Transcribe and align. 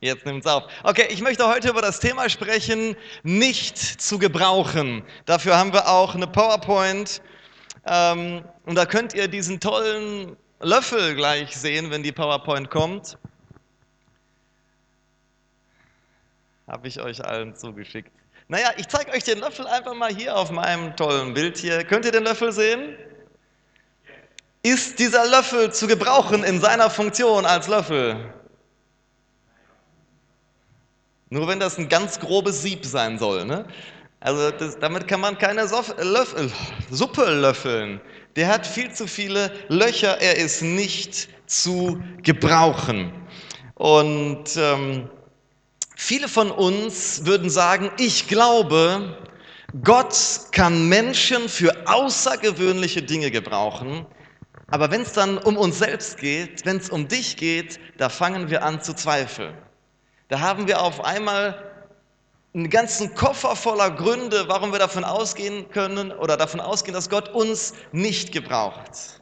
Jetzt 0.00 0.26
nimmt's 0.26 0.46
auf. 0.46 0.64
Okay, 0.82 1.06
ich 1.08 1.22
möchte 1.22 1.48
heute 1.48 1.70
über 1.70 1.80
das 1.80 2.00
Thema 2.00 2.28
sprechen, 2.28 2.96
nicht 3.22 3.78
zu 3.78 4.18
gebrauchen. 4.18 5.02
Dafür 5.24 5.56
haben 5.56 5.72
wir 5.72 5.88
auch 5.88 6.14
eine 6.14 6.26
PowerPoint. 6.26 7.22
Ähm, 7.86 8.44
und 8.66 8.74
da 8.74 8.84
könnt 8.84 9.14
ihr 9.14 9.26
diesen 9.26 9.58
tollen 9.58 10.36
Löffel 10.60 11.14
gleich 11.14 11.56
sehen, 11.56 11.90
wenn 11.90 12.02
die 12.02 12.12
PowerPoint 12.12 12.68
kommt. 12.68 13.16
Habe 16.66 16.88
ich 16.88 17.00
euch 17.00 17.24
allen 17.24 17.54
zugeschickt. 17.54 18.10
Naja, 18.48 18.72
ich 18.76 18.88
zeige 18.88 19.12
euch 19.12 19.24
den 19.24 19.38
Löffel 19.38 19.66
einfach 19.66 19.94
mal 19.94 20.14
hier 20.14 20.36
auf 20.36 20.50
meinem 20.50 20.94
tollen 20.94 21.32
Bild 21.32 21.56
hier. 21.56 21.84
Könnt 21.84 22.04
ihr 22.04 22.12
den 22.12 22.24
Löffel 22.24 22.52
sehen? 22.52 22.96
Ist 24.62 24.98
dieser 24.98 25.26
Löffel 25.26 25.72
zu 25.72 25.86
gebrauchen 25.86 26.44
in 26.44 26.60
seiner 26.60 26.90
Funktion 26.90 27.46
als 27.46 27.66
Löffel? 27.68 28.34
Nur 31.28 31.48
wenn 31.48 31.58
das 31.58 31.76
ein 31.76 31.88
ganz 31.88 32.20
grobes 32.20 32.62
Sieb 32.62 32.84
sein 32.84 33.18
soll. 33.18 33.44
Ne? 33.44 33.66
Also 34.20 34.50
das, 34.52 34.78
damit 34.78 35.08
kann 35.08 35.20
man 35.20 35.36
keine 35.36 35.66
Sof 35.66 35.94
Löffel, 35.98 36.52
Suppe 36.90 37.24
löffeln. 37.24 38.00
Der 38.36 38.48
hat 38.48 38.66
viel 38.66 38.92
zu 38.92 39.06
viele 39.06 39.50
Löcher, 39.68 40.20
er 40.20 40.36
ist 40.36 40.62
nicht 40.62 41.28
zu 41.46 42.00
gebrauchen. 42.22 43.12
Und 43.74 44.56
ähm, 44.56 45.10
viele 45.96 46.28
von 46.28 46.50
uns 46.50 47.26
würden 47.26 47.50
sagen, 47.50 47.90
ich 47.98 48.28
glaube, 48.28 49.18
Gott 49.82 50.16
kann 50.52 50.88
Menschen 50.88 51.48
für 51.48 51.74
außergewöhnliche 51.86 53.02
Dinge 53.02 53.32
gebrauchen. 53.32 54.06
Aber 54.68 54.90
wenn 54.90 55.02
es 55.02 55.12
dann 55.12 55.38
um 55.38 55.56
uns 55.56 55.78
selbst 55.78 56.18
geht, 56.18 56.64
wenn 56.64 56.76
es 56.76 56.88
um 56.88 57.08
dich 57.08 57.36
geht, 57.36 57.80
da 57.98 58.08
fangen 58.08 58.48
wir 58.48 58.64
an 58.64 58.80
zu 58.80 58.94
zweifeln. 58.94 59.54
Da 60.28 60.40
haben 60.40 60.66
wir 60.66 60.80
auf 60.80 61.04
einmal 61.04 61.72
einen 62.52 62.70
ganzen 62.70 63.14
Koffer 63.14 63.54
voller 63.54 63.90
Gründe, 63.90 64.48
warum 64.48 64.72
wir 64.72 64.78
davon 64.78 65.04
ausgehen 65.04 65.68
können 65.70 66.10
oder 66.10 66.36
davon 66.36 66.60
ausgehen, 66.60 66.94
dass 66.94 67.10
Gott 67.10 67.28
uns 67.28 67.74
nicht 67.92 68.32
gebraucht. 68.32 69.20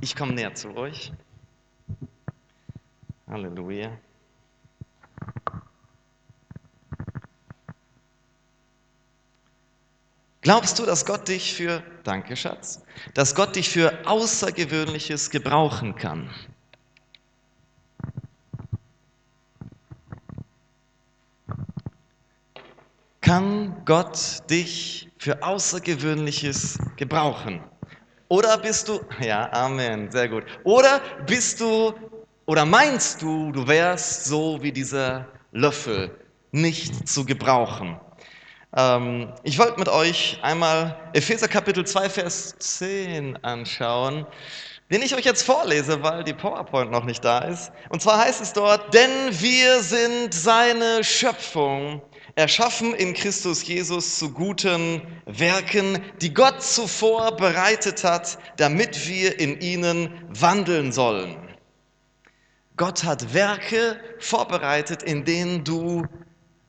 Ich 0.00 0.14
komme 0.14 0.34
näher 0.34 0.54
zu 0.54 0.76
euch. 0.76 1.12
Halleluja. 3.26 3.90
Glaubst 10.42 10.78
du, 10.78 10.84
dass 10.84 11.06
Gott 11.06 11.26
dich 11.26 11.54
für, 11.54 11.82
danke 12.04 12.36
Schatz, 12.36 12.82
dass 13.14 13.34
Gott 13.34 13.56
dich 13.56 13.68
für 13.68 14.06
Außergewöhnliches 14.06 15.30
gebrauchen 15.30 15.96
kann? 15.96 16.30
Kann 23.20 23.74
Gott 23.86 24.50
dich 24.50 25.10
für 25.18 25.42
Außergewöhnliches 25.42 26.78
gebrauchen? 26.96 27.62
Oder 28.28 28.58
bist 28.58 28.88
du, 28.88 29.00
ja, 29.20 29.50
Amen, 29.52 30.10
sehr 30.10 30.28
gut. 30.28 30.44
Oder 30.64 31.00
bist 31.26 31.60
du, 31.60 31.94
oder 32.46 32.64
meinst 32.64 33.22
du, 33.22 33.50
du 33.52 33.66
wärst 33.66 34.26
so 34.26 34.62
wie 34.62 34.72
dieser 34.72 35.26
Löffel, 35.52 36.10
nicht 36.52 37.08
zu 37.08 37.24
gebrauchen? 37.24 37.98
Ähm, 38.76 39.32
ich 39.42 39.58
wollte 39.58 39.78
mit 39.78 39.88
euch 39.88 40.38
einmal 40.42 40.96
Epheser 41.12 41.48
Kapitel 41.48 41.86
2, 41.86 42.10
Vers 42.10 42.56
10 42.58 43.42
anschauen, 43.44 44.26
den 44.90 45.02
ich 45.02 45.14
euch 45.14 45.24
jetzt 45.24 45.42
vorlese, 45.42 46.02
weil 46.02 46.24
die 46.24 46.34
PowerPoint 46.34 46.90
noch 46.90 47.04
nicht 47.04 47.24
da 47.24 47.38
ist. 47.38 47.70
Und 47.88 48.02
zwar 48.02 48.18
heißt 48.18 48.42
es 48.42 48.52
dort, 48.52 48.92
denn 48.92 49.10
wir 49.30 49.80
sind 49.80 50.34
seine 50.34 51.04
Schöpfung, 51.04 52.02
erschaffen 52.34 52.94
in 52.94 53.14
Christus 53.14 53.64
Jesus 53.64 54.18
zu 54.18 54.32
guten 54.32 55.02
Werken, 55.24 56.02
die 56.20 56.34
Gott 56.34 56.62
zuvor 56.62 57.36
bereitet 57.36 58.02
hat, 58.02 58.38
damit 58.56 59.06
wir 59.06 59.38
in 59.38 59.60
ihnen 59.60 60.10
wandeln 60.28 60.90
sollen. 60.90 61.36
Gott 62.76 63.04
hat 63.04 63.32
Werke 63.32 64.00
vorbereitet, 64.18 65.04
in 65.04 65.24
denen 65.24 65.62
du 65.62 66.04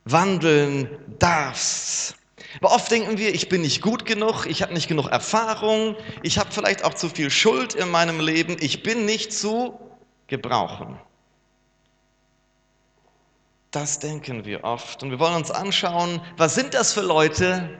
wandeln 0.05 0.89
darfst. 1.19 2.16
Aber 2.61 2.71
oft 2.73 2.89
denken 2.89 3.17
wir, 3.17 3.33
ich 3.33 3.49
bin 3.49 3.61
nicht 3.61 3.81
gut 3.81 4.05
genug, 4.05 4.45
ich 4.45 4.61
habe 4.61 4.73
nicht 4.73 4.88
genug 4.88 5.07
Erfahrung, 5.07 5.95
ich 6.23 6.38
habe 6.38 6.51
vielleicht 6.51 6.85
auch 6.85 6.93
zu 6.93 7.09
viel 7.09 7.29
Schuld 7.29 7.73
in 7.73 7.91
meinem 7.91 8.19
Leben, 8.19 8.55
ich 8.59 8.81
bin 8.81 9.05
nicht 9.05 9.33
zu 9.33 9.77
gebrauchen. 10.27 10.97
Das 13.71 13.99
denken 13.99 14.45
wir 14.45 14.63
oft. 14.63 15.03
Und 15.03 15.11
wir 15.11 15.19
wollen 15.19 15.35
uns 15.35 15.51
anschauen, 15.51 16.22
was 16.37 16.55
sind 16.55 16.73
das 16.73 16.93
für 16.93 17.01
Leute, 17.01 17.77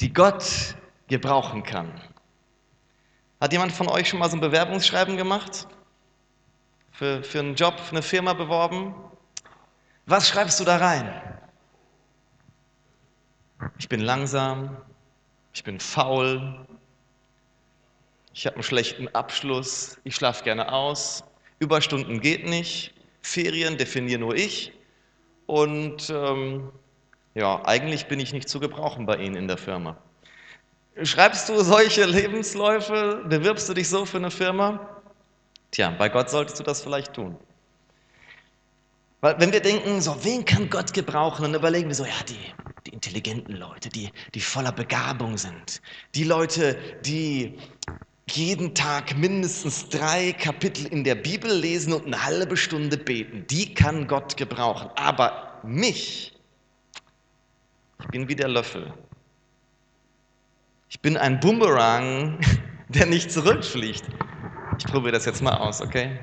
die 0.00 0.10
Gott 0.10 0.74
gebrauchen 1.08 1.62
kann. 1.62 2.00
Hat 3.40 3.52
jemand 3.52 3.72
von 3.72 3.88
euch 3.88 4.08
schon 4.08 4.20
mal 4.20 4.30
so 4.30 4.38
ein 4.38 4.40
Bewerbungsschreiben 4.40 5.18
gemacht? 5.18 5.68
Für, 6.92 7.22
für 7.22 7.40
einen 7.40 7.56
Job, 7.56 7.78
für 7.78 7.90
eine 7.90 8.02
Firma 8.02 8.32
beworben? 8.32 8.94
Was 10.06 10.28
schreibst 10.28 10.60
du 10.60 10.64
da 10.64 10.78
rein? 10.78 11.33
Ich 13.78 13.88
bin 13.88 14.00
langsam, 14.00 14.76
ich 15.52 15.64
bin 15.64 15.80
faul, 15.80 16.66
ich 18.32 18.46
habe 18.46 18.56
einen 18.56 18.62
schlechten 18.62 19.08
Abschluss, 19.08 19.98
ich 20.04 20.14
schlafe 20.16 20.44
gerne 20.44 20.72
aus, 20.72 21.24
Überstunden 21.60 22.20
geht 22.20 22.46
nicht, 22.46 22.94
Ferien 23.22 23.76
definiere 23.78 24.20
nur 24.20 24.34
ich 24.34 24.72
und 25.46 26.10
ähm, 26.10 26.70
ja, 27.34 27.64
eigentlich 27.64 28.06
bin 28.06 28.20
ich 28.20 28.32
nicht 28.32 28.48
zu 28.48 28.60
gebrauchen 28.60 29.06
bei 29.06 29.16
Ihnen 29.16 29.36
in 29.36 29.48
der 29.48 29.56
Firma. 29.56 29.96
Schreibst 31.02 31.48
du 31.48 31.60
solche 31.62 32.04
Lebensläufe, 32.04 33.24
bewirbst 33.28 33.68
du 33.68 33.74
dich 33.74 33.88
so 33.88 34.04
für 34.04 34.18
eine 34.18 34.30
Firma? 34.30 35.02
Tja, 35.72 35.90
bei 35.90 36.08
Gott 36.08 36.30
solltest 36.30 36.60
du 36.60 36.62
das 36.62 36.82
vielleicht 36.82 37.14
tun. 37.14 37.36
Weil 39.20 39.40
wenn 39.40 39.52
wir 39.52 39.60
denken, 39.60 40.00
so, 40.00 40.22
wen 40.22 40.44
kann 40.44 40.70
Gott 40.70 40.92
gebrauchen, 40.92 41.42
dann 41.42 41.54
überlegen 41.54 41.88
wir 41.88 41.94
so, 41.94 42.04
ja, 42.04 42.12
die, 42.28 42.38
die 42.86 42.92
intelligenten 42.92 43.56
Leute, 43.56 43.88
die, 43.88 44.10
die 44.34 44.40
voller 44.40 44.72
Begabung 44.72 45.38
sind. 45.38 45.80
Die 46.14 46.24
Leute, 46.24 46.76
die 47.04 47.58
jeden 48.30 48.74
Tag 48.74 49.16
mindestens 49.16 49.88
drei 49.88 50.32
Kapitel 50.32 50.86
in 50.86 51.04
der 51.04 51.14
Bibel 51.14 51.52
lesen 51.52 51.92
und 51.92 52.06
eine 52.06 52.24
halbe 52.24 52.56
Stunde 52.56 52.96
beten. 52.96 53.46
Die 53.48 53.74
kann 53.74 54.06
Gott 54.06 54.36
gebrauchen. 54.36 54.90
Aber 54.96 55.60
mich, 55.62 56.32
ich 58.00 58.06
bin 58.08 58.28
wie 58.28 58.36
der 58.36 58.48
Löffel. 58.48 58.92
Ich 60.88 61.00
bin 61.00 61.16
ein 61.16 61.40
Boomerang, 61.40 62.38
der 62.88 63.06
nicht 63.06 63.30
zurückfliegt. 63.30 64.04
Ich 64.78 64.86
probiere 64.86 65.12
das 65.12 65.24
jetzt 65.24 65.42
mal 65.42 65.56
aus, 65.56 65.80
okay? 65.80 66.18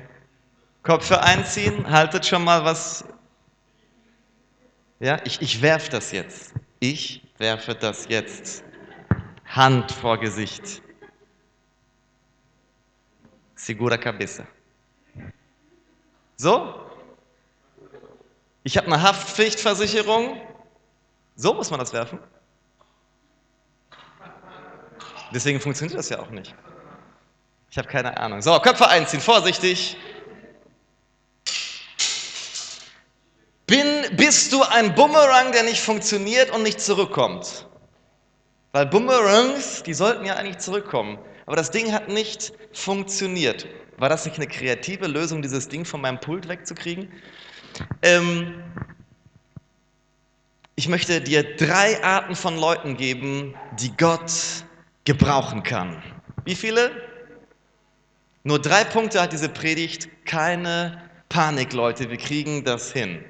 Köpfe 0.82 1.22
einziehen, 1.22 1.88
haltet 1.88 2.26
schon 2.26 2.44
mal 2.44 2.64
was. 2.64 3.04
Ja, 5.02 5.18
ich, 5.24 5.42
ich 5.42 5.60
werfe 5.60 5.90
das 5.90 6.12
jetzt. 6.12 6.54
Ich 6.78 7.26
werfe 7.38 7.74
das 7.74 8.06
jetzt. 8.08 8.62
Hand 9.46 9.90
vor 9.90 10.16
Gesicht. 10.16 10.80
Segura 13.56 13.96
cabeça. 13.96 14.44
So? 16.36 16.86
Ich 18.62 18.76
habe 18.76 18.86
eine 18.86 19.02
Haftpflichtversicherung. 19.02 20.40
So 21.34 21.52
muss 21.52 21.68
man 21.68 21.80
das 21.80 21.92
werfen. 21.92 22.20
Deswegen 25.34 25.58
funktioniert 25.58 25.98
das 25.98 26.10
ja 26.10 26.20
auch 26.20 26.30
nicht. 26.30 26.54
Ich 27.70 27.76
habe 27.76 27.88
keine 27.88 28.16
Ahnung. 28.18 28.40
So, 28.40 28.56
Köpfe 28.60 28.86
einziehen, 28.86 29.20
vorsichtig. 29.20 29.96
Bin, 33.72 34.18
bist 34.18 34.52
du 34.52 34.62
ein 34.62 34.94
Bumerang, 34.94 35.50
der 35.52 35.62
nicht 35.62 35.80
funktioniert 35.80 36.50
und 36.50 36.62
nicht 36.62 36.78
zurückkommt? 36.78 37.66
Weil 38.72 38.84
Boomerangs, 38.84 39.82
die 39.82 39.94
sollten 39.94 40.26
ja 40.26 40.34
eigentlich 40.34 40.58
zurückkommen. 40.58 41.18
Aber 41.46 41.56
das 41.56 41.70
Ding 41.70 41.90
hat 41.90 42.10
nicht 42.10 42.52
funktioniert. 42.74 43.66
War 43.96 44.10
das 44.10 44.26
nicht 44.26 44.36
eine 44.36 44.46
kreative 44.46 45.06
Lösung, 45.06 45.40
dieses 45.40 45.68
Ding 45.70 45.86
von 45.86 46.02
meinem 46.02 46.20
Pult 46.20 46.48
wegzukriegen? 46.48 47.10
Ähm, 48.02 48.62
ich 50.74 50.88
möchte 50.88 51.22
dir 51.22 51.56
drei 51.56 52.04
Arten 52.04 52.36
von 52.36 52.58
Leuten 52.58 52.98
geben, 52.98 53.54
die 53.80 53.96
Gott 53.96 54.32
gebrauchen 55.06 55.62
kann. 55.62 56.02
Wie 56.44 56.56
viele? 56.56 56.90
Nur 58.44 58.60
drei 58.60 58.84
Punkte 58.84 59.22
hat 59.22 59.32
diese 59.32 59.48
Predigt. 59.48 60.10
Keine 60.26 61.00
Panik, 61.30 61.72
Leute, 61.72 62.10
wir 62.10 62.18
kriegen 62.18 62.64
das 62.64 62.92
hin. 62.92 63.24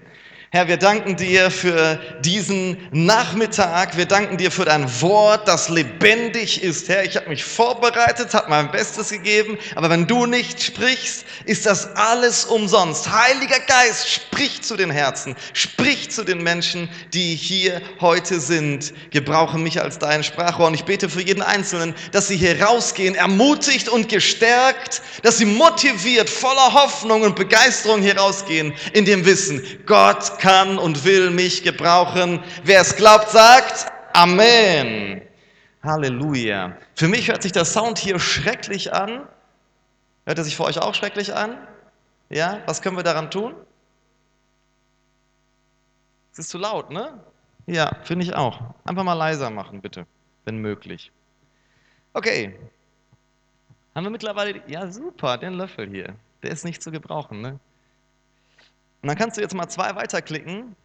Herr, 0.55 0.69
wir 0.69 0.77
danken 0.77 1.17
dir 1.17 1.51
für 1.51 1.99
diesen 2.21 2.77
Nachmittag. 2.91 3.97
Wir 3.97 4.05
danken 4.05 4.37
dir 4.37 4.51
für 4.51 4.67
dein 4.67 4.85
Wort, 5.01 5.49
das 5.49 5.71
lebendig 5.71 6.63
ist. 6.63 6.91
Herr, 6.91 7.07
ich 7.07 7.17
habe 7.17 7.31
mich 7.31 7.43
vorbereitet, 7.43 8.35
habe 8.35 8.51
mein 8.51 8.71
Bestes 8.71 9.09
gegeben, 9.09 9.57
aber 9.77 9.89
wenn 9.89 10.07
du 10.07 10.27
nicht 10.27 10.63
sprichst, 10.63 11.25
ist 11.47 11.65
das 11.65 11.97
alles 11.97 12.45
umsonst. 12.45 13.11
Heiliger 13.11 13.61
Geist, 13.61 14.11
sprich 14.11 14.61
zu 14.61 14.77
den 14.77 14.91
Herzen, 14.91 15.37
sprich 15.55 16.11
zu 16.11 16.23
den 16.23 16.43
Menschen, 16.43 16.91
die 17.15 17.35
hier 17.35 17.81
heute 18.03 18.39
sind. 18.39 18.93
Gebrauche 19.11 19.57
mich 19.57 19.81
als 19.81 19.99
dein 19.99 20.23
Sprachrohr 20.23 20.67
und 20.67 20.75
ich 20.75 20.85
bete 20.85 21.09
für 21.09 21.23
jeden 21.23 21.41
Einzelnen, 21.41 21.95
dass 22.11 22.29
sie 22.29 22.37
hier 22.37 22.63
rausgehen, 22.63 23.15
ermutigt 23.15 23.89
und 23.89 24.11
gestärkt, 24.11 25.01
dass 25.23 25.39
sie 25.39 25.47
motiviert, 25.47 26.29
voller 26.29 26.75
Hoffnung 26.75 27.23
und 27.23 27.37
Begeisterung 27.37 28.03
hier 28.03 28.19
rausgehen, 28.19 28.75
in 28.93 29.07
dem 29.07 29.25
Wissen, 29.25 29.63
Gott 29.87 30.42
kann 30.43 30.77
und 30.77 31.05
will 31.05 31.31
mich 31.31 31.63
gebrauchen. 31.63 32.43
Wer 32.65 32.81
es 32.81 32.97
glaubt, 32.97 33.31
sagt 33.31 33.87
Amen. 34.13 35.23
Halleluja. 35.85 36.77
Für 36.97 37.07
mich 37.07 37.29
hört 37.29 37.43
sich 37.43 37.53
der 37.53 37.65
Sound 37.65 37.99
hier 37.99 38.19
schrecklich 38.19 38.93
an. 38.93 39.27
Hört 40.27 40.39
er 40.39 40.45
sich 40.45 40.57
für 40.57 40.65
euch 40.65 40.79
auch 40.81 40.95
schrecklich 40.95 41.35
an? 41.35 41.57
Ja, 42.29 42.61
was 42.67 42.83
können 42.83 42.97
wir 42.97 43.05
daran 43.05 43.31
tun? 43.31 43.55
Es 46.33 46.41
ist 46.41 46.51
zu 46.51 46.59
laut, 46.59 46.91
ne? 46.91 47.21
Ja, 47.67 47.93
finde 48.03 48.25
ich 48.25 48.35
auch. 48.35 48.61
Einfach 48.85 49.05
mal 49.05 49.15
leiser 49.15 49.51
machen, 49.51 49.81
bitte, 49.81 50.07
wenn 50.45 50.59
möglich. 50.59 51.13
Okay. 52.15 52.59
Haben 53.95 54.05
wir 54.05 54.11
mittlerweile, 54.11 54.61
ja 54.67 54.91
super, 54.91 55.39
den 55.39 55.53
Löffel 55.53 55.89
hier. 55.89 56.17
Der 56.43 56.51
ist 56.51 56.65
nicht 56.65 56.83
zu 56.83 56.91
gebrauchen, 56.91 57.41
ne? 57.41 57.61
Und 59.03 59.09
dann 59.09 59.17
kannst 59.17 59.37
du 59.37 59.41
jetzt 59.41 59.55
mal 59.55 59.69
zwei 59.69 59.97
weiterklicken. 59.97 60.77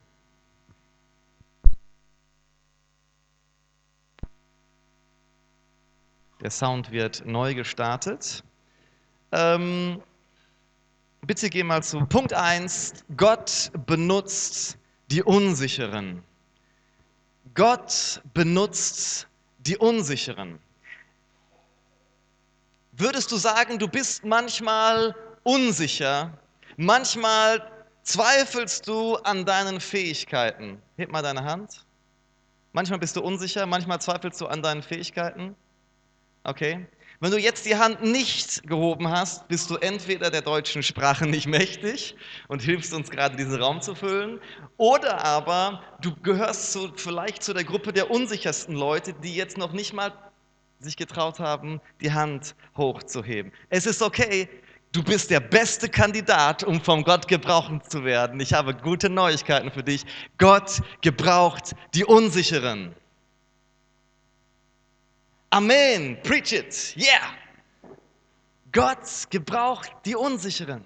Der 6.42 6.50
Sound 6.50 6.92
wird 6.92 7.26
neu 7.26 7.54
gestartet. 7.54 8.44
Ähm, 9.32 10.02
bitte 11.22 11.50
geh 11.50 11.64
mal 11.64 11.84
zu 11.84 12.06
Punkt 12.06 12.34
1. 12.34 13.06
Gott 13.16 13.72
benutzt 13.86 14.80
die 15.12 15.22
Unsicheren. 15.22 16.24
Gott 17.54 18.22
benutzt 18.34 19.28
die 19.60 19.78
Unsicheren. 19.78 20.60
Würdest 22.94 23.32
du 23.32 23.38
sagen, 23.38 23.78
du 23.78 23.88
bist 23.88 24.26
manchmal 24.26 25.16
unsicher, 25.44 26.36
manchmal 26.78 27.77
Zweifelst 28.08 28.88
du 28.88 29.18
an 29.18 29.44
deinen 29.44 29.82
Fähigkeiten? 29.82 30.82
Heb 30.96 31.12
mal 31.12 31.22
deine 31.22 31.44
Hand. 31.44 31.86
Manchmal 32.72 33.00
bist 33.00 33.18
du 33.18 33.22
unsicher, 33.22 33.66
manchmal 33.66 34.00
zweifelst 34.00 34.40
du 34.40 34.48
an 34.48 34.62
deinen 34.62 34.82
Fähigkeiten. 34.82 35.58
Okay? 36.46 36.88
Wenn 37.20 37.32
du 37.32 37.38
jetzt 37.38 37.66
die 37.66 37.76
Hand 37.76 38.02
nicht 38.04 38.66
gehoben 38.66 39.10
hast, 39.10 39.50
bist 39.50 39.70
du 39.70 39.76
entweder 39.76 40.32
der 40.32 40.42
deutschen 40.42 40.84
Sprache 40.84 41.26
nicht 41.26 41.48
mächtig 41.48 42.16
und 42.48 42.62
hilfst 42.62 42.94
uns 42.94 43.10
gerade 43.10 43.36
diesen 43.36 43.62
Raum 43.62 43.82
zu 43.82 43.94
füllen, 43.94 44.40
oder 44.78 45.26
aber 45.26 45.84
du 46.00 46.16
gehörst 46.16 46.72
zu, 46.72 46.94
vielleicht 46.96 47.44
zu 47.44 47.54
der 47.54 47.66
Gruppe 47.66 47.92
der 47.92 48.10
unsichersten 48.10 48.74
Leute, 48.74 49.16
die 49.16 49.36
jetzt 49.36 49.58
noch 49.58 49.74
nicht 49.74 49.92
mal 49.92 50.14
sich 50.80 50.96
getraut 50.96 51.40
haben, 51.40 51.82
die 52.00 52.14
Hand 52.14 52.56
hochzuheben. 52.78 53.52
Es 53.70 53.86
ist 53.86 54.02
okay, 54.02 54.48
Du 54.92 55.04
bist 55.04 55.30
der 55.30 55.40
beste 55.40 55.90
Kandidat, 55.90 56.64
um 56.64 56.82
vom 56.82 57.04
Gott 57.04 57.28
gebraucht 57.28 57.92
zu 57.92 58.04
werden. 58.04 58.40
Ich 58.40 58.54
habe 58.54 58.74
gute 58.74 59.10
Neuigkeiten 59.10 59.72
für 59.72 59.84
dich. 59.84 60.06
Gott 60.38 60.82
gebraucht 61.02 61.76
die 61.94 62.06
Unsicheren. 62.06 62.96
Amen. 65.50 66.18
Preach 66.24 66.52
it. 66.52 66.96
Yeah. 66.98 67.36
Gott 68.72 69.30
gebraucht 69.30 69.92
die 70.06 70.16
Unsicheren. 70.16 70.84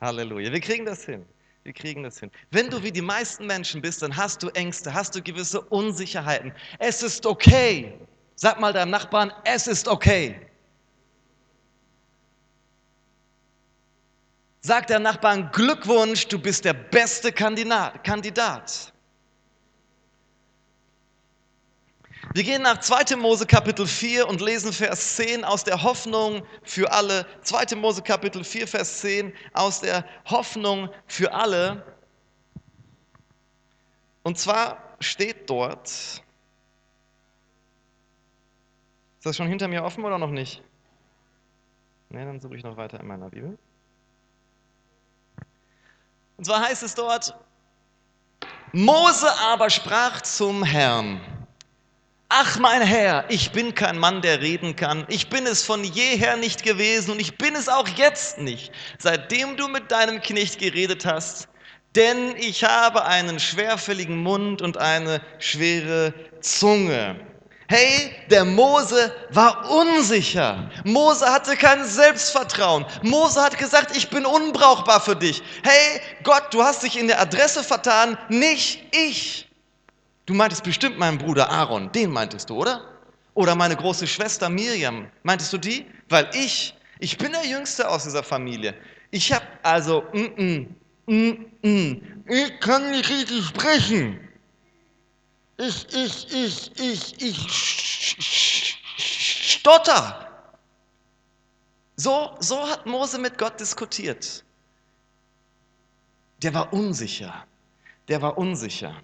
Halleluja. 0.00 0.52
Wir 0.52 0.60
kriegen 0.60 0.84
das 0.84 1.04
hin. 1.04 1.24
Wir 1.62 1.72
kriegen 1.72 2.02
das 2.02 2.20
hin. 2.20 2.30
Wenn 2.50 2.70
du 2.70 2.82
wie 2.82 2.92
die 2.92 3.02
meisten 3.02 3.46
Menschen 3.46 3.82
bist, 3.82 4.02
dann 4.02 4.16
hast 4.16 4.42
du 4.42 4.48
Ängste, 4.50 4.92
hast 4.94 5.16
du 5.16 5.22
gewisse 5.22 5.60
Unsicherheiten. 5.60 6.52
Es 6.78 7.02
ist 7.02 7.26
okay. 7.26 7.92
Sag 8.36 8.60
mal 8.60 8.72
deinem 8.72 8.90
Nachbarn, 8.90 9.32
es 9.44 9.66
ist 9.66 9.88
okay. 9.88 10.38
Sag 14.66 14.88
der 14.88 14.98
Nachbarn, 14.98 15.52
Glückwunsch, 15.52 16.26
du 16.26 16.40
bist 16.40 16.64
der 16.64 16.72
beste 16.72 17.30
Kandidat. 17.30 18.92
Wir 22.34 22.42
gehen 22.42 22.62
nach 22.62 22.80
2. 22.80 23.14
Mose 23.14 23.46
Kapitel 23.46 23.86
4 23.86 24.26
und 24.26 24.40
lesen 24.40 24.72
Vers 24.72 25.14
10 25.14 25.44
aus 25.44 25.62
der 25.62 25.84
Hoffnung 25.84 26.44
für 26.64 26.90
alle. 26.90 27.26
2. 27.42 27.76
Mose 27.76 28.02
Kapitel 28.02 28.42
4, 28.42 28.66
Vers 28.66 29.02
10 29.02 29.32
aus 29.52 29.82
der 29.82 30.04
Hoffnung 30.24 30.90
für 31.06 31.32
alle. 31.32 31.86
Und 34.24 34.36
zwar 34.36 34.96
steht 34.98 35.48
dort, 35.48 35.86
ist 35.86 36.24
das 39.22 39.36
schon 39.36 39.46
hinter 39.46 39.68
mir 39.68 39.84
offen 39.84 40.04
oder 40.04 40.18
noch 40.18 40.32
nicht? 40.32 40.60
Ne, 42.08 42.24
dann 42.24 42.40
suche 42.40 42.56
ich 42.56 42.64
noch 42.64 42.76
weiter 42.76 42.98
in 42.98 43.06
meiner 43.06 43.30
Bibel. 43.30 43.56
Und 46.36 46.44
zwar 46.44 46.60
heißt 46.60 46.82
es 46.82 46.94
dort, 46.94 47.34
Mose 48.72 49.30
aber 49.40 49.70
sprach 49.70 50.20
zum 50.20 50.62
Herrn, 50.64 51.20
Ach 52.28 52.58
mein 52.58 52.82
Herr, 52.82 53.24
ich 53.28 53.52
bin 53.52 53.74
kein 53.76 53.98
Mann, 53.98 54.20
der 54.20 54.40
reden 54.40 54.74
kann. 54.74 55.06
Ich 55.08 55.30
bin 55.30 55.46
es 55.46 55.62
von 55.62 55.84
jeher 55.84 56.36
nicht 56.36 56.64
gewesen 56.64 57.12
und 57.12 57.20
ich 57.20 57.38
bin 57.38 57.54
es 57.54 57.68
auch 57.68 57.86
jetzt 57.88 58.38
nicht, 58.38 58.72
seitdem 58.98 59.56
du 59.56 59.68
mit 59.68 59.92
deinem 59.92 60.20
Knecht 60.20 60.58
geredet 60.58 61.06
hast. 61.06 61.48
Denn 61.94 62.34
ich 62.36 62.64
habe 62.64 63.04
einen 63.06 63.38
schwerfälligen 63.38 64.18
Mund 64.18 64.60
und 64.60 64.76
eine 64.76 65.20
schwere 65.38 66.12
Zunge. 66.40 67.14
Hey, 67.68 68.12
der 68.30 68.44
Mose 68.44 69.12
war 69.30 69.68
unsicher. 69.68 70.70
Mose 70.84 71.26
hatte 71.26 71.56
kein 71.56 71.84
Selbstvertrauen. 71.84 72.86
Mose 73.02 73.42
hat 73.42 73.58
gesagt, 73.58 73.96
ich 73.96 74.08
bin 74.08 74.24
unbrauchbar 74.24 75.00
für 75.00 75.16
dich. 75.16 75.42
Hey, 75.64 76.00
Gott, 76.22 76.44
du 76.52 76.62
hast 76.62 76.84
dich 76.84 76.96
in 76.96 77.08
der 77.08 77.20
Adresse 77.20 77.64
vertan, 77.64 78.16
nicht 78.28 78.84
ich. 78.94 79.48
Du 80.26 80.34
meintest 80.34 80.62
bestimmt 80.62 80.98
meinen 80.98 81.18
Bruder 81.18 81.50
Aaron, 81.50 81.90
den 81.90 82.12
meintest 82.12 82.50
du, 82.50 82.56
oder? 82.56 82.82
Oder 83.34 83.56
meine 83.56 83.74
große 83.74 84.06
Schwester 84.06 84.48
Miriam, 84.48 85.08
meintest 85.24 85.52
du 85.52 85.58
die? 85.58 85.86
Weil 86.08 86.30
ich, 86.34 86.72
ich 87.00 87.18
bin 87.18 87.32
der 87.32 87.44
Jüngste 87.44 87.88
aus 87.88 88.04
dieser 88.04 88.22
Familie. 88.22 88.74
Ich 89.10 89.32
habe 89.32 89.44
also, 89.64 90.04
mm, 90.12 90.42
mm, 90.42 90.76
mm, 91.06 91.46
mm, 91.62 92.02
ich 92.28 92.60
kann 92.60 92.92
nicht 92.92 93.10
richtig 93.10 93.44
sprechen 93.44 94.25
ich, 95.58 95.94
ich, 95.94 96.32
ich, 96.32 96.80
ich, 96.80 97.22
ich 97.22 98.78
stotter. 99.58 100.22
So, 101.96 102.36
so 102.40 102.68
hat 102.68 102.86
Mose 102.86 103.18
mit 103.18 103.38
Gott 103.38 103.58
diskutiert. 103.58 104.44
Der 106.42 106.52
war 106.52 106.72
unsicher. 106.72 107.46
Der 108.08 108.20
war 108.20 108.36
unsicher. 108.36 108.94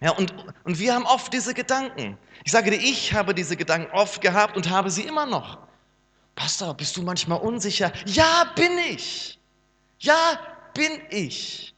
Ja, 0.00 0.10
und, 0.12 0.34
und 0.64 0.78
wir 0.78 0.94
haben 0.94 1.06
oft 1.06 1.32
diese 1.32 1.54
Gedanken. 1.54 2.18
Ich 2.44 2.52
sage 2.52 2.70
dir, 2.70 2.76
ich 2.76 3.12
habe 3.12 3.34
diese 3.34 3.56
Gedanken 3.56 3.90
oft 3.92 4.20
gehabt 4.20 4.56
und 4.56 4.68
habe 4.68 4.90
sie 4.90 5.02
immer 5.02 5.26
noch. 5.26 5.58
Pastor, 6.34 6.74
bist 6.74 6.96
du 6.96 7.02
manchmal 7.02 7.38
unsicher? 7.40 7.92
Ja, 8.06 8.52
bin 8.56 8.76
ich. 8.78 9.38
Ja, 10.00 10.40
bin 10.74 11.00
ich. 11.10 11.74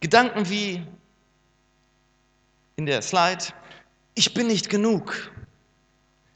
Gedanken 0.00 0.48
wie, 0.48 0.82
in 2.76 2.84
der 2.84 3.00
Slide, 3.00 3.44
ich 4.14 4.34
bin 4.34 4.48
nicht 4.48 4.68
genug, 4.68 5.32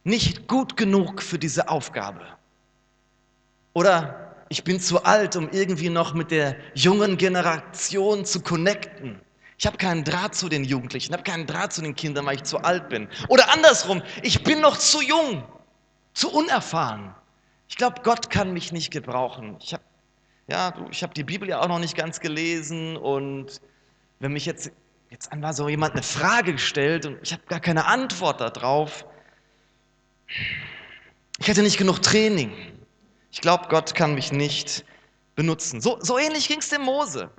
nicht 0.04 0.49
gut 0.49 0.76
genug 0.76 1.23
für 1.23 1.38
diese 1.38 1.68
Aufgabe. 1.68 2.26
Oder 3.75 4.35
ich 4.49 4.64
bin 4.64 4.80
zu 4.80 5.04
alt, 5.04 5.37
um 5.37 5.50
irgendwie 5.50 5.90
noch 5.90 6.14
mit 6.14 6.30
der 6.30 6.56
jungen 6.75 7.18
Generation 7.18 8.25
zu 8.25 8.40
connecten. 8.40 9.20
Ich 9.59 9.66
habe 9.66 9.76
keinen 9.76 10.02
Draht 10.02 10.35
zu 10.35 10.49
den 10.49 10.64
Jugendlichen, 10.64 11.12
habe 11.12 11.23
keinen 11.23 11.47
Draht 11.47 11.75
zu 11.75 11.82
den 11.82 11.94
Kindern, 11.94 12.25
weil 12.25 12.37
ich 12.37 12.44
zu 12.44 12.59
alt 12.59 12.88
bin. 12.88 13.09
Oder 13.28 13.52
andersrum, 13.52 14.02
ich 14.23 14.42
bin 14.42 14.62
noch 14.62 14.78
zu 14.78 15.02
jung, 15.02 15.44
zu 16.14 16.32
unerfahren. 16.32 17.14
Ich 17.68 17.76
glaube, 17.76 18.00
Gott 18.02 18.30
kann 18.30 18.54
mich 18.54 18.73
nicht 18.73 18.90
gebrauchen. 18.90 19.56
Ich 19.61 19.75
habe 19.75 19.85
ja, 20.49 20.75
hab 20.75 21.14
die 21.14 21.23
Bibel 21.23 21.49
ja 21.49 21.61
auch 21.61 21.68
noch 21.68 21.78
nicht 21.78 21.97
ganz 21.97 22.18
gelesen 22.18 22.97
und 22.97 23.61
wenn 24.18 24.32
mich 24.32 24.47
jetzt 24.47 24.73
jetzt 25.11 25.33
einmal 25.33 25.52
so 25.52 25.69
jemand 25.69 25.93
eine 25.93 26.02
Frage 26.02 26.52
gestellt 26.52 27.05
und 27.05 27.19
ich 27.23 27.33
habe 27.33 27.43
gar 27.49 27.61
keine 27.61 27.87
Antwort 27.87 28.40
darauf. 28.40 29.05
Ich 31.38 31.50
hatte 31.50 31.62
nicht 31.62 31.79
genug 31.79 32.00
Training. 32.00 32.52
Ich 33.33 33.40
glaube, 33.40 33.67
Gott 33.69 33.95
kann 33.95 34.14
mich 34.14 34.33
nicht 34.33 34.85
benutzen. 35.35 35.81
So, 35.81 35.99
so 36.00 36.17
ähnlich 36.17 36.49
ging 36.49 36.61
es 36.61 36.69
dem 36.69 36.83
Mose. 36.83 37.31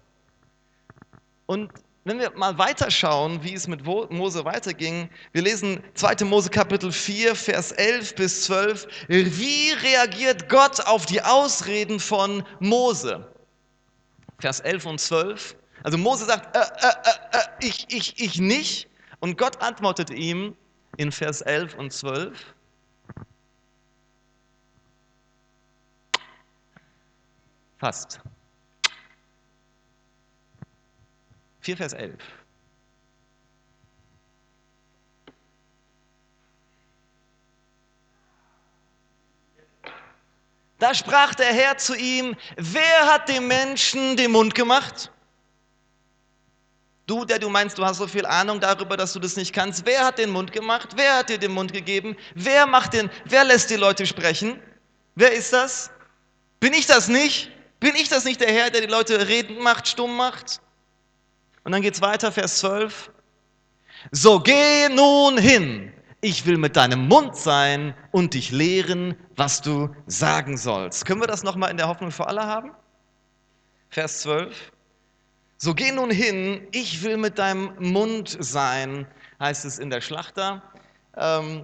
Und 1.46 1.72
wenn 2.04 2.20
wir 2.20 2.32
mal 2.32 2.58
weiterschauen, 2.58 3.44
wie 3.44 3.54
es 3.54 3.68
mit 3.68 3.86
Mose 3.86 4.44
weiterging, 4.44 5.10
wir 5.34 5.44
lesen 5.44 5.84
2. 5.94 6.26
Mose 6.26 6.50
Kapitel 6.50 6.92
4, 6.92 7.36
Vers 7.36 7.72
11 7.74 8.16
bis 8.16 8.46
12. 8.46 8.88
Wie 9.08 9.72
reagiert 9.72 10.50
Gott 10.50 10.80
auf 10.88 11.06
die 11.06 11.22
Ausreden 11.22 12.00
von 12.00 12.44
Mose? 12.60 13.32
Vers 14.40 14.62
11 14.62 14.86
und 14.88 15.00
12. 15.00 15.56
Also 15.84 15.98
Mose 15.98 16.26
sagt, 16.26 16.56
äh, 16.56 16.60
äh, 16.60 16.64
äh, 16.64 17.38
äh, 17.38 17.68
ich, 17.68 17.86
ich, 17.90 18.20
ich 18.20 18.40
nicht. 18.40 18.88
Und 19.20 19.38
Gott 19.38 19.62
antwortet 19.62 20.10
ihm 20.10 20.56
in 20.98 21.12
Vers 21.12 21.42
11 21.42 21.76
und 21.76 21.92
12. 21.92 22.38
Fast. 27.80 28.20
4 31.62 31.78
Vers 31.78 31.94
11. 31.94 32.20
Da 40.78 40.96
sprach 40.96 41.36
der 41.36 41.54
Herr 41.54 41.78
zu 41.78 41.96
ihm, 41.96 42.36
wer 42.56 43.06
hat 43.06 43.30
dem 43.30 43.48
Menschen 43.48 44.18
den 44.18 44.32
Mund 44.32 44.56
gemacht? 44.56 45.12
Du, 47.12 47.26
der 47.26 47.40
du 47.40 47.50
meinst, 47.50 47.78
du 47.78 47.84
hast 47.84 47.98
so 47.98 48.08
viel 48.08 48.26
Ahnung 48.26 48.62
darüber, 48.62 48.96
dass 48.96 49.12
du 49.12 49.20
das 49.20 49.36
nicht 49.36 49.52
kannst, 49.52 49.86
wer 49.86 50.06
hat 50.06 50.18
den 50.18 50.30
Mund 50.30 50.54
gemacht? 50.54 50.92
Wer 50.96 51.18
hat 51.18 51.28
dir 51.28 51.38
den 51.38 51.52
Mund 51.52 51.74
gegeben? 51.74 52.16
Wer 52.36 52.66
macht 52.66 52.94
den, 52.94 53.10
wer 53.26 53.44
lässt 53.44 53.70
die 53.70 53.76
Leute 53.76 54.06
sprechen? 54.06 54.58
Wer 55.16 55.34
ist 55.34 55.52
das? 55.52 55.92
Bin 56.62 56.72
ich 56.72 56.86
das 56.86 57.10
nicht? 57.10 57.52
Bin 57.82 57.96
ich 57.96 58.08
das 58.08 58.24
nicht 58.24 58.40
der 58.40 58.54
Herr, 58.54 58.70
der 58.70 58.80
die 58.80 58.88
Leute 58.88 59.28
reden 59.28 59.62
macht, 59.62 59.90
stumm 59.90 60.16
macht? 60.16 60.62
Und 61.66 61.74
dann 61.74 61.82
geht 61.82 61.96
es 61.96 62.02
weiter, 62.02 62.32
Vers 62.32 62.60
12. 62.60 63.12
So 64.12 64.40
geh 64.40 64.88
nun 64.88 65.38
hin, 65.38 65.92
ich 66.22 66.46
will 66.46 66.58
mit 66.58 66.78
deinem 66.78 67.10
Mund 67.10 67.36
sein 67.36 67.94
und 68.12 68.36
dich 68.36 68.52
lehren, 68.52 69.18
was 69.36 69.62
du 69.62 69.94
sagen 70.08 70.56
sollst. 70.56 71.06
Können 71.06 71.20
wir 71.20 71.28
das 71.28 71.44
nochmal 71.44 71.72
in 71.72 71.78
der 71.78 71.90
Hoffnung 71.90 72.12
für 72.12 72.28
alle 72.28 72.46
haben? 72.46 72.72
Vers 73.90 74.22
12. 74.22 74.72
So 75.64 75.76
geh 75.76 75.92
nun 75.92 76.10
hin, 76.10 76.68
ich 76.72 77.04
will 77.04 77.18
mit 77.18 77.38
deinem 77.38 77.76
Mund 77.78 78.36
sein, 78.40 79.06
heißt 79.40 79.64
es 79.64 79.78
in 79.78 79.92
der 79.92 80.02
Schlachter. 80.02 80.64
Ähm, 81.16 81.64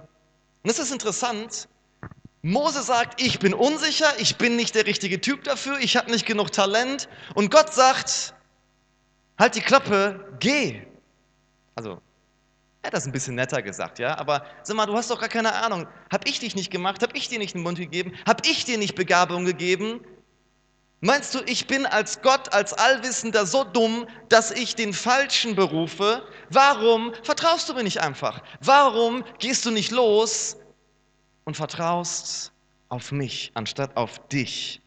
und 0.62 0.70
es 0.70 0.78
ist 0.78 0.92
interessant, 0.92 1.68
Mose 2.42 2.80
sagt, 2.84 3.20
ich 3.20 3.40
bin 3.40 3.52
unsicher, 3.52 4.06
ich 4.20 4.36
bin 4.36 4.54
nicht 4.54 4.76
der 4.76 4.86
richtige 4.86 5.20
Typ 5.20 5.42
dafür, 5.42 5.80
ich 5.80 5.96
habe 5.96 6.12
nicht 6.12 6.26
genug 6.26 6.52
Talent. 6.52 7.08
Und 7.34 7.50
Gott 7.50 7.74
sagt, 7.74 8.34
halt 9.36 9.56
die 9.56 9.62
Klappe, 9.62 10.32
geh. 10.38 10.80
Also, 11.74 12.00
er 12.82 12.86
hat 12.86 12.94
das 12.94 13.04
ein 13.04 13.10
bisschen 13.10 13.34
netter 13.34 13.62
gesagt, 13.62 13.98
ja, 13.98 14.16
aber 14.16 14.46
sag 14.62 14.76
mal, 14.76 14.86
du 14.86 14.94
hast 14.94 15.10
doch 15.10 15.18
gar 15.18 15.28
keine 15.28 15.52
Ahnung. 15.52 15.88
Hab 16.12 16.28
ich 16.28 16.38
dich 16.38 16.54
nicht 16.54 16.70
gemacht? 16.70 17.02
Hab 17.02 17.16
ich 17.16 17.28
dir 17.28 17.40
nicht 17.40 17.54
den 17.54 17.62
Mund 17.62 17.78
gegeben? 17.78 18.12
Hab 18.28 18.46
ich 18.46 18.64
dir 18.64 18.78
nicht 18.78 18.94
Begabung 18.94 19.44
gegeben? 19.44 19.98
Meinst 21.00 21.34
du, 21.34 21.40
ich 21.46 21.66
bin 21.68 21.86
als 21.86 22.22
Gott, 22.22 22.52
als 22.52 22.72
Allwissender 22.72 23.46
so 23.46 23.62
dumm, 23.62 24.06
dass 24.28 24.50
ich 24.50 24.74
den 24.74 24.92
Falschen 24.92 25.54
berufe? 25.54 26.26
Warum 26.50 27.14
vertraust 27.22 27.68
du 27.68 27.74
mir 27.74 27.84
nicht 27.84 28.00
einfach? 28.00 28.42
Warum 28.60 29.24
gehst 29.38 29.64
du 29.64 29.70
nicht 29.70 29.92
los 29.92 30.56
und 31.44 31.56
vertraust 31.56 32.52
auf 32.88 33.12
mich 33.12 33.52
anstatt 33.54 33.96
auf 33.96 34.26
dich? 34.28 34.82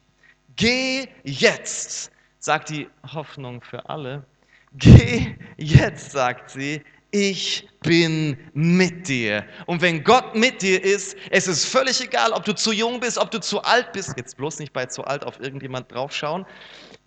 Geh 0.58 1.08
jetzt, 1.24 2.12
sagt 2.39 2.70
die 2.70 2.89
Hoffnung 3.13 3.62
für 3.62 3.88
alle, 3.88 4.25
Geh 4.74 5.36
jetzt, 5.58 6.12
sagt 6.12 6.51
sie, 6.51 6.82
ich 7.12 7.68
bin 7.82 8.38
mit 8.53 9.08
dir. 9.08 9.46
Und 9.65 9.82
wenn 9.82 10.03
Gott 10.03 10.34
mit 10.36 10.62
dir 10.62 10.84
ist, 10.84 11.15
es 11.30 11.48
ist 11.48 11.65
völlig 11.65 12.01
egal, 12.01 12.32
ob 12.32 12.46
du 12.46 12.53
zu 12.53 12.72
jung 12.72 13.00
bist, 13.00 13.18
ob 13.18 13.32
du 13.32 13.39
zu 13.39 13.62
alt 13.62 13.91
bist. 13.91 14.13
Jetzt 14.18 14.38
bloß 14.38 14.60
nicht 14.60 14.72
bei 14.74 14.86
zu 14.86 15.03
alt 15.03 15.24
auf 15.25 15.39
irgendjemand 15.39 15.91
draufschauen. 15.91 16.46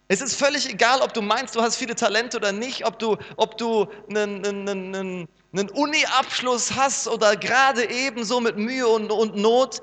Es 0.09 0.21
ist 0.21 0.37
völlig 0.37 0.69
egal, 0.69 1.01
ob 1.01 1.15
du 1.15 1.23
meinst, 1.23 1.57
du 1.57 1.63
hast 1.63 1.77
viele 1.77 1.95
Talente 1.95 2.37
oder 2.37 2.53
nicht, 2.53 2.87
ob 2.87 2.99
du, 2.99 3.17
ob 3.37 3.57
du 3.57 3.87
einen, 4.11 4.45
einen, 4.45 4.69
einen, 4.69 5.29
einen 5.53 5.71
Uni-Abschluss 5.71 6.75
hast 6.75 7.09
oder 7.09 7.37
gerade 7.37 7.89
ebenso 7.91 8.39
mit 8.41 8.59
Mühe 8.59 8.87
und, 8.87 9.11
und 9.11 9.35
Not 9.37 9.81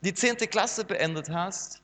die 0.00 0.12
10. 0.12 0.36
Klasse 0.50 0.84
beendet 0.84 1.30
hast. 1.30 1.80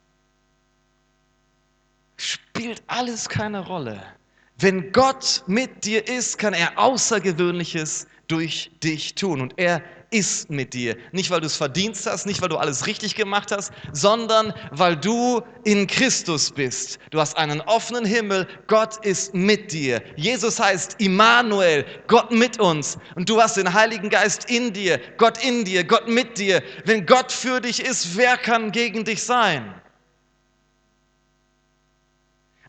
Spielt 2.16 2.82
alles 2.88 3.28
keine 3.28 3.64
Rolle. 3.64 4.17
Wenn 4.60 4.90
Gott 4.90 5.44
mit 5.46 5.84
dir 5.84 6.08
ist, 6.08 6.36
kann 6.36 6.52
er 6.52 6.76
Außergewöhnliches 6.78 8.08
durch 8.26 8.72
dich 8.82 9.14
tun. 9.14 9.40
Und 9.40 9.54
er 9.56 9.82
ist 10.10 10.50
mit 10.50 10.74
dir. 10.74 10.96
Nicht, 11.12 11.30
weil 11.30 11.40
du 11.40 11.46
es 11.46 11.56
verdient 11.56 11.96
hast, 12.06 12.26
nicht, 12.26 12.42
weil 12.42 12.48
du 12.48 12.56
alles 12.56 12.86
richtig 12.86 13.14
gemacht 13.14 13.52
hast, 13.52 13.72
sondern 13.92 14.52
weil 14.72 14.96
du 14.96 15.42
in 15.64 15.86
Christus 15.86 16.50
bist. 16.50 16.98
Du 17.10 17.20
hast 17.20 17.36
einen 17.36 17.60
offenen 17.60 18.04
Himmel. 18.04 18.48
Gott 18.66 19.04
ist 19.04 19.32
mit 19.32 19.70
dir. 19.70 20.02
Jesus 20.16 20.58
heißt 20.58 20.96
Immanuel, 21.00 21.84
Gott 22.08 22.32
mit 22.32 22.58
uns. 22.58 22.98
Und 23.14 23.28
du 23.28 23.40
hast 23.40 23.58
den 23.58 23.72
Heiligen 23.72 24.10
Geist 24.10 24.50
in 24.50 24.72
dir, 24.72 24.98
Gott 25.18 25.44
in 25.44 25.64
dir, 25.64 25.84
Gott 25.84 26.08
mit 26.08 26.38
dir. 26.38 26.62
Wenn 26.84 27.06
Gott 27.06 27.30
für 27.30 27.60
dich 27.60 27.84
ist, 27.84 28.16
wer 28.16 28.36
kann 28.36 28.72
gegen 28.72 29.04
dich 29.04 29.22
sein? 29.22 29.74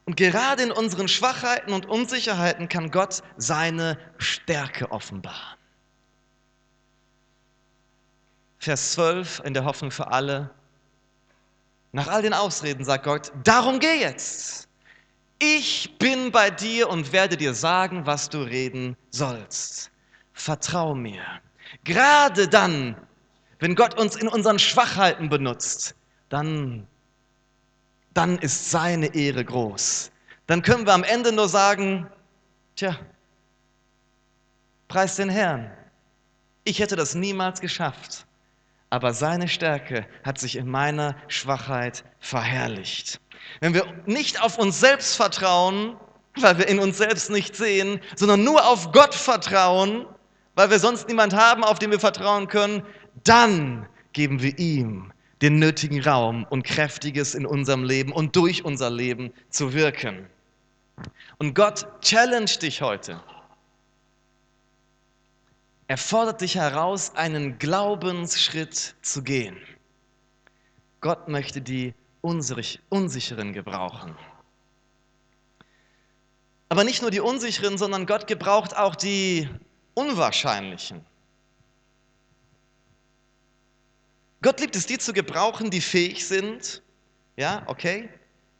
Und 0.09 0.15
gerade 0.15 0.63
in 0.63 0.71
unseren 0.71 1.07
Schwachheiten 1.07 1.71
und 1.71 1.85
Unsicherheiten 1.85 2.67
kann 2.67 2.89
Gott 2.89 3.21
seine 3.37 3.95
Stärke 4.17 4.91
offenbaren. 4.91 5.55
Vers 8.57 8.93
12 8.93 9.43
in 9.45 9.53
der 9.53 9.65
Hoffnung 9.65 9.91
für 9.91 10.07
alle. 10.07 10.49
Nach 11.91 12.07
all 12.07 12.23
den 12.23 12.33
Ausreden 12.33 12.83
sagt 12.83 13.03
Gott, 13.03 13.31
darum 13.43 13.79
geh 13.79 13.99
jetzt. 13.99 14.67
Ich 15.37 15.95
bin 15.99 16.31
bei 16.31 16.49
dir 16.49 16.89
und 16.89 17.13
werde 17.13 17.37
dir 17.37 17.53
sagen, 17.53 18.07
was 18.07 18.29
du 18.29 18.41
reden 18.41 18.97
sollst. 19.11 19.91
Vertrau 20.33 20.95
mir. 20.95 21.21
Gerade 21.83 22.47
dann, 22.47 22.95
wenn 23.59 23.75
Gott 23.75 23.93
uns 23.99 24.15
in 24.15 24.27
unseren 24.27 24.57
Schwachheiten 24.57 25.29
benutzt, 25.29 25.93
dann 26.29 26.87
dann 28.19 28.37
ist 28.39 28.69
seine 28.69 29.15
Ehre 29.15 29.45
groß. 29.45 30.11
Dann 30.45 30.61
können 30.61 30.85
wir 30.85 30.93
am 30.93 31.05
Ende 31.05 31.31
nur 31.31 31.47
sagen, 31.47 32.05
tja, 32.75 32.97
preis 34.89 35.15
den 35.15 35.29
Herrn. 35.29 35.71
Ich 36.65 36.79
hätte 36.79 36.97
das 36.97 37.15
niemals 37.15 37.61
geschafft, 37.61 38.25
aber 38.89 39.13
seine 39.13 39.47
Stärke 39.47 40.05
hat 40.25 40.37
sich 40.37 40.57
in 40.57 40.67
meiner 40.67 41.15
Schwachheit 41.29 42.03
verherrlicht. 42.19 43.21
Wenn 43.61 43.73
wir 43.73 43.85
nicht 44.05 44.43
auf 44.43 44.57
uns 44.57 44.81
selbst 44.81 45.15
vertrauen, 45.15 45.95
weil 46.35 46.57
wir 46.57 46.67
in 46.67 46.79
uns 46.79 46.97
selbst 46.97 47.29
nicht 47.29 47.55
sehen, 47.55 48.01
sondern 48.17 48.43
nur 48.43 48.67
auf 48.67 48.91
Gott 48.91 49.15
vertrauen, 49.15 50.05
weil 50.55 50.69
wir 50.69 50.79
sonst 50.79 51.07
niemand 51.07 51.33
haben, 51.33 51.63
auf 51.63 51.79
den 51.79 51.89
wir 51.89 52.01
vertrauen 52.01 52.49
können, 52.49 52.83
dann 53.23 53.87
geben 54.11 54.41
wir 54.41 54.59
ihm 54.59 55.13
den 55.41 55.59
nötigen 55.59 56.01
Raum 56.01 56.45
und 56.49 56.63
Kräftiges 56.63 57.35
in 57.35 57.45
unserem 57.45 57.83
Leben 57.83 58.11
und 58.11 58.35
durch 58.35 58.65
unser 58.65 58.89
Leben 58.89 59.31
zu 59.49 59.73
wirken. 59.73 60.27
Und 61.37 61.53
Gott 61.53 61.87
challenge 62.01 62.57
dich 62.61 62.81
heute. 62.81 63.21
Er 65.87 65.97
fordert 65.97 66.41
dich 66.41 66.55
heraus, 66.55 67.15
einen 67.15 67.57
Glaubensschritt 67.57 68.95
zu 69.01 69.23
gehen. 69.23 69.57
Gott 71.01 71.27
möchte 71.29 71.61
die 71.61 71.93
Unsicheren 72.21 73.53
gebrauchen. 73.53 74.15
Aber 76.67 76.83
nicht 76.83 77.01
nur 77.01 77.09
die 77.09 77.21
Unsicheren, 77.21 77.77
sondern 77.77 78.05
Gott 78.05 78.27
gebraucht 78.27 78.77
auch 78.77 78.95
die 78.95 79.49
Unwahrscheinlichen. 79.95 81.03
Gott 84.41 84.59
liebt 84.61 84.75
es, 84.75 84.85
die 84.85 84.97
zu 84.97 85.13
gebrauchen, 85.13 85.69
die 85.69 85.81
fähig 85.81 86.25
sind. 86.25 86.81
Ja, 87.35 87.63
okay? 87.67 88.09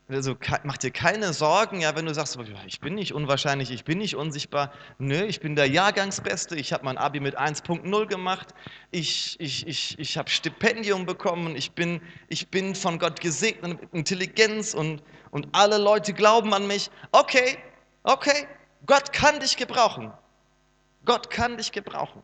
Also 0.10 0.36
mach 0.64 0.78
dir 0.78 0.90
keine 0.90 1.34
Sorgen, 1.34 1.82
ja, 1.82 1.96
wenn 1.96 2.08
du 2.08 2.14
sagst, 2.16 2.38
ich 2.66 2.80
bin 2.80 2.96
nicht 2.96 3.14
unwahrscheinlich, 3.14 3.70
ich 3.70 3.84
bin 3.84 4.00
nicht 4.00 4.16
unsichtbar. 4.16 4.74
Nö, 4.98 5.24
ich 5.24 5.40
bin 5.40 5.56
der 5.56 5.68
Jahrgangsbeste, 5.68 6.56
ich 6.56 6.74
habe 6.74 6.84
mein 6.84 6.98
Abi 6.98 7.20
mit 7.20 7.40
1.0 7.40 8.08
gemacht, 8.08 8.56
ich, 8.90 9.40
ich, 9.40 9.68
ich, 9.68 10.00
ich 10.00 10.18
habe 10.18 10.28
Stipendium 10.32 11.06
bekommen, 11.06 11.56
ich 11.56 11.74
bin, 11.74 12.02
ich 12.28 12.48
bin 12.48 12.74
von 12.74 12.98
Gott 12.98 13.22
gesegnet 13.22 13.82
mit 13.82 13.94
Intelligenz 13.94 14.74
und, 14.74 15.04
und 15.30 15.48
alle 15.52 15.78
Leute 15.78 16.14
glauben 16.14 16.56
an 16.56 16.66
mich. 16.66 16.90
Okay, 17.12 17.60
okay, 18.02 18.48
Gott 18.88 19.14
kann 19.14 19.40
dich 19.40 19.58
gebrauchen. 19.58 20.12
Gott 21.06 21.30
kann 21.30 21.58
dich 21.58 21.72
gebrauchen. 21.72 22.24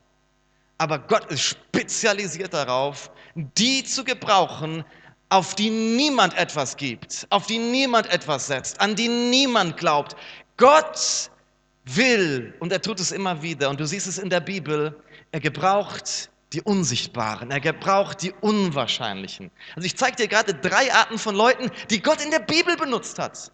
Aber 0.78 1.00
Gott 1.00 1.26
ist 1.32 1.42
spezialisiert 1.42 2.54
darauf, 2.54 3.10
die 3.36 3.84
zu 3.84 4.04
gebrauchen, 4.04 4.84
auf 5.30 5.56
die 5.56 5.70
niemand 5.70 6.38
etwas 6.38 6.78
gibt, 6.78 7.26
auf 7.30 7.48
die 7.48 7.58
niemand 7.58 8.08
etwas 8.08 8.48
setzt, 8.48 8.80
an 8.80 8.96
die 8.96 9.08
niemand 9.08 9.78
glaubt. 9.78 10.16
Gott 10.58 11.32
will, 11.86 12.54
und 12.60 12.72
er 12.72 12.82
tut 12.82 13.00
es 13.00 13.12
immer 13.12 13.42
wieder, 13.42 13.70
und 13.70 13.80
du 13.80 13.86
siehst 13.86 14.08
es 14.08 14.18
in 14.18 14.30
der 14.30 14.40
Bibel, 14.40 15.02
er 15.32 15.40
gebraucht 15.40 16.30
die 16.54 16.62
Unsichtbaren, 16.62 17.52
er 17.52 17.60
gebraucht 17.60 18.22
die 18.22 18.34
Unwahrscheinlichen. 18.42 19.52
Also 19.76 19.86
ich 19.86 19.98
zeige 19.98 20.16
dir 20.16 20.28
gerade 20.28 20.54
drei 20.54 20.94
Arten 20.94 21.18
von 21.18 21.36
Leuten, 21.36 21.72
die 21.90 22.02
Gott 22.02 22.24
in 22.24 22.32
der 22.32 22.40
Bibel 22.40 22.78
benutzt 22.78 23.20
hat. 23.20 23.52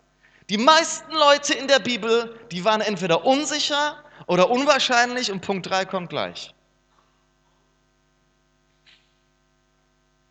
Die 0.49 0.57
meisten 0.57 1.11
Leute 1.13 1.53
in 1.53 1.67
der 1.67 1.79
Bibel, 1.79 2.37
die 2.51 2.65
waren 2.65 2.81
entweder 2.81 3.25
unsicher 3.25 4.03
oder 4.27 4.49
unwahrscheinlich 4.49 5.31
und 5.31 5.41
Punkt 5.41 5.69
3 5.69 5.85
kommt 5.85 6.09
gleich. 6.09 6.53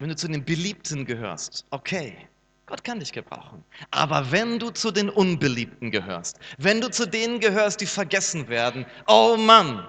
Wenn 0.01 0.09
du 0.09 0.17
zu 0.17 0.29
den 0.29 0.45
Beliebten 0.45 1.05
gehörst, 1.05 1.67
okay, 1.71 2.17
Gott 2.65 2.83
kann 2.83 3.01
dich 3.01 3.13
gebrauchen. 3.13 3.63
Aber 3.91 4.33
wenn 4.33 4.59
du 4.59 4.71
zu 4.71 4.91
den 4.91 5.11
Unbeliebten 5.11 5.91
gehörst, 5.91 6.39
wenn 6.57 6.81
du 6.81 6.91
zu 6.91 7.07
denen 7.07 7.39
gehörst, 7.39 7.83
die 7.83 7.87
vergessen 7.87 8.49
werden, 8.49 8.87
oh 9.07 9.37
Mann, 9.37 9.87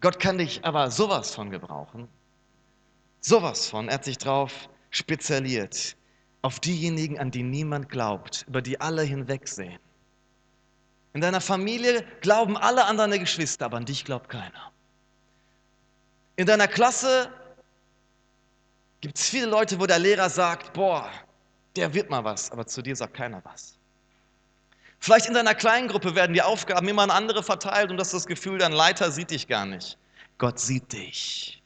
Gott 0.00 0.18
kann 0.18 0.38
dich 0.38 0.64
aber 0.64 0.90
sowas 0.90 1.34
von 1.34 1.50
gebrauchen. 1.50 2.08
Sowas 3.20 3.68
von. 3.68 3.88
Er 3.88 3.94
hat 3.94 4.06
sich 4.06 4.16
drauf 4.16 4.70
spezialisiert. 4.88 5.94
Auf 6.40 6.58
diejenigen, 6.58 7.18
an 7.18 7.30
die 7.30 7.42
niemand 7.42 7.90
glaubt, 7.90 8.46
über 8.48 8.62
die 8.62 8.80
alle 8.80 9.02
hinwegsehen. 9.02 9.78
In 11.12 11.20
deiner 11.20 11.42
Familie 11.42 12.02
glauben 12.22 12.56
alle 12.56 12.86
an 12.86 12.96
deine 12.96 13.18
Geschwister, 13.18 13.66
aber 13.66 13.76
an 13.76 13.84
dich 13.84 14.06
glaubt 14.06 14.30
keiner. 14.30 14.69
In 16.36 16.46
deiner 16.46 16.68
Klasse 16.68 17.32
gibt 19.00 19.18
es 19.18 19.28
viele 19.28 19.46
Leute, 19.46 19.78
wo 19.80 19.86
der 19.86 19.98
Lehrer 19.98 20.30
sagt, 20.30 20.72
boah, 20.72 21.10
der 21.76 21.92
wird 21.94 22.10
mal 22.10 22.24
was, 22.24 22.50
aber 22.50 22.66
zu 22.66 22.82
dir 22.82 22.96
sagt 22.96 23.14
keiner 23.14 23.42
was. 23.44 23.76
Vielleicht 24.98 25.26
in 25.26 25.34
deiner 25.34 25.54
kleinen 25.54 25.88
Gruppe 25.88 26.14
werden 26.14 26.34
die 26.34 26.42
Aufgaben 26.42 26.86
immer 26.88 27.02
an 27.02 27.10
andere 27.10 27.42
verteilt 27.42 27.90
und 27.90 27.96
du 27.96 28.02
hast 28.02 28.12
das 28.12 28.26
Gefühl, 28.26 28.58
dein 28.58 28.72
Leiter 28.72 29.10
sieht 29.10 29.30
dich 29.30 29.48
gar 29.48 29.64
nicht. 29.64 29.96
Gott 30.36 30.58
sieht 30.58 30.92
dich. 30.92 31.62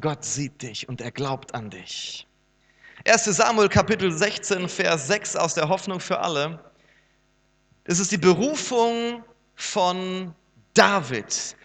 Gott 0.00 0.24
sieht 0.24 0.62
dich 0.62 0.88
und 0.88 1.02
er 1.02 1.10
glaubt 1.10 1.54
an 1.54 1.68
dich. 1.68 2.26
1 3.06 3.24
Samuel 3.24 3.68
Kapitel 3.68 4.10
16, 4.10 4.68
Vers 4.68 5.08
6 5.08 5.36
aus 5.36 5.54
der 5.54 5.68
Hoffnung 5.68 6.00
für 6.00 6.20
alle. 6.20 6.58
Es 7.84 7.98
ist 7.98 8.12
die 8.12 8.18
Berufung 8.18 9.24
von 9.56 10.34
David. 10.72 11.56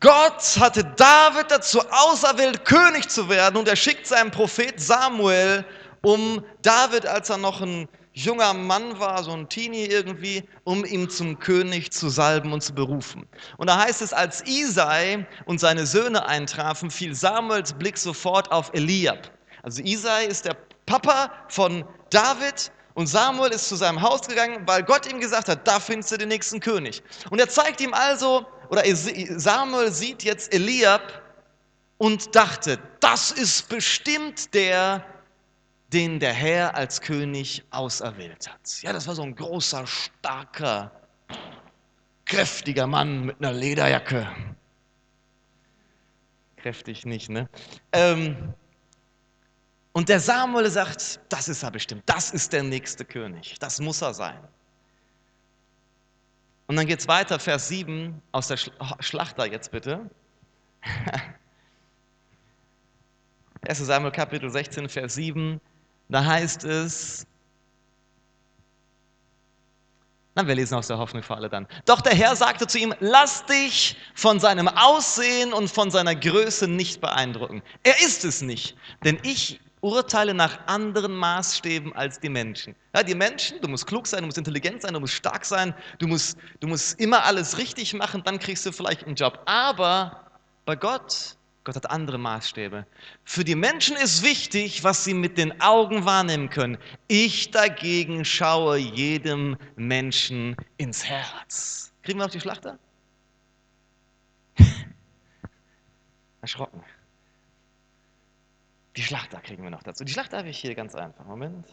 Gott 0.00 0.58
hatte 0.58 0.82
David 0.96 1.50
dazu 1.50 1.80
auserwählt, 1.90 2.64
König 2.64 3.08
zu 3.08 3.28
werden 3.28 3.56
und 3.56 3.68
er 3.68 3.76
schickt 3.76 4.06
seinen 4.06 4.32
Prophet 4.32 4.80
Samuel, 4.80 5.64
um 6.02 6.44
David, 6.62 7.06
als 7.06 7.30
er 7.30 7.36
noch 7.36 7.60
ein 7.60 7.88
junger 8.12 8.52
Mann 8.54 8.98
war, 8.98 9.22
so 9.22 9.30
ein 9.30 9.48
Teenie 9.48 9.84
irgendwie, 9.84 10.42
um 10.64 10.84
ihn 10.84 11.08
zum 11.08 11.38
König 11.38 11.92
zu 11.92 12.08
salben 12.08 12.52
und 12.52 12.62
zu 12.62 12.74
berufen. 12.74 13.28
Und 13.58 13.68
da 13.68 13.78
heißt 13.78 14.02
es, 14.02 14.12
als 14.12 14.42
Isai 14.46 15.24
und 15.44 15.60
seine 15.60 15.86
Söhne 15.86 16.26
eintrafen, 16.26 16.90
fiel 16.90 17.14
Samuels 17.14 17.72
Blick 17.72 17.98
sofort 17.98 18.50
auf 18.50 18.70
Eliab. 18.72 19.30
Also 19.62 19.82
Isai 19.82 20.24
ist 20.24 20.46
der 20.46 20.56
Papa 20.86 21.30
von 21.48 21.84
David 22.10 22.72
und 22.94 23.06
Samuel 23.06 23.52
ist 23.52 23.68
zu 23.68 23.76
seinem 23.76 24.00
Haus 24.00 24.26
gegangen, 24.26 24.62
weil 24.66 24.82
Gott 24.82 25.10
ihm 25.12 25.20
gesagt 25.20 25.48
hat, 25.48 25.68
da 25.68 25.78
findest 25.78 26.10
du 26.12 26.16
den 26.16 26.28
nächsten 26.28 26.58
König. 26.58 27.02
Und 27.30 27.38
er 27.38 27.48
zeigt 27.48 27.80
ihm 27.82 27.92
also, 27.92 28.46
oder 28.70 28.82
Samuel 28.94 29.92
sieht 29.92 30.22
jetzt 30.22 30.52
Eliab 30.52 31.22
und 31.98 32.34
dachte, 32.34 32.78
das 33.00 33.30
ist 33.30 33.68
bestimmt 33.68 34.52
der, 34.54 35.04
den 35.92 36.20
der 36.20 36.32
Herr 36.32 36.74
als 36.74 37.00
König 37.00 37.64
auserwählt 37.70 38.48
hat. 38.48 38.82
Ja, 38.82 38.92
das 38.92 39.06
war 39.06 39.14
so 39.14 39.22
ein 39.22 39.34
großer, 39.34 39.86
starker, 39.86 40.90
kräftiger 42.24 42.86
Mann 42.86 43.26
mit 43.26 43.36
einer 43.38 43.52
Lederjacke. 43.52 44.28
Kräftig 46.56 47.06
nicht, 47.06 47.30
ne? 47.30 47.48
Ähm, 47.92 48.54
und 49.92 50.10
der 50.10 50.20
Samuel 50.20 50.68
sagt, 50.68 51.20
das 51.30 51.48
ist 51.48 51.62
er 51.62 51.70
bestimmt, 51.70 52.02
das 52.04 52.30
ist 52.30 52.52
der 52.52 52.62
nächste 52.62 53.04
König, 53.04 53.58
das 53.58 53.80
muss 53.80 54.02
er 54.02 54.12
sein. 54.12 54.38
Und 56.66 56.76
dann 56.76 56.86
geht 56.86 57.00
es 57.00 57.08
weiter, 57.08 57.38
Vers 57.38 57.68
7 57.68 58.20
aus 58.32 58.48
der 58.48 58.56
Schlachter 58.56 59.46
jetzt 59.46 59.70
bitte. 59.70 60.10
1 63.68 63.78
Samuel 63.78 64.12
Kapitel 64.12 64.50
16, 64.50 64.88
Vers 64.88 65.14
7. 65.14 65.60
Da 66.08 66.24
heißt 66.24 66.64
es, 66.64 67.26
na, 70.34 70.46
wir 70.46 70.54
lesen 70.54 70.74
aus 70.74 70.86
der 70.86 70.98
Hoffnung 70.98 71.22
für 71.22 71.34
alle 71.34 71.48
dann. 71.48 71.66
Doch 71.86 72.02
der 72.02 72.14
Herr 72.14 72.36
sagte 72.36 72.66
zu 72.66 72.78
ihm, 72.78 72.94
lass 73.00 73.46
dich 73.46 73.96
von 74.14 74.38
seinem 74.38 74.68
Aussehen 74.68 75.54
und 75.54 75.68
von 75.68 75.90
seiner 75.90 76.14
Größe 76.14 76.68
nicht 76.68 77.00
beeindrucken. 77.00 77.62
Er 77.82 77.98
ist 78.04 78.22
es 78.24 78.42
nicht, 78.42 78.76
denn 79.02 79.18
ich 79.22 79.60
urteile 79.86 80.34
nach 80.34 80.66
anderen 80.66 81.14
Maßstäben 81.16 81.94
als 81.94 82.18
die 82.20 82.28
Menschen. 82.28 82.74
Ja, 82.94 83.02
die 83.02 83.14
Menschen, 83.14 83.60
du 83.60 83.68
musst 83.68 83.86
klug 83.86 84.06
sein, 84.06 84.20
du 84.20 84.26
musst 84.26 84.38
intelligent 84.38 84.82
sein, 84.82 84.94
du 84.94 85.00
musst 85.00 85.14
stark 85.14 85.44
sein, 85.44 85.74
du 85.98 86.06
musst, 86.06 86.36
du 86.60 86.66
musst 86.66 86.98
immer 87.00 87.24
alles 87.24 87.58
richtig 87.58 87.94
machen, 87.94 88.22
dann 88.24 88.38
kriegst 88.38 88.66
du 88.66 88.72
vielleicht 88.72 89.04
einen 89.04 89.14
Job. 89.14 89.40
Aber 89.46 90.26
bei 90.64 90.76
Gott 90.76 91.36
Gott 91.66 91.74
hat 91.74 91.90
andere 91.90 92.16
Maßstäbe. 92.16 92.86
Für 93.24 93.42
die 93.42 93.56
Menschen 93.56 93.96
ist 93.96 94.22
wichtig, 94.22 94.84
was 94.84 95.02
sie 95.02 95.14
mit 95.14 95.36
den 95.36 95.60
Augen 95.60 96.04
wahrnehmen 96.04 96.48
können. 96.48 96.78
Ich 97.08 97.50
dagegen 97.50 98.24
schaue 98.24 98.76
jedem 98.76 99.56
Menschen 99.74 100.54
ins 100.76 101.04
Herz. 101.04 101.92
Kriegen 102.04 102.20
wir 102.20 102.26
noch 102.26 102.30
die 102.30 102.38
Schlachter? 102.38 102.78
Erschrocken. 106.40 106.84
Die 108.96 109.02
Schlachter 109.02 109.40
kriegen 109.40 109.62
wir 109.62 109.70
noch 109.70 109.82
dazu. 109.82 110.04
Die 110.04 110.12
Schlachter 110.12 110.38
habe 110.38 110.48
ich 110.48 110.58
hier 110.58 110.74
ganz 110.74 110.94
einfach. 110.94 111.24
Moment. 111.26 111.66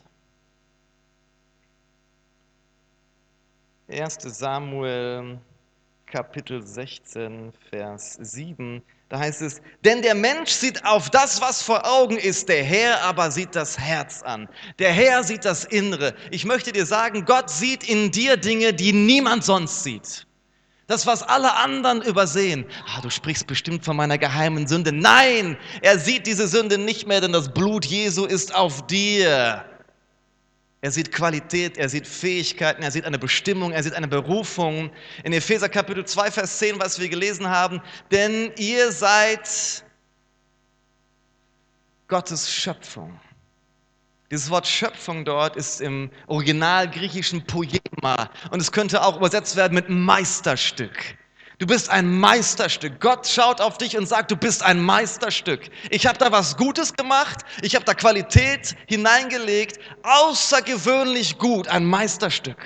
1. 3.89 4.17
Samuel 4.21 5.39
Kapitel 6.05 6.61
16, 6.61 7.51
Vers 7.69 8.17
7. 8.21 8.83
Da 9.09 9.19
heißt 9.19 9.41
es, 9.41 9.61
denn 9.83 10.01
der 10.01 10.15
Mensch 10.15 10.51
sieht 10.51 10.83
auf 10.85 11.09
das, 11.09 11.41
was 11.41 11.61
vor 11.61 11.85
Augen 11.85 12.17
ist, 12.17 12.49
der 12.49 12.63
Herr 12.63 13.01
aber 13.01 13.31
sieht 13.31 13.55
das 13.55 13.79
Herz 13.79 14.21
an. 14.21 14.49
Der 14.79 14.91
Herr 14.91 15.23
sieht 15.23 15.45
das 15.45 15.65
Innere. 15.65 16.13
Ich 16.31 16.45
möchte 16.45 16.71
dir 16.71 16.85
sagen, 16.85 17.25
Gott 17.25 17.49
sieht 17.49 17.87
in 17.87 18.11
dir 18.11 18.37
Dinge, 18.37 18.73
die 18.73 18.93
niemand 18.93 19.43
sonst 19.43 19.83
sieht. 19.83 20.27
Das, 20.87 21.07
was 21.07 21.23
alle 21.23 21.55
anderen 21.55 22.01
übersehen. 22.01 22.65
Ah, 22.87 22.99
du 23.01 23.09
sprichst 23.09 23.47
bestimmt 23.47 23.85
von 23.85 23.95
meiner 23.95 24.17
geheimen 24.17 24.67
Sünde. 24.67 24.91
Nein, 24.91 25.57
er 25.81 25.97
sieht 25.97 26.27
diese 26.27 26.47
Sünde 26.47 26.77
nicht 26.77 27.07
mehr, 27.07 27.21
denn 27.21 27.31
das 27.31 27.53
Blut 27.53 27.85
Jesu 27.85 28.25
ist 28.25 28.53
auf 28.53 28.85
dir. 28.87 29.63
Er 30.81 30.91
sieht 30.91 31.13
Qualität, 31.13 31.77
er 31.77 31.87
sieht 31.87 32.05
Fähigkeiten, 32.05 32.83
er 32.83 32.91
sieht 32.91 33.05
eine 33.05 33.17
Bestimmung, 33.17 33.71
er 33.71 33.81
sieht 33.81 33.93
eine 33.93 34.09
Berufung. 34.09 34.91
In 35.23 35.31
Epheser 35.31 35.69
Kapitel 35.69 36.03
2, 36.03 36.29
Vers 36.29 36.59
10, 36.59 36.77
was 36.77 36.99
wir 36.99 37.07
gelesen 37.07 37.47
haben, 37.47 37.81
denn 38.11 38.51
ihr 38.57 38.91
seid 38.91 39.85
Gottes 42.09 42.51
Schöpfung. 42.51 43.17
Dieses 44.33 44.49
Wort 44.49 44.65
Schöpfung 44.65 45.25
dort 45.25 45.55
ist 45.55 45.79
im 45.79 46.09
Original 46.25 46.89
griechischen 46.89 47.45
Poema 47.45 48.31
und 48.49 48.59
es 48.59 48.71
könnte 48.71 49.03
auch 49.03 49.17
übersetzt 49.17 49.55
werden 49.55 49.75
mit 49.75 49.89
Meisterstück. 49.89 51.19
Du 51.59 51.67
bist 51.67 51.91
ein 51.91 52.17
Meisterstück. 52.19 52.99
Gott 52.99 53.27
schaut 53.27 53.61
auf 53.61 53.77
dich 53.77 53.95
und 53.95 54.07
sagt, 54.07 54.31
du 54.31 54.35
bist 54.35 54.63
ein 54.63 54.81
Meisterstück. 54.81 55.69
Ich 55.91 56.07
habe 56.07 56.17
da 56.17 56.31
was 56.31 56.57
Gutes 56.57 56.95
gemacht, 56.95 57.41
ich 57.61 57.75
habe 57.75 57.85
da 57.85 57.93
Qualität 57.93 58.75
hineingelegt, 58.87 59.79
außergewöhnlich 60.01 61.37
gut, 61.37 61.67
ein 61.67 61.85
Meisterstück. 61.85 62.57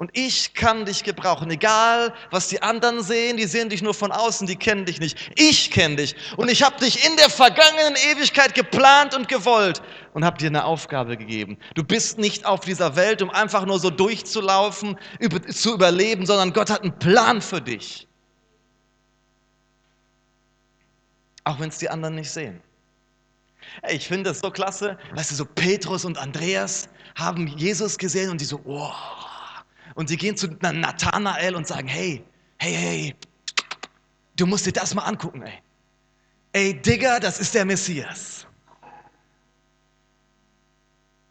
Und 0.00 0.16
ich 0.16 0.54
kann 0.54 0.86
dich 0.86 1.04
gebrauchen, 1.04 1.50
egal 1.50 2.14
was 2.30 2.48
die 2.48 2.62
anderen 2.62 3.02
sehen, 3.02 3.36
die 3.36 3.44
sehen 3.44 3.68
dich 3.68 3.82
nur 3.82 3.92
von 3.92 4.12
außen, 4.12 4.46
die 4.46 4.56
kennen 4.56 4.86
dich 4.86 4.98
nicht. 4.98 5.18
Ich 5.36 5.70
kenne 5.70 5.96
dich 5.96 6.16
und 6.38 6.50
ich 6.50 6.62
habe 6.62 6.80
dich 6.80 7.06
in 7.06 7.18
der 7.18 7.28
vergangenen 7.28 7.96
Ewigkeit 8.10 8.54
geplant 8.54 9.14
und 9.14 9.28
gewollt 9.28 9.82
und 10.14 10.24
habe 10.24 10.38
dir 10.38 10.46
eine 10.46 10.64
Aufgabe 10.64 11.18
gegeben. 11.18 11.58
Du 11.74 11.84
bist 11.84 12.16
nicht 12.16 12.46
auf 12.46 12.60
dieser 12.60 12.96
Welt, 12.96 13.20
um 13.20 13.28
einfach 13.28 13.66
nur 13.66 13.78
so 13.78 13.90
durchzulaufen, 13.90 14.98
zu 15.50 15.74
überleben, 15.74 16.24
sondern 16.24 16.54
Gott 16.54 16.70
hat 16.70 16.80
einen 16.80 16.98
Plan 16.98 17.42
für 17.42 17.60
dich. 17.60 18.08
Auch 21.44 21.60
wenn 21.60 21.68
es 21.68 21.76
die 21.76 21.90
anderen 21.90 22.14
nicht 22.14 22.30
sehen. 22.30 22.62
Ich 23.90 24.08
finde 24.08 24.30
das 24.30 24.40
so 24.40 24.50
klasse. 24.50 24.96
Weißt 25.12 25.30
du, 25.30 25.34
so 25.34 25.44
Petrus 25.44 26.06
und 26.06 26.16
Andreas 26.16 26.88
haben 27.16 27.48
Jesus 27.48 27.98
gesehen 27.98 28.30
und 28.30 28.40
die 28.40 28.46
so, 28.46 28.62
oh. 28.64 28.94
Und 30.00 30.06
sie 30.06 30.16
gehen 30.16 30.34
zu 30.34 30.46
Nathanael 30.48 31.54
und 31.54 31.66
sagen, 31.66 31.86
hey, 31.86 32.24
hey, 32.56 32.72
hey, 32.72 33.16
du 34.34 34.46
musst 34.46 34.64
dir 34.64 34.72
das 34.72 34.94
mal 34.94 35.02
angucken, 35.02 35.42
ey. 35.42 35.58
ey 36.52 36.80
Digga, 36.80 37.20
das 37.20 37.38
ist 37.38 37.54
der 37.54 37.66
Messias. 37.66 38.46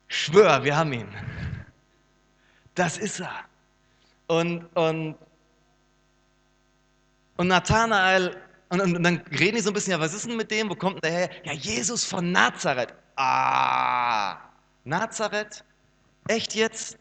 Schwör, 0.08 0.64
wir 0.64 0.78
haben 0.78 0.94
ihn. 0.94 1.08
Das 2.76 3.00
ist 3.00 3.22
er. 3.22 3.34
Und, 4.28 4.66
und, 4.76 5.16
und 7.38 7.48
Nathanael, 7.48 8.38
und, 8.70 8.82
und, 8.82 9.02
dann 9.02 9.18
reden 9.32 9.56
die 9.56 9.64
so 9.64 9.72
ein 9.72 9.74
bisschen, 9.74 9.94
ja, 9.94 10.00
was 10.00 10.14
ist 10.14 10.28
denn 10.28 10.38
mit 10.38 10.52
dem? 10.52 10.70
Wo 10.70 10.76
kommt 10.76 11.04
denn 11.04 11.12
der 11.12 11.20
her? 11.22 11.30
Ja, 11.44 11.54
Jesus 11.54 12.06
von 12.06 12.32
Nazareth. 12.32 12.94
Ah, 13.16 14.38
Nazareth? 14.84 15.64
Echt 16.28 16.54
jetzt? 16.54 17.00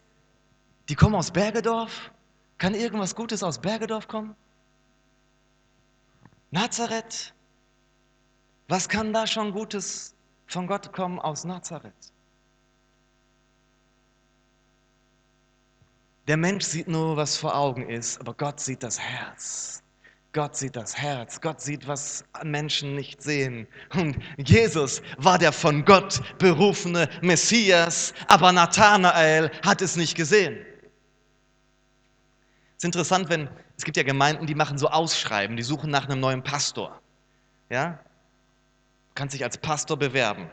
Die 0.89 0.95
kommen 0.95 1.13
aus 1.13 1.29
Bergedorf? 1.29 2.11
Kann 2.57 2.73
irgendwas 2.73 3.15
Gutes 3.15 3.43
aus 3.43 3.59
Bergedorf 3.59 4.07
kommen? 4.07 4.35
Nazareth? 6.49 7.31
Was 8.67 8.89
kann 8.89 9.13
da 9.13 9.27
schon 9.27 9.51
Gutes 9.51 10.15
von 10.47 10.65
Gott 10.65 10.91
kommen 10.91 11.19
aus 11.19 11.45
Nazareth? 11.45 11.93
Der 16.27 16.37
Mensch 16.37 16.65
sieht 16.65 16.87
nur, 16.87 17.15
was 17.17 17.37
vor 17.37 17.55
Augen 17.55 17.87
ist, 17.87 18.19
aber 18.19 18.33
Gott 18.33 18.59
sieht 18.59 18.81
das 18.81 18.99
Herz. 18.99 19.83
Gott 20.33 20.55
sieht 20.55 20.75
das 20.75 20.95
Herz. 20.95 21.41
Gott 21.41 21.59
sieht, 21.61 21.87
was 21.87 22.23
Menschen 22.43 22.95
nicht 22.95 23.21
sehen. 23.21 23.67
Und 23.95 24.17
Jesus 24.37 25.01
war 25.17 25.39
der 25.39 25.51
von 25.51 25.85
Gott 25.85 26.21
berufene 26.37 27.09
Messias, 27.21 28.13
aber 28.27 28.51
Nathanael 28.51 29.51
hat 29.63 29.81
es 29.81 29.95
nicht 29.95 30.15
gesehen. 30.15 30.65
Es 32.79 32.83
ist 32.83 32.95
interessant, 32.95 33.27
wenn 33.27 33.49
es 33.75 33.83
gibt 33.83 33.97
ja 33.97 34.03
Gemeinden, 34.03 34.45
die 34.45 34.55
machen 34.55 34.77
so 34.77 34.87
Ausschreiben, 34.87 35.57
die 35.57 35.63
suchen 35.63 35.91
nach 35.91 36.07
einem 36.07 36.21
neuen 36.21 36.43
Pastor. 36.43 37.01
Ja? 37.69 37.99
Du 39.09 39.15
kannst 39.15 39.35
dich 39.35 39.43
als 39.43 39.57
Pastor 39.57 39.97
bewerben. 39.97 40.49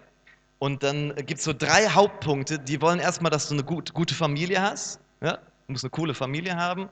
Und 0.59 0.83
dann 0.83 1.15
gibt 1.15 1.39
es 1.39 1.45
so 1.45 1.53
drei 1.53 1.89
Hauptpunkte. 1.89 2.59
Die 2.59 2.83
wollen 2.83 2.99
erstmal, 2.99 3.31
dass 3.31 3.47
du 3.47 3.55
eine 3.55 3.63
gut, 3.63 3.95
gute 3.95 4.13
Familie 4.13 4.61
hast. 4.61 4.99
Ja? 5.21 5.35
Du 5.37 5.73
musst 5.73 5.85
eine 5.85 5.91
coole 5.91 6.15
Familie 6.15 6.57
haben. 6.57 6.89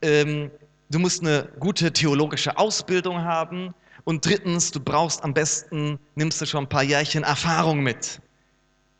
Ähm, 0.00 0.50
du 0.88 1.00
musst 1.00 1.20
eine 1.20 1.50
gute 1.60 1.92
theologische 1.92 2.56
Ausbildung 2.56 3.20
haben. 3.24 3.74
Und 4.04 4.24
drittens, 4.24 4.70
du 4.70 4.80
brauchst 4.80 5.22
am 5.22 5.34
besten, 5.34 5.98
nimmst 6.14 6.40
du 6.40 6.46
schon 6.46 6.64
ein 6.64 6.68
paar 6.70 6.82
Jährchen 6.82 7.24
Erfahrung 7.24 7.80
mit. 7.80 8.22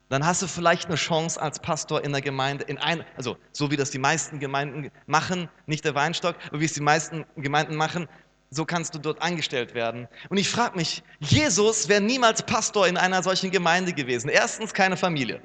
Dann 0.08 0.24
hast 0.24 0.40
du 0.40 0.46
vielleicht 0.46 0.86
eine 0.86 0.94
Chance 0.94 1.40
als 1.40 1.58
Pastor 1.58 2.04
in 2.04 2.12
der 2.12 2.20
Gemeinde, 2.20 2.64
in 2.64 2.78
ein, 2.78 3.04
also 3.16 3.36
so 3.52 3.70
wie 3.70 3.76
das 3.76 3.90
die 3.90 3.98
meisten 3.98 4.38
Gemeinden 4.38 4.90
machen, 5.06 5.48
nicht 5.66 5.84
der 5.84 5.94
Weinstock, 5.96 6.36
aber 6.48 6.60
wie 6.60 6.64
es 6.64 6.74
die 6.74 6.80
meisten 6.80 7.24
Gemeinden 7.36 7.74
machen, 7.74 8.08
so 8.50 8.64
kannst 8.64 8.94
du 8.94 9.00
dort 9.00 9.20
eingestellt 9.20 9.74
werden. 9.74 10.06
Und 10.28 10.36
ich 10.36 10.48
frage 10.48 10.76
mich, 10.76 11.02
Jesus 11.18 11.88
wäre 11.88 12.00
niemals 12.00 12.42
Pastor 12.42 12.86
in 12.86 12.96
einer 12.96 13.22
solchen 13.22 13.50
Gemeinde 13.50 13.92
gewesen. 13.92 14.28
Erstens 14.28 14.72
keine 14.72 14.96
Familie, 14.96 15.40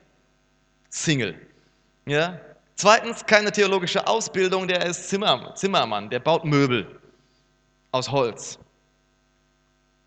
Single. 0.90 1.36
Ja? 2.06 2.40
Zweitens, 2.76 3.26
keine 3.26 3.52
theologische 3.52 4.06
Ausbildung, 4.06 4.68
der 4.68 4.86
ist 4.86 5.10
Zimmer, 5.10 5.56
Zimmermann, 5.56 6.10
der 6.10 6.20
baut 6.20 6.46
Möbel 6.46 7.00
aus 7.92 8.12
Holz. 8.12 8.60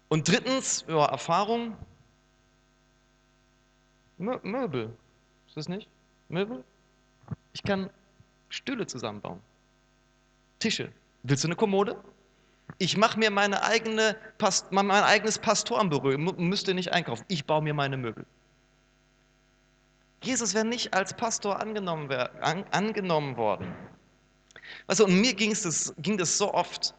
Und 0.09 0.29
drittens, 0.29 0.85
ja, 0.89 1.07
Erfahrung, 1.07 1.77
Möbel. 4.25 4.97
Ist 5.47 5.57
das 5.57 5.69
nicht? 5.69 5.89
Möbel? 6.29 6.65
Ich 7.53 7.63
kann 7.63 7.91
Stühle 8.49 8.87
zusammenbauen. 8.87 9.41
Tische. 10.59 10.91
Willst 11.23 11.45
du 11.45 11.49
eine 11.49 11.57
Kommode? 11.57 11.97
Ich 12.79 12.97
mache 12.97 13.19
mir 13.19 13.31
meine 13.31 13.63
eigene, 13.63 14.17
mein 14.71 14.91
eigenes 14.91 15.39
Pastorenbüro, 15.39 16.17
müsste 16.19 16.75
nicht 16.75 16.93
einkaufen. 16.93 17.25
Ich 17.29 17.45
baue 17.45 17.63
mir 17.63 17.75
meine 17.75 17.97
Möbel. 17.97 18.25
Jesus 20.23 20.55
wäre 20.55 20.65
nicht 20.65 20.95
als 20.95 21.15
Pastor 21.15 21.61
angenommen, 21.61 22.11
an, 22.41 22.65
angenommen 22.71 23.37
worden. 23.37 23.75
Du, 24.89 25.05
und 25.05 25.21
mir 25.21 25.35
ging 25.35 25.51
das, 25.51 25.95
ging 25.99 26.17
das 26.17 26.39
so 26.39 26.53
oft. 26.53 26.95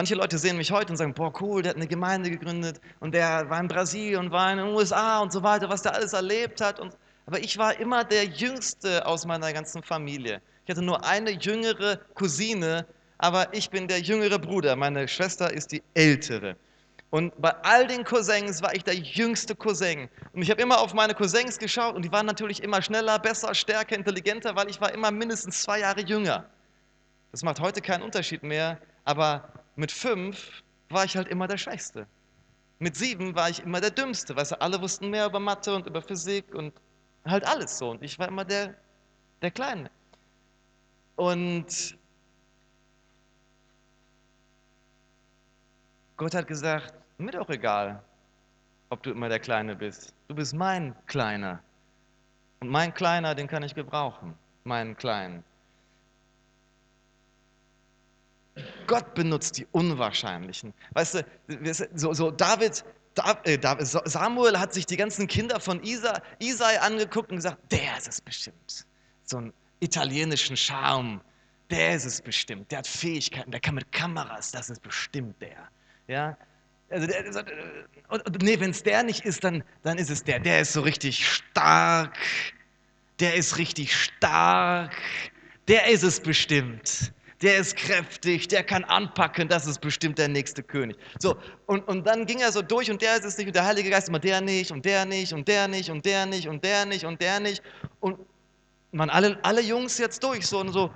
Manche 0.00 0.14
Leute 0.14 0.38
sehen 0.38 0.56
mich 0.56 0.72
heute 0.72 0.92
und 0.92 0.96
sagen, 0.96 1.12
boah, 1.12 1.30
cool, 1.42 1.60
der 1.60 1.72
hat 1.72 1.76
eine 1.76 1.86
Gemeinde 1.86 2.30
gegründet 2.30 2.80
und 3.00 3.12
der 3.12 3.50
war 3.50 3.60
in 3.60 3.68
Brasilien 3.68 4.18
und 4.18 4.30
war 4.30 4.50
in 4.50 4.56
den 4.56 4.68
USA 4.68 5.20
und 5.20 5.30
so 5.30 5.42
weiter, 5.42 5.68
was 5.68 5.82
der 5.82 5.92
alles 5.92 6.14
erlebt 6.14 6.62
hat. 6.62 6.80
Und, 6.80 6.96
aber 7.26 7.38
ich 7.38 7.58
war 7.58 7.78
immer 7.78 8.02
der 8.02 8.24
Jüngste 8.24 9.04
aus 9.04 9.26
meiner 9.26 9.52
ganzen 9.52 9.82
Familie. 9.82 10.40
Ich 10.64 10.70
hatte 10.70 10.80
nur 10.80 11.04
eine 11.04 11.32
jüngere 11.32 11.98
Cousine, 12.14 12.86
aber 13.18 13.52
ich 13.52 13.68
bin 13.68 13.88
der 13.88 14.00
jüngere 14.00 14.38
Bruder. 14.38 14.74
Meine 14.74 15.06
Schwester 15.06 15.52
ist 15.52 15.70
die 15.70 15.82
ältere. 15.92 16.56
Und 17.10 17.38
bei 17.38 17.50
all 17.62 17.86
den 17.86 18.02
Cousins 18.02 18.62
war 18.62 18.74
ich 18.74 18.84
der 18.84 18.94
jüngste 18.94 19.54
Cousin. 19.54 20.08
Und 20.32 20.40
ich 20.40 20.50
habe 20.50 20.62
immer 20.62 20.80
auf 20.80 20.94
meine 20.94 21.12
Cousins 21.12 21.58
geschaut 21.58 21.94
und 21.94 22.06
die 22.06 22.10
waren 22.10 22.24
natürlich 22.24 22.62
immer 22.62 22.80
schneller, 22.80 23.18
besser, 23.18 23.54
stärker, 23.54 23.96
intelligenter, 23.96 24.56
weil 24.56 24.70
ich 24.70 24.80
war 24.80 24.94
immer 24.94 25.10
mindestens 25.10 25.60
zwei 25.60 25.80
Jahre 25.80 26.00
jünger. 26.00 26.46
Das 27.32 27.42
macht 27.42 27.60
heute 27.60 27.82
keinen 27.82 28.02
Unterschied 28.02 28.42
mehr, 28.42 28.78
aber 29.04 29.59
mit 29.76 29.92
fünf 29.92 30.62
war 30.88 31.04
ich 31.04 31.16
halt 31.16 31.28
immer 31.28 31.46
der 31.46 31.58
Schwächste. 31.58 32.06
Mit 32.78 32.96
sieben 32.96 33.34
war 33.34 33.50
ich 33.50 33.62
immer 33.62 33.80
der 33.80 33.90
Dümmste. 33.90 34.34
Weißt 34.34 34.52
du, 34.52 34.60
alle 34.60 34.80
wussten 34.80 35.10
mehr 35.10 35.26
über 35.26 35.38
Mathe 35.38 35.74
und 35.74 35.86
über 35.86 36.02
Physik 36.02 36.54
und 36.54 36.72
halt 37.24 37.46
alles 37.46 37.78
so. 37.78 37.90
Und 37.90 38.02
ich 38.02 38.18
war 38.18 38.28
immer 38.28 38.44
der, 38.44 38.74
der 39.42 39.50
Kleine. 39.50 39.90
Und 41.16 41.98
Gott 46.16 46.34
hat 46.34 46.46
gesagt, 46.46 46.94
mir 47.18 47.32
doch 47.32 47.50
egal, 47.50 48.02
ob 48.88 49.02
du 49.02 49.10
immer 49.10 49.28
der 49.28 49.38
Kleine 49.38 49.76
bist. 49.76 50.14
Du 50.28 50.34
bist 50.34 50.54
mein 50.54 50.94
Kleiner. 51.06 51.62
Und 52.60 52.68
mein 52.68 52.92
Kleiner, 52.92 53.34
den 53.34 53.46
kann 53.46 53.62
ich 53.62 53.74
gebrauchen. 53.74 54.34
Meinen 54.64 54.96
Kleinen. 54.96 55.44
Gott 58.86 59.14
benutzt 59.14 59.58
die 59.58 59.66
Unwahrscheinlichen. 59.72 60.74
Weißt 60.92 61.14
du, 61.14 61.88
so, 61.94 62.12
so 62.12 62.30
David, 62.30 62.84
äh, 63.44 63.58
David, 63.58 63.86
Samuel 63.86 64.58
hat 64.58 64.74
sich 64.74 64.86
die 64.86 64.96
ganzen 64.96 65.26
Kinder 65.26 65.60
von 65.60 65.82
Isa, 65.82 66.20
Isai 66.40 66.80
angeguckt 66.80 67.30
und 67.30 67.36
gesagt, 67.36 67.58
der 67.70 67.96
ist 67.98 68.08
es 68.08 68.20
bestimmt. 68.20 68.86
So 69.24 69.38
einen 69.38 69.52
italienischen 69.80 70.56
Charme, 70.56 71.20
der 71.70 71.94
ist 71.94 72.04
es 72.04 72.20
bestimmt. 72.20 72.70
Der 72.70 72.78
hat 72.78 72.86
Fähigkeiten, 72.86 73.50
der 73.50 73.60
kann 73.60 73.76
mit 73.76 73.90
Kameras, 73.92 74.50
das 74.50 74.70
ist 74.70 74.82
bestimmt 74.82 75.40
der. 75.40 75.68
Ja? 76.08 76.36
Also 76.90 77.06
der, 77.06 77.24
und, 78.08 78.42
nee, 78.42 78.58
wenn 78.58 78.70
es 78.70 78.82
der 78.82 79.04
nicht 79.04 79.24
ist, 79.24 79.44
dann, 79.44 79.62
dann 79.82 79.96
ist 79.98 80.10
es 80.10 80.24
der. 80.24 80.40
Der 80.40 80.60
ist 80.60 80.72
so 80.72 80.80
richtig 80.80 81.28
stark. 81.28 82.18
Der 83.20 83.34
ist 83.34 83.58
richtig 83.58 83.94
stark. 83.94 84.96
Der 85.68 85.86
ist 85.86 86.02
es 86.02 86.18
bestimmt. 86.18 87.12
Der 87.42 87.56
ist 87.56 87.76
kräftig, 87.76 88.48
der 88.48 88.62
kann 88.62 88.84
anpacken, 88.84 89.48
das 89.48 89.66
ist 89.66 89.80
bestimmt 89.80 90.18
der 90.18 90.28
nächste 90.28 90.62
König. 90.62 90.98
So, 91.20 91.36
und, 91.66 91.86
und 91.88 92.06
dann 92.06 92.26
ging 92.26 92.40
er 92.40 92.52
so 92.52 92.60
durch 92.60 92.90
und 92.90 93.00
der 93.00 93.16
ist 93.16 93.24
es 93.24 93.38
nicht 93.38 93.46
und 93.46 93.56
der 93.56 93.64
Heilige 93.64 93.88
Geist 93.88 94.08
immer 94.08 94.18
der 94.18 94.42
nicht 94.42 94.70
und 94.70 94.84
der 94.84 95.06
nicht 95.06 95.32
und 95.32 95.48
der 95.48 95.66
nicht 95.66 95.90
und 95.90 96.04
der 96.04 96.26
nicht 96.26 96.48
und 96.48 96.62
der 96.62 96.84
nicht 96.84 97.04
und 97.06 97.20
der 97.22 97.40
nicht. 97.40 97.62
Und 98.00 98.18
man, 98.92 99.08
alle, 99.08 99.38
alle 99.42 99.62
Jungs 99.62 99.96
jetzt 99.96 100.22
durch 100.22 100.46
so 100.46 100.60
und 100.60 100.72
so, 100.72 100.90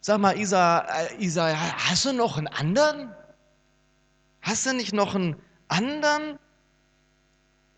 sag 0.00 0.20
mal, 0.20 0.38
Isa, 0.38 0.80
äh, 0.80 1.24
Isa, 1.24 1.50
hast 1.56 2.04
du 2.04 2.12
noch 2.12 2.36
einen 2.36 2.48
anderen? 2.48 3.14
Hast 4.42 4.66
du 4.66 4.74
nicht 4.74 4.92
noch 4.92 5.14
einen 5.14 5.36
anderen? 5.68 6.38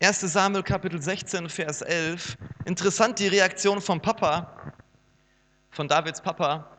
1. 0.01 0.19
Samuel 0.21 0.63
Kapitel 0.63 1.01
16, 1.01 1.49
Vers 1.49 1.81
11. 1.81 2.37
Interessant 2.65 3.19
die 3.19 3.27
Reaktion 3.27 3.81
vom 3.81 4.01
Papa, 4.01 4.73
von 5.71 5.87
Davids 5.87 6.21
Papa. 6.21 6.78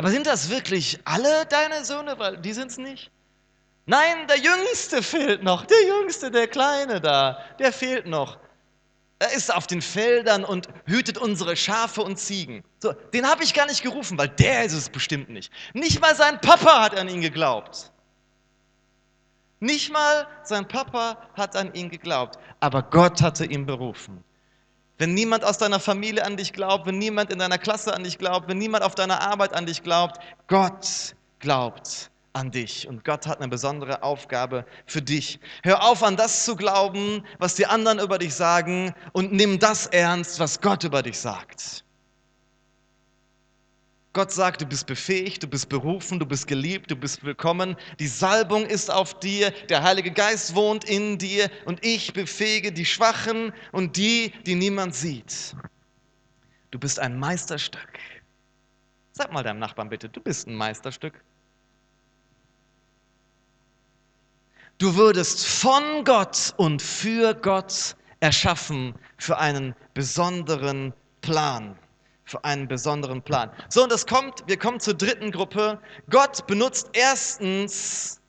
Aber 0.00 0.08
sind 0.08 0.26
das 0.26 0.48
wirklich 0.48 0.98
alle 1.04 1.44
deine 1.44 1.84
Söhne? 1.84 2.18
Weil 2.18 2.38
die 2.38 2.54
sind 2.54 2.70
es 2.70 2.78
nicht. 2.78 3.10
Nein, 3.84 4.26
der 4.28 4.38
Jüngste 4.38 5.02
fehlt 5.02 5.42
noch. 5.42 5.66
Der 5.66 5.76
Jüngste, 5.86 6.30
der 6.30 6.48
Kleine 6.48 7.02
da, 7.02 7.38
der 7.58 7.70
fehlt 7.70 8.06
noch. 8.06 8.38
Er 9.18 9.30
ist 9.34 9.54
auf 9.54 9.66
den 9.66 9.82
Feldern 9.82 10.42
und 10.42 10.68
hütet 10.86 11.18
unsere 11.18 11.54
Schafe 11.54 12.00
und 12.00 12.18
Ziegen. 12.18 12.64
So, 12.78 12.94
den 13.12 13.26
habe 13.26 13.44
ich 13.44 13.52
gar 13.52 13.66
nicht 13.66 13.82
gerufen, 13.82 14.16
weil 14.16 14.30
der 14.30 14.64
ist 14.64 14.72
es 14.72 14.88
bestimmt 14.88 15.28
nicht. 15.28 15.52
Nicht 15.74 16.00
mal 16.00 16.16
sein 16.16 16.40
Papa 16.40 16.80
hat 16.80 16.98
an 16.98 17.10
ihn 17.10 17.20
geglaubt. 17.20 17.92
Nicht 19.58 19.92
mal 19.92 20.26
sein 20.44 20.66
Papa 20.66 21.18
hat 21.34 21.56
an 21.56 21.74
ihn 21.74 21.90
geglaubt, 21.90 22.38
aber 22.60 22.82
Gott 22.84 23.20
hatte 23.20 23.44
ihn 23.44 23.66
berufen. 23.66 24.24
Wenn 25.00 25.14
niemand 25.14 25.46
aus 25.46 25.56
deiner 25.56 25.80
Familie 25.80 26.26
an 26.26 26.36
dich 26.36 26.52
glaubt, 26.52 26.84
wenn 26.84 26.98
niemand 26.98 27.32
in 27.32 27.38
deiner 27.38 27.56
Klasse 27.56 27.94
an 27.94 28.04
dich 28.04 28.18
glaubt, 28.18 28.50
wenn 28.50 28.58
niemand 28.58 28.84
auf 28.84 28.94
deiner 28.94 29.22
Arbeit 29.22 29.54
an 29.54 29.64
dich 29.64 29.82
glaubt, 29.82 30.20
Gott 30.46 31.16
glaubt 31.38 32.10
an 32.34 32.50
dich 32.50 32.86
und 32.86 33.02
Gott 33.02 33.26
hat 33.26 33.38
eine 33.38 33.48
besondere 33.48 34.02
Aufgabe 34.02 34.66
für 34.84 35.00
dich. 35.00 35.40
Hör 35.62 35.84
auf 35.84 36.02
an 36.02 36.18
das 36.18 36.44
zu 36.44 36.54
glauben, 36.54 37.24
was 37.38 37.54
die 37.54 37.64
anderen 37.64 37.98
über 37.98 38.18
dich 38.18 38.34
sagen 38.34 38.94
und 39.12 39.32
nimm 39.32 39.58
das 39.58 39.86
ernst, 39.86 40.38
was 40.38 40.60
Gott 40.60 40.84
über 40.84 41.02
dich 41.02 41.18
sagt. 41.18 41.82
Gott 44.12 44.32
sagt, 44.32 44.60
du 44.60 44.66
bist 44.66 44.86
befähigt, 44.86 45.44
du 45.44 45.46
bist 45.46 45.68
berufen, 45.68 46.18
du 46.18 46.26
bist 46.26 46.48
geliebt, 46.48 46.90
du 46.90 46.96
bist 46.96 47.22
willkommen. 47.22 47.76
Die 48.00 48.08
Salbung 48.08 48.66
ist 48.66 48.90
auf 48.90 49.18
dir, 49.20 49.52
der 49.68 49.84
Heilige 49.84 50.10
Geist 50.10 50.56
wohnt 50.56 50.82
in 50.84 51.16
dir 51.16 51.48
und 51.64 51.84
ich 51.86 52.12
befähige 52.12 52.72
die 52.72 52.84
Schwachen 52.84 53.52
und 53.70 53.96
die, 53.96 54.32
die 54.46 54.56
niemand 54.56 54.96
sieht. 54.96 55.54
Du 56.72 56.78
bist 56.80 56.98
ein 56.98 57.20
Meisterstück. 57.20 58.00
Sag 59.12 59.32
mal 59.32 59.44
deinem 59.44 59.60
Nachbarn 59.60 59.88
bitte, 59.88 60.08
du 60.08 60.20
bist 60.20 60.48
ein 60.48 60.56
Meisterstück. 60.56 61.14
Du 64.78 64.96
wurdest 64.96 65.46
von 65.46 66.04
Gott 66.04 66.52
und 66.56 66.82
für 66.82 67.34
Gott 67.34 67.94
erschaffen 68.18 68.94
für 69.18 69.38
einen 69.38 69.76
besonderen 69.94 70.92
Plan. 71.20 71.78
Für 72.30 72.44
einen 72.44 72.68
besonderen 72.68 73.22
Plan. 73.22 73.50
So, 73.70 73.82
und 73.82 73.90
das 73.90 74.06
kommt, 74.06 74.44
wir 74.46 74.56
kommen 74.56 74.78
zur 74.78 74.94
dritten 74.94 75.32
Gruppe. 75.32 75.80
Gott 76.10 76.46
benutzt 76.46 76.88
erstens 76.92 78.20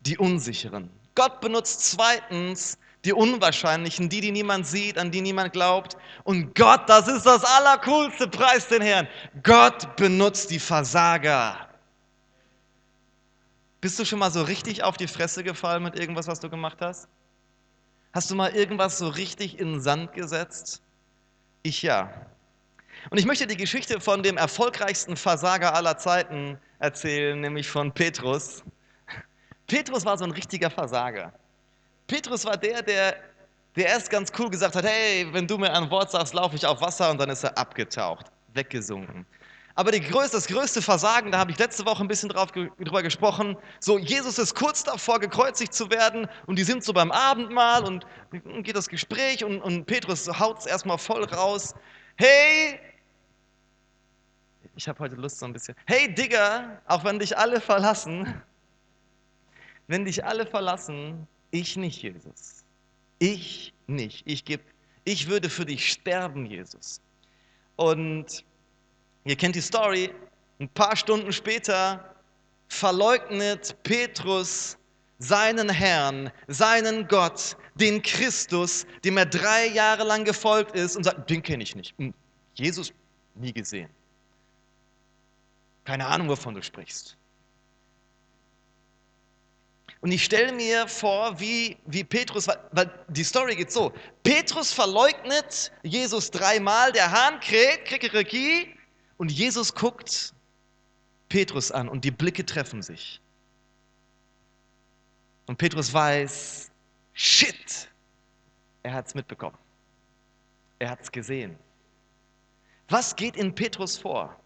die 0.00 0.16
Unsicheren. 0.16 0.88
Gott 1.14 1.42
benutzt 1.42 1.90
zweitens 1.90 2.78
die 3.04 3.12
Unwahrscheinlichen, 3.12 4.08
die, 4.08 4.22
die 4.22 4.32
niemand 4.32 4.66
sieht, 4.66 4.96
an 4.96 5.10
die 5.10 5.20
niemand 5.20 5.52
glaubt. 5.52 5.98
Und 6.24 6.54
Gott, 6.54 6.88
das 6.88 7.08
ist 7.08 7.26
das 7.26 7.44
Allercoolste, 7.44 8.26
preis 8.26 8.68
den 8.68 8.80
Herrn. 8.80 9.06
Gott 9.42 9.94
benutzt 9.96 10.50
die 10.50 10.58
Versager. 10.58 11.68
Bist 13.82 13.98
du 13.98 14.06
schon 14.06 14.18
mal 14.18 14.30
so 14.30 14.40
richtig 14.44 14.82
auf 14.82 14.96
die 14.96 15.08
Fresse 15.08 15.44
gefallen 15.44 15.82
mit 15.82 15.98
irgendwas, 15.98 16.26
was 16.26 16.40
du 16.40 16.48
gemacht 16.48 16.78
hast? 16.80 17.06
Hast 18.14 18.30
du 18.30 18.34
mal 18.34 18.56
irgendwas 18.56 18.96
so 18.96 19.08
richtig 19.08 19.58
in 19.58 19.72
den 19.72 19.80
Sand 19.82 20.14
gesetzt? 20.14 20.80
Ich 21.62 21.82
ja. 21.82 22.10
Und 23.10 23.18
ich 23.18 23.26
möchte 23.26 23.46
die 23.46 23.56
Geschichte 23.56 24.00
von 24.00 24.22
dem 24.22 24.36
erfolgreichsten 24.36 25.16
Versager 25.16 25.74
aller 25.74 25.96
Zeiten 25.96 26.58
erzählen, 26.78 27.40
nämlich 27.40 27.68
von 27.68 27.92
Petrus. 27.92 28.62
Petrus 29.66 30.04
war 30.04 30.18
so 30.18 30.24
ein 30.24 30.30
richtiger 30.30 30.70
Versager. 30.70 31.32
Petrus 32.06 32.44
war 32.44 32.56
der, 32.56 32.82
der, 32.82 33.16
der 33.76 33.86
erst 33.86 34.10
ganz 34.10 34.32
cool 34.38 34.50
gesagt 34.50 34.74
hat, 34.74 34.84
hey, 34.84 35.26
wenn 35.32 35.46
du 35.46 35.58
mir 35.58 35.72
ein 35.72 35.90
Wort 35.90 36.10
sagst, 36.10 36.34
laufe 36.34 36.56
ich 36.56 36.66
auf 36.66 36.80
Wasser 36.80 37.10
und 37.10 37.18
dann 37.18 37.30
ist 37.30 37.44
er 37.44 37.56
abgetaucht, 37.56 38.26
weggesunken. 38.54 39.26
Aber 39.78 39.92
größte, 39.92 40.36
das 40.36 40.48
größte 40.48 40.82
Versagen, 40.82 41.30
da 41.30 41.38
habe 41.38 41.52
ich 41.52 41.58
letzte 41.58 41.86
Woche 41.86 42.02
ein 42.02 42.08
bisschen 42.08 42.28
drauf, 42.30 42.50
drüber 42.50 43.00
gesprochen, 43.00 43.56
so 43.78 43.96
Jesus 43.96 44.36
ist 44.36 44.56
kurz 44.56 44.82
davor, 44.82 45.20
gekreuzigt 45.20 45.72
zu 45.72 45.88
werden 45.88 46.26
und 46.46 46.58
die 46.58 46.64
sind 46.64 46.82
so 46.82 46.92
beim 46.92 47.12
Abendmahl 47.12 47.84
und 47.84 48.04
geht 48.64 48.74
das 48.74 48.88
Gespräch 48.88 49.44
und, 49.44 49.60
und 49.60 49.86
Petrus 49.86 50.26
haut 50.40 50.58
es 50.58 50.66
erstmal 50.66 50.98
voll 50.98 51.22
raus. 51.22 51.76
Hey, 52.16 52.80
ich 54.78 54.86
habe 54.86 55.00
heute 55.00 55.16
Lust 55.16 55.40
so 55.40 55.44
ein 55.44 55.52
bisschen, 55.52 55.74
hey 55.86 56.14
Digger, 56.14 56.80
auch 56.86 57.02
wenn 57.02 57.18
dich 57.18 57.36
alle 57.36 57.60
verlassen, 57.60 58.40
wenn 59.88 60.04
dich 60.04 60.24
alle 60.24 60.46
verlassen, 60.46 61.26
ich 61.50 61.76
nicht, 61.76 62.00
Jesus. 62.00 62.64
Ich 63.18 63.74
nicht. 63.88 64.22
Ich, 64.24 64.44
geb, 64.44 64.60
ich 65.02 65.28
würde 65.28 65.50
für 65.50 65.66
dich 65.66 65.90
sterben, 65.90 66.46
Jesus. 66.46 67.00
Und 67.74 68.44
ihr 69.24 69.34
kennt 69.34 69.56
die 69.56 69.60
Story. 69.60 70.14
Ein 70.60 70.68
paar 70.68 70.94
Stunden 70.94 71.32
später 71.32 72.14
verleugnet 72.68 73.74
Petrus 73.82 74.78
seinen 75.18 75.70
Herrn, 75.70 76.30
seinen 76.46 77.08
Gott, 77.08 77.56
den 77.74 78.00
Christus, 78.00 78.86
dem 79.04 79.16
er 79.16 79.26
drei 79.26 79.66
Jahre 79.66 80.04
lang 80.04 80.24
gefolgt 80.24 80.76
ist 80.76 80.96
und 80.96 81.02
sagt, 81.02 81.28
den 81.28 81.42
kenne 81.42 81.64
ich 81.64 81.74
nicht. 81.74 81.98
Hm, 81.98 82.14
Jesus 82.54 82.92
nie 83.34 83.52
gesehen. 83.52 83.90
Keine 85.88 86.06
Ahnung, 86.06 86.28
wovon 86.28 86.54
du 86.54 86.62
sprichst. 86.62 87.16
Und 90.02 90.12
ich 90.12 90.22
stelle 90.22 90.52
mir 90.52 90.86
vor, 90.86 91.40
wie, 91.40 91.78
wie 91.86 92.04
Petrus, 92.04 92.46
weil 92.72 92.92
die 93.08 93.24
Story 93.24 93.56
geht 93.56 93.72
so: 93.72 93.94
Petrus 94.22 94.70
verleugnet 94.70 95.72
Jesus 95.82 96.30
dreimal, 96.30 96.92
der 96.92 97.10
Hahn 97.10 97.40
kräht, 97.40 97.86
krickeriki, 97.86 98.76
und 99.16 99.32
Jesus 99.32 99.74
guckt 99.74 100.34
Petrus 101.30 101.72
an 101.72 101.88
und 101.88 102.04
die 102.04 102.10
Blicke 102.10 102.44
treffen 102.44 102.82
sich. 102.82 103.22
Und 105.46 105.56
Petrus 105.56 105.90
weiß, 105.90 106.70
shit, 107.14 107.88
er 108.82 108.92
hat 108.92 109.06
es 109.06 109.14
mitbekommen. 109.14 109.56
Er 110.80 110.90
hat 110.90 111.00
es 111.00 111.10
gesehen. 111.10 111.58
Was 112.90 113.16
geht 113.16 113.36
in 113.36 113.54
Petrus 113.54 113.96
vor? 113.96 114.38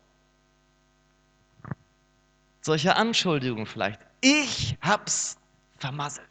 Solche 2.62 2.94
Anschuldigungen 2.96 3.66
vielleicht. 3.66 4.01
Ich 4.20 4.77
hab's 4.81 5.37
vermasselt. 5.79 6.27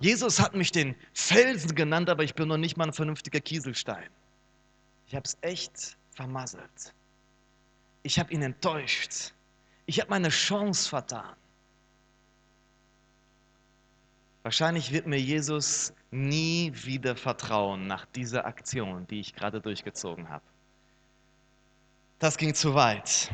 Jesus 0.00 0.38
hat 0.38 0.54
mich 0.54 0.70
den 0.70 0.94
Felsen 1.12 1.74
genannt, 1.74 2.08
aber 2.08 2.22
ich 2.22 2.34
bin 2.34 2.48
noch 2.48 2.58
nicht 2.58 2.76
mal 2.76 2.86
ein 2.86 2.92
vernünftiger 2.92 3.40
Kieselstein. 3.40 4.08
Ich 5.06 5.14
habe 5.14 5.24
es 5.24 5.36
echt 5.40 5.96
vermasselt. 6.10 6.94
Ich 8.02 8.18
habe 8.18 8.32
ihn 8.32 8.42
enttäuscht. 8.42 9.32
Ich 9.86 9.98
habe 9.98 10.10
meine 10.10 10.28
Chance 10.28 10.88
vertan. 10.88 11.34
Wahrscheinlich 14.42 14.92
wird 14.92 15.06
mir 15.06 15.20
Jesus 15.20 15.92
nie 16.10 16.72
wieder 16.74 17.16
vertrauen 17.16 17.86
nach 17.86 18.04
dieser 18.06 18.46
Aktion, 18.46 19.06
die 19.08 19.20
ich 19.20 19.34
gerade 19.34 19.60
durchgezogen 19.60 20.28
habe. 20.28 20.44
Das 22.18 22.36
ging 22.36 22.54
zu 22.54 22.74
weit. 22.74 23.32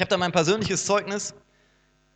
Ich 0.00 0.02
habe 0.02 0.08
da 0.08 0.16
mein 0.16 0.32
persönliches 0.32 0.86
Zeugnis. 0.86 1.34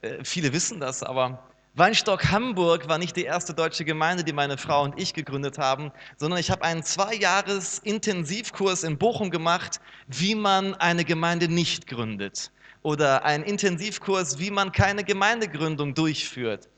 Äh, 0.01 0.25
viele 0.25 0.55
wissen 0.55 0.81
das, 0.81 1.03
aber 1.03 1.47
Weinstock 1.75 2.31
Hamburg 2.31 2.89
war 2.89 2.97
nicht 2.97 3.15
die 3.15 3.25
erste 3.25 3.53
deutsche 3.53 3.85
Gemeinde, 3.85 4.25
die 4.25 4.33
meine 4.33 4.57
Frau 4.57 4.85
und 4.85 4.99
ich 4.99 5.13
gegründet 5.13 5.59
haben, 5.59 5.93
sondern 6.17 6.41
ich 6.41 6.51
habe 6.51 6.65
einen 6.65 6.83
zwei 6.83 7.15
Jahres 7.15 7.81
Intensivkurs 7.81 8.85
in 8.85 8.97
Bochum 8.97 9.29
gemacht, 9.31 9.83
wie 10.07 10.35
man 10.35 10.75
eine 10.77 11.05
Gemeinde 11.05 11.47
nicht 11.47 11.87
gründet. 11.87 12.53
Oder 12.81 13.27
einen 13.27 13.45
Intensivkurs, 13.45 14.39
wie 14.39 14.51
man 14.51 14.73
keine 14.73 15.05
Gemeindegründung 15.05 15.93
durchführt. 15.93 16.71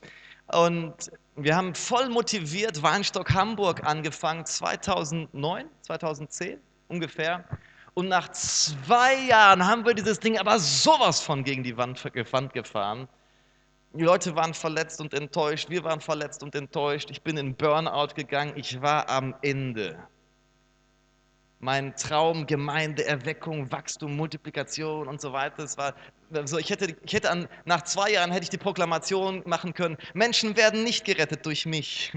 Und 0.47 0.93
wir 1.37 1.55
haben 1.55 1.73
voll 1.73 2.09
motiviert 2.09 2.83
Weinstock 2.83 3.33
Hamburg 3.33 3.81
angefangen, 3.85 4.45
2009, 4.45 5.69
2010 5.83 6.59
ungefähr. 6.89 7.45
Und 7.97 8.09
nach 8.09 8.31
zwei 8.31 9.15
Jahren 9.25 9.65
haben 9.65 9.83
wir 9.83 9.95
dieses 9.95 10.19
Ding 10.19 10.37
aber 10.37 10.59
sowas 10.59 11.19
von 11.19 11.43
gegen 11.43 11.63
die 11.63 11.77
Wand, 11.77 11.99
gefahren. 12.53 13.07
Die 13.93 14.03
Leute 14.03 14.35
waren 14.35 14.53
verletzt 14.53 15.01
und 15.01 15.15
enttäuscht, 15.15 15.71
wir 15.71 15.83
waren 15.83 15.99
verletzt 15.99 16.43
und 16.43 16.53
enttäuscht. 16.53 17.09
Ich 17.09 17.23
bin 17.23 17.37
in 17.37 17.55
Burnout 17.55 18.13
gegangen, 18.13 18.53
ich 18.55 18.79
war 18.83 19.09
am 19.09 19.33
Ende. 19.41 19.97
Mein 21.59 21.95
Traum, 21.95 22.45
Gemeinde, 22.45 23.03
Erweckung, 23.03 23.71
Wachstum, 23.71 24.15
Multiplikation 24.15 25.07
und 25.07 25.19
so 25.19 25.33
weiter. 25.33 25.63
Es 25.63 25.75
war 25.75 25.95
also 26.31 26.59
ich 26.59 26.69
hätte, 26.69 26.95
ich 27.03 27.13
hätte 27.13 27.31
an, 27.31 27.47
nach 27.65 27.81
zwei 27.81 28.11
Jahren 28.11 28.31
hätte 28.31 28.43
ich 28.43 28.51
die 28.51 28.59
Proklamation 28.59 29.41
machen 29.47 29.73
können: 29.73 29.97
Menschen 30.13 30.55
werden 30.55 30.83
nicht 30.83 31.03
gerettet 31.03 31.47
durch 31.47 31.65
mich. 31.65 32.13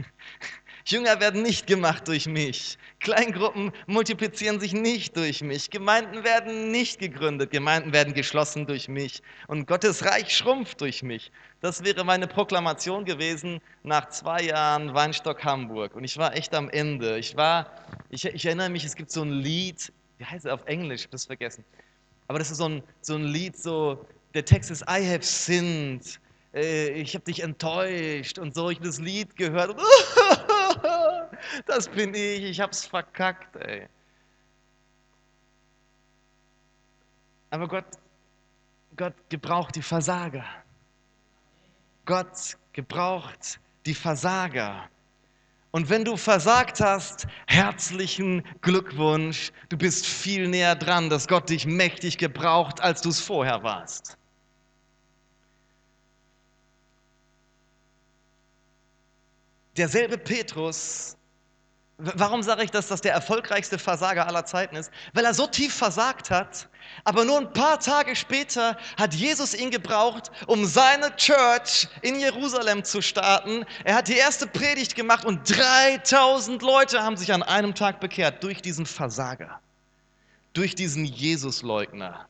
Jünger 0.91 1.21
werden 1.21 1.43
nicht 1.43 1.67
gemacht 1.67 2.09
durch 2.09 2.27
mich. 2.27 2.79
Kleingruppen 2.99 3.73
multiplizieren 3.87 4.61
sich 4.61 4.73
nicht 4.73 5.17
durch 5.17 5.43
mich. 5.43 5.71
Gemeinden 5.71 6.25
werden 6.25 6.71
nicht 6.71 6.99
gegründet. 6.99 7.51
Gemeinden 7.51 7.93
werden 7.93 8.13
geschlossen 8.13 8.67
durch 8.67 8.89
mich. 8.89 9.23
Und 9.47 9.67
Gottes 9.67 10.05
Reich 10.05 10.37
schrumpft 10.37 10.81
durch 10.81 11.03
mich. 11.03 11.31
Das 11.61 11.85
wäre 11.85 12.05
meine 12.05 12.27
Proklamation 12.27 13.05
gewesen 13.05 13.61
nach 13.83 14.09
zwei 14.09 14.43
Jahren 14.43 14.93
Weinstock 14.93 15.45
Hamburg. 15.45 15.95
Und 15.95 16.05
ich 16.05 16.17
war 16.19 16.35
echt 16.37 16.55
am 16.55 16.69
Ende. 16.71 17.19
Ich 17.19 17.37
war, 17.37 17.71
ich, 18.11 18.25
ich 18.25 18.45
erinnere 18.45 18.71
mich, 18.71 18.85
es 18.85 18.97
gibt 18.97 19.11
so 19.11 19.23
ein 19.23 19.31
Lied, 19.31 19.93
wie 20.19 20.25
heißt 20.25 20.45
es 20.45 20.51
auf 20.51 20.65
Englisch? 20.67 21.01
Ich 21.01 21.07
habe 21.07 21.13
das 21.13 21.27
vergessen. 21.27 21.65
Aber 22.29 22.39
das 22.39 22.51
ist 22.51 22.59
so 22.59 22.69
ein, 22.69 22.83
so 23.01 23.15
ein 23.15 23.25
Lied, 23.25 23.57
so, 23.57 24.07
der 24.35 24.45
Text 24.45 24.71
ist 24.71 24.83
I 24.83 25.07
have 25.09 25.23
sinned. 25.23 26.21
Äh, 26.55 26.91
ich 26.91 27.15
habe 27.15 27.25
dich 27.25 27.43
enttäuscht 27.43 28.39
und 28.39 28.55
so. 28.55 28.71
Ich 28.71 28.79
habe 28.79 28.87
das 28.89 28.99
Lied 28.99 29.37
gehört. 29.37 29.77
das 31.67 31.89
bin 31.89 32.15
ich, 32.15 32.43
ich 32.43 32.61
hab's 32.61 32.87
verkackt, 32.87 33.57
ey. 33.57 33.89
Aber 37.51 37.67
Gott, 37.67 37.87
Gott 38.97 39.15
gebraucht 39.29 39.75
die 39.75 39.83
Versager. 39.83 40.45
Gott 42.05 42.57
gebraucht 42.73 43.61
die 43.87 43.95
Versager. 43.95 44.89
Und 45.73 45.89
wenn 45.89 46.05
du 46.05 46.17
versagt 46.17 46.81
hast, 46.81 47.27
herzlichen 47.47 48.43
Glückwunsch. 48.61 49.53
Du 49.69 49.77
bist 49.77 50.05
viel 50.05 50.49
näher 50.49 50.75
dran, 50.75 51.09
dass 51.09 51.29
Gott 51.29 51.49
dich 51.49 51.67
mächtig 51.67 52.19
gebraucht, 52.19 52.81
als 52.81 53.03
du 53.03 53.11
es 53.11 53.21
vorher 53.21 53.63
warst. 53.63 54.17
Derselbe 59.77 60.19
Petrus 60.19 61.17
Warum 62.03 62.43
sage 62.43 62.65
ich, 62.65 62.71
dass 62.71 62.89
das 62.89 63.01
der 63.01 63.13
erfolgreichste 63.13 63.79
Versager 63.79 64.27
aller 64.27 64.47
Zeiten 64.47 64.77
ist? 64.77 64.91
Weil 65.13 65.25
er 65.25 65.35
so 65.35 65.47
tief 65.47 65.75
versagt 65.75 66.31
hat, 66.31 66.69
aber 67.05 67.25
nur 67.25 67.39
ein 67.39 67.53
paar 67.53 67.79
Tage 67.79 68.17
später 68.17 68.77
hat 68.97 69.15
Jesus 69.15 69.55
ihn 69.55 69.71
gebraucht, 69.71 70.31
um 70.47 70.65
seine 70.65 71.15
Church 71.17 71.89
in 72.03 72.19
Jerusalem 72.19 72.85
zu 72.85 73.03
starten. 73.03 73.65
Er 73.85 73.97
hat 73.97 74.09
die 74.09 74.17
erste 74.17 74.47
Predigt 74.47 74.95
gemacht 74.95 75.25
und 75.25 75.49
3000 75.57 76.63
Leute 76.63 77.03
haben 77.03 77.17
sich 77.17 77.33
an 77.33 77.43
einem 77.43 77.75
Tag 77.75 78.01
bekehrt 78.01 78.43
durch 78.43 78.63
diesen 78.63 78.87
Versager, 78.87 79.61
durch 80.53 80.75
diesen 80.75 81.05
Jesusleugner. 81.05 82.27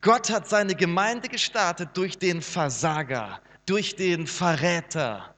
Gott 0.00 0.30
hat 0.30 0.48
seine 0.48 0.74
Gemeinde 0.74 1.28
gestartet 1.28 1.90
durch 1.94 2.18
den 2.18 2.42
Versager, 2.42 3.40
durch 3.66 3.94
den 3.94 4.26
Verräter. 4.26 5.31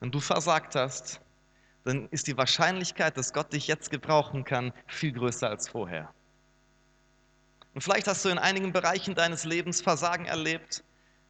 Wenn 0.00 0.10
du 0.10 0.20
versagt 0.20 0.74
hast, 0.74 1.20
dann 1.84 2.08
ist 2.10 2.26
die 2.26 2.36
Wahrscheinlichkeit, 2.36 3.16
dass 3.16 3.32
Gott 3.32 3.52
dich 3.52 3.66
jetzt 3.66 3.90
gebrauchen 3.90 4.44
kann, 4.44 4.72
viel 4.86 5.12
größer 5.12 5.48
als 5.48 5.68
vorher. 5.68 6.12
Und 7.74 7.82
vielleicht 7.82 8.06
hast 8.06 8.24
du 8.24 8.28
in 8.28 8.38
einigen 8.38 8.72
Bereichen 8.72 9.14
deines 9.14 9.44
Lebens 9.44 9.80
Versagen 9.80 10.26
erlebt. 10.26 10.84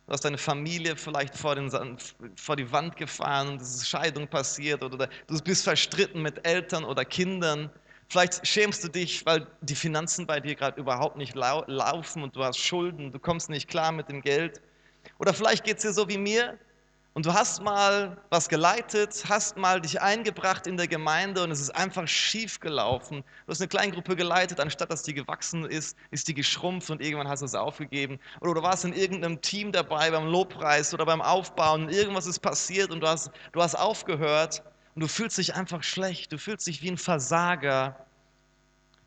Du 0.07 0.13
hast 0.13 0.25
deine 0.25 0.39
Familie 0.39 0.97
vielleicht 0.97 1.37
vor, 1.37 1.55
den, 1.55 1.71
vor 2.37 2.57
die 2.57 2.73
Wand 2.73 2.97
gefahren 2.97 3.49
und 3.49 3.61
es 3.61 3.75
ist 3.75 3.89
Scheidung 3.89 4.27
passiert 4.27 4.83
oder 4.83 5.09
du 5.27 5.39
bist 5.43 5.65
verstritten 5.65 6.23
mit 6.23 6.47
Eltern 6.47 6.85
oder 6.85 7.05
Kindern. 7.05 7.71
Vielleicht 8.09 8.47
schämst 8.47 8.83
du 8.83 8.89
dich, 8.89 9.27
weil 9.27 9.47
die 9.61 9.75
Finanzen 9.75 10.27
bei 10.27 10.41
dir 10.41 10.55
gerade 10.55 10.81
überhaupt 10.81 11.19
nicht 11.19 11.35
lau 11.35 11.63
laufen 11.67 12.23
und 12.23 12.35
du 12.35 12.43
hast 12.43 12.57
Schulden, 12.57 13.13
du 13.13 13.19
kommst 13.19 13.51
nicht 13.51 13.69
klar 13.69 13.93
mit 13.93 14.09
dem 14.09 14.23
Geld. 14.23 14.63
Oder 15.19 15.35
vielleicht 15.35 15.65
geht 15.65 15.77
es 15.77 15.83
dir 15.83 15.93
so 15.93 16.09
wie 16.09 16.17
mir, 16.17 16.59
und 17.19 17.27
du 17.27 17.35
hast 17.35 17.65
mal 17.65 18.17
was 18.31 18.49
geleitet, 18.49 19.25
hast 19.29 19.57
mal 19.57 19.81
dich 19.81 20.01
eingebracht 20.01 20.69
in 20.69 20.77
der 20.77 20.87
Gemeinde 20.87 21.43
und 21.43 21.51
es 21.51 21.61
ist 21.61 21.71
einfach 21.71 22.07
schief 22.07 22.61
gelaufen. 22.61 23.25
Du 23.45 23.51
hast 23.51 23.61
eine 23.61 23.67
Kleingruppe 23.67 24.15
geleitet, 24.15 24.61
anstatt 24.61 24.93
dass 24.93 25.03
die 25.03 25.15
gewachsen 25.15 25.65
ist, 25.65 25.97
ist 26.13 26.29
die 26.29 26.35
geschrumpft 26.35 26.91
und 26.91 27.03
irgendwann 27.03 27.27
hast 27.27 27.41
du 27.41 27.47
es 27.47 27.57
aufgegeben. 27.57 28.21
Oder 28.41 28.55
du 28.55 28.63
warst 28.63 28.85
in 28.85 28.93
irgendeinem 28.93 29.41
Team 29.41 29.73
dabei 29.73 30.13
beim 30.13 30.29
Lobpreis 30.29 30.95
oder 30.95 31.05
beim 31.07 31.21
Aufbauen 31.21 31.87
und 31.87 31.93
irgendwas 31.93 32.27
ist 32.27 32.39
passiert 32.39 32.93
und 32.93 33.01
du 33.01 33.09
hast, 33.09 33.33
du 33.51 33.61
hast 33.61 33.75
aufgehört 33.75 34.63
und 34.95 35.01
du 35.01 35.09
fühlst 35.09 35.39
dich 35.39 35.57
einfach 35.57 35.83
schlecht, 35.83 36.31
du 36.31 36.39
fühlst 36.39 36.69
dich 36.69 36.83
wie 36.83 36.91
ein 36.93 36.99
Versager. 36.99 37.97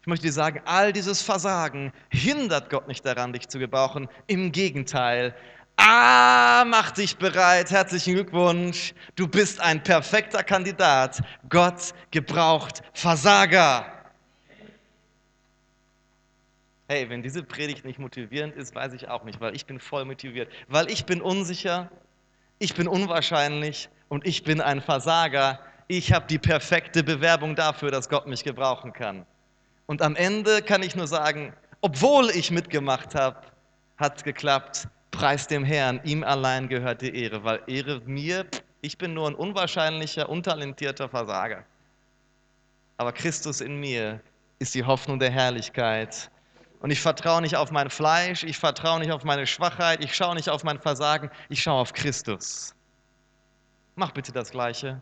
Ich 0.01 0.07
möchte 0.07 0.25
dir 0.25 0.33
sagen, 0.33 0.61
all 0.65 0.91
dieses 0.91 1.21
Versagen 1.21 1.93
hindert 2.09 2.69
Gott 2.69 2.89
nicht 2.89 3.05
daran, 3.05 3.31
dich 3.31 3.47
zu 3.47 3.57
gebrauchen. 3.57 4.09
Im 4.27 4.51
Gegenteil, 4.51 5.33
Ah, 5.77 6.63
mach 6.65 6.91
dich 6.91 7.17
bereit. 7.17 7.71
Herzlichen 7.71 8.13
Glückwunsch. 8.13 8.93
Du 9.15 9.27
bist 9.27 9.59
ein 9.59 9.81
perfekter 9.81 10.43
Kandidat. 10.43 11.21
Gott 11.49 11.93
gebraucht 12.11 12.81
Versager. 12.93 13.85
Hey, 16.87 17.09
wenn 17.09 17.23
diese 17.23 17.41
Predigt 17.41 17.85
nicht 17.85 17.99
motivierend 17.99 18.55
ist, 18.55 18.75
weiß 18.75 18.93
ich 18.93 19.07
auch 19.07 19.23
nicht, 19.23 19.39
weil 19.39 19.55
ich 19.55 19.65
bin 19.65 19.79
voll 19.79 20.05
motiviert. 20.05 20.51
Weil 20.67 20.91
ich 20.91 21.05
bin 21.05 21.21
unsicher, 21.21 21.89
ich 22.59 22.75
bin 22.75 22.87
unwahrscheinlich 22.87 23.89
und 24.09 24.27
ich 24.27 24.43
bin 24.43 24.61
ein 24.61 24.81
Versager. 24.81 25.59
Ich 25.87 26.13
habe 26.13 26.27
die 26.27 26.37
perfekte 26.37 27.03
Bewerbung 27.03 27.55
dafür, 27.55 27.91
dass 27.91 28.09
Gott 28.09 28.27
mich 28.27 28.43
gebrauchen 28.43 28.93
kann. 28.93 29.25
Und 29.87 30.01
am 30.01 30.15
Ende 30.15 30.61
kann 30.61 30.83
ich 30.83 30.95
nur 30.95 31.07
sagen, 31.07 31.53
obwohl 31.81 32.29
ich 32.29 32.51
mitgemacht 32.51 33.15
habe, 33.15 33.37
hat 33.97 34.17
es 34.17 34.23
geklappt 34.23 34.87
Preis 35.11 35.47
dem 35.47 35.63
Herrn, 35.63 35.99
ihm 36.03 36.23
allein 36.23 36.67
gehört 36.67 37.01
die 37.01 37.15
Ehre, 37.15 37.43
weil 37.43 37.61
Ehre 37.67 38.01
mir, 38.05 38.45
ich 38.81 38.97
bin 38.97 39.13
nur 39.13 39.27
ein 39.29 39.35
unwahrscheinlicher, 39.35 40.29
untalentierter 40.29 41.09
Versager. 41.09 41.65
Aber 42.97 43.11
Christus 43.11 43.61
in 43.61 43.79
mir 43.79 44.21
ist 44.59 44.73
die 44.73 44.83
Hoffnung 44.83 45.19
der 45.19 45.31
Herrlichkeit. 45.31 46.31
Und 46.79 46.91
ich 46.91 46.99
vertraue 46.99 47.41
nicht 47.41 47.55
auf 47.55 47.71
mein 47.71 47.89
Fleisch, 47.89 48.43
ich 48.43 48.57
vertraue 48.57 48.99
nicht 48.99 49.11
auf 49.11 49.23
meine 49.23 49.45
Schwachheit, 49.45 50.03
ich 50.03 50.15
schaue 50.15 50.35
nicht 50.35 50.49
auf 50.49 50.63
mein 50.63 50.79
Versagen, 50.79 51.29
ich 51.49 51.61
schaue 51.61 51.81
auf 51.81 51.93
Christus. 51.93 52.73
Mach 53.95 54.11
bitte 54.11 54.31
das 54.31 54.51
Gleiche. 54.51 55.01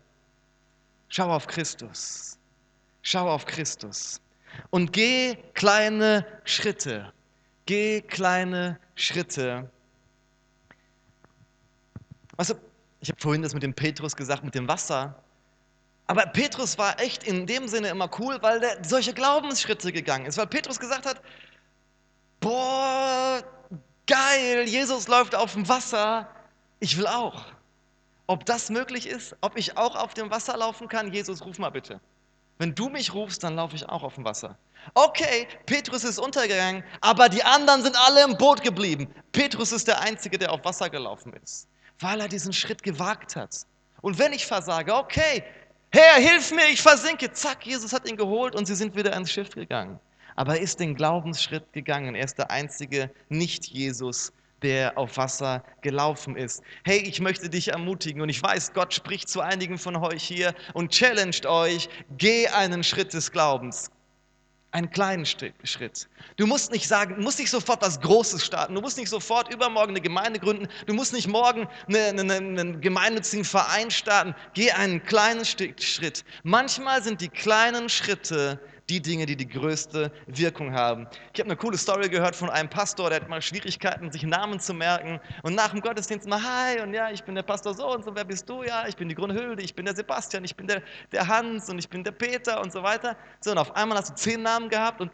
Schau 1.08 1.30
auf 1.30 1.48
Christus. 1.48 2.38
Schau 3.02 3.30
auf 3.30 3.45
Christus. 3.45 4.19
Und 4.72 4.91
geh 4.91 5.36
kleine 5.54 6.26
Schritte. 6.43 7.13
Geh 7.65 8.02
kleine 8.02 8.80
Schritte. 8.95 9.69
Weißt 12.39 12.52
du, 12.52 12.56
ich 13.02 13.10
habe 13.10 13.19
vorhin 13.19 13.41
das 13.41 13.54
mit 13.54 13.63
dem 13.63 13.73
Petrus 13.73 14.15
gesagt, 14.15 14.45
mit 14.45 14.56
dem 14.56 14.65
Wasser. 14.65 15.13
Aber 16.08 16.25
Petrus 16.25 16.78
war 16.78 16.97
echt 17.02 17.25
in 17.25 17.45
dem 17.45 17.67
Sinne 17.67 17.89
immer 17.89 18.10
cool, 18.17 18.38
weil 18.39 18.62
der 18.62 18.82
solche 18.82 19.13
Glaubensschritte 19.13 19.91
gegangen 19.91 20.25
ist. 20.25 20.38
Weil 20.38 20.47
Petrus 20.47 20.80
gesagt 20.80 21.06
hat, 21.06 21.21
boah, 22.39 23.43
geil, 24.08 24.63
Jesus 24.69 25.10
läuft 25.10 25.36
auf 25.36 25.52
dem 25.52 25.67
Wasser, 25.67 26.30
ich 26.80 26.97
will 26.97 27.08
auch. 27.08 27.43
Ob 28.25 28.45
das 28.45 28.69
möglich 28.69 29.06
ist, 29.06 29.36
ob 29.41 29.58
ich 29.58 29.75
auch 29.75 29.97
auf 29.97 30.13
dem 30.13 30.32
Wasser 30.32 30.56
laufen 30.56 30.88
kann, 30.88 31.12
Jesus, 31.12 31.45
ruf 31.45 31.60
mal 31.60 31.71
bitte. 31.71 31.99
Wenn 32.58 32.73
du 32.73 32.88
mich 32.88 33.13
rufst, 33.13 33.43
dann 33.43 33.58
laufe 33.58 33.75
ich 33.75 33.89
auch 33.89 34.04
auf 34.04 34.15
dem 34.15 34.23
Wasser. 34.23 34.58
Okay, 34.93 35.45
Petrus 35.65 36.06
ist 36.06 36.19
untergegangen, 36.19 36.86
aber 37.02 37.28
die 37.28 37.43
anderen 37.43 37.84
sind 37.84 37.97
alle 37.99 38.23
im 38.23 38.38
Boot 38.38 38.63
geblieben. 38.63 39.13
Petrus 39.34 39.73
ist 39.73 39.89
der 39.89 39.99
Einzige, 39.99 40.38
der 40.38 40.54
auf 40.54 40.63
Wasser 40.63 40.89
gelaufen 40.89 41.34
ist 41.43 41.67
weil 41.99 42.21
er 42.21 42.27
diesen 42.27 42.53
Schritt 42.53 42.83
gewagt 42.83 43.35
hat. 43.35 43.55
Und 44.01 44.17
wenn 44.17 44.33
ich 44.33 44.45
versage, 44.45 44.93
okay, 44.93 45.43
Herr, 45.91 46.21
hilf 46.21 46.51
mir, 46.51 46.67
ich 46.71 46.81
versinke. 46.81 47.31
Zack, 47.31 47.65
Jesus 47.65 47.93
hat 47.93 48.07
ihn 48.07 48.15
geholt 48.15 48.55
und 48.55 48.67
sie 48.67 48.75
sind 48.75 48.95
wieder 48.95 49.15
ins 49.15 49.31
Schiff 49.31 49.49
gegangen. 49.49 49.99
Aber 50.35 50.55
er 50.55 50.62
ist 50.62 50.79
den 50.79 50.95
Glaubensschritt 50.95 51.73
gegangen. 51.73 52.15
Er 52.15 52.25
ist 52.25 52.38
der 52.38 52.51
einzige 52.51 53.09
Nicht-Jesus, 53.29 54.31
der 54.62 54.97
auf 54.97 55.17
Wasser 55.17 55.63
gelaufen 55.81 56.38
ist. 56.38 56.62
Hey, 56.85 56.99
ich 56.99 57.19
möchte 57.19 57.49
dich 57.49 57.69
ermutigen 57.69 58.21
und 58.21 58.29
ich 58.29 58.41
weiß, 58.41 58.73
Gott 58.73 58.93
spricht 58.93 59.29
zu 59.29 59.41
einigen 59.41 59.79
von 59.79 59.95
euch 59.95 60.23
hier 60.23 60.53
und 60.73 60.91
challenged 60.91 61.47
euch, 61.47 61.89
geh 62.17 62.47
einen 62.47 62.83
Schritt 62.83 63.13
des 63.13 63.31
Glaubens. 63.31 63.89
Einen 64.71 64.91
kleinen 64.91 65.25
Schritt. 65.25 66.08
Du 66.38 66.45
musst 66.45 66.71
nicht 66.71 66.88
sagen, 66.88 67.15
du 67.15 67.21
musst 67.23 67.39
nicht 67.39 67.49
sofort 67.49 67.82
was 67.82 67.99
Großes 68.01 68.45
starten. 68.45 68.75
Du 68.75 68.82
musst 68.82 68.99
nicht 68.99 69.10
sofort 69.10 69.51
übermorgen 69.51 69.93
eine 69.93 70.01
Gemeinde 70.01 70.39
gründen. 70.39 70.67
Du 70.86 70.93
musst 70.93 71.12
nicht 71.12 71.27
morgen 71.27 71.67
einen, 71.88 72.19
einen, 72.32 72.60
einen 72.60 72.82
gemeinnützigen 72.82 73.45
Verein 73.45 73.89
starten. 73.89 74.36
Geh 74.53 74.69
einen 74.71 75.03
kleinen 75.03 75.43
Schritt. 75.43 76.23
Manchmal 76.43 77.01
sind 77.01 77.21
die 77.21 77.29
kleinen 77.29 77.89
Schritte 77.89 78.60
die 78.89 79.02
Dinge, 79.02 79.25
die 79.25 79.36
die 79.36 79.47
größte 79.47 80.12
Wirkung 80.28 80.73
haben. 80.73 81.08
Ich 81.34 81.39
habe 81.39 81.49
eine 81.49 81.58
coole 81.58 81.78
Story 81.78 82.10
gehört 82.10 82.36
von 82.36 82.49
einem 82.49 82.69
Pastor, 82.69 83.10
der 83.10 83.21
hat 83.21 83.30
mal 83.30 83.41
Schwierigkeiten, 83.41 84.12
sich 84.12 84.23
Namen 84.23 84.60
zu 84.60 84.73
merken. 84.73 85.19
Und 85.43 85.56
nach 85.56 85.69
dem 85.69 85.82
Gottesdienst 85.82 86.28
mal, 86.28 86.41
hi, 86.41 86.82
und 86.82 86.93
ja, 86.93 87.12
ich 87.12 87.23
bin 87.23 87.36
der 87.36 87.43
Pastor 87.43 87.73
so 87.73 87.93
und 87.93 88.04
so, 88.04 88.15
wer 88.15 88.25
bist 88.25 88.49
du? 88.49 88.63
Ja, 88.63 88.88
ich 88.88 88.95
bin 88.95 89.08
die 89.08 89.15
Grunhilde, 89.15 89.62
ich 89.62 89.75
bin 89.75 89.86
der 89.86 89.95
Sebastian, 89.95 90.43
ich 90.43 90.56
bin 90.56 90.67
der, 90.67 90.82
der 91.12 91.28
Hans 91.28 91.69
und 91.69 91.78
ich 91.78 91.89
bin 91.89 92.04
der 92.04 92.12
Peter 92.12 92.62
und 92.62 92.71
so 92.71 92.82
weiter. 92.82 93.15
So, 93.41 93.52
und 93.52 93.58
auf 93.58 93.75
einmal 93.75 93.97
hast 93.97 94.10
du 94.10 94.15
zehn 94.15 94.41
Namen 94.41 94.69
gehabt 94.69 95.02
und 95.02 95.12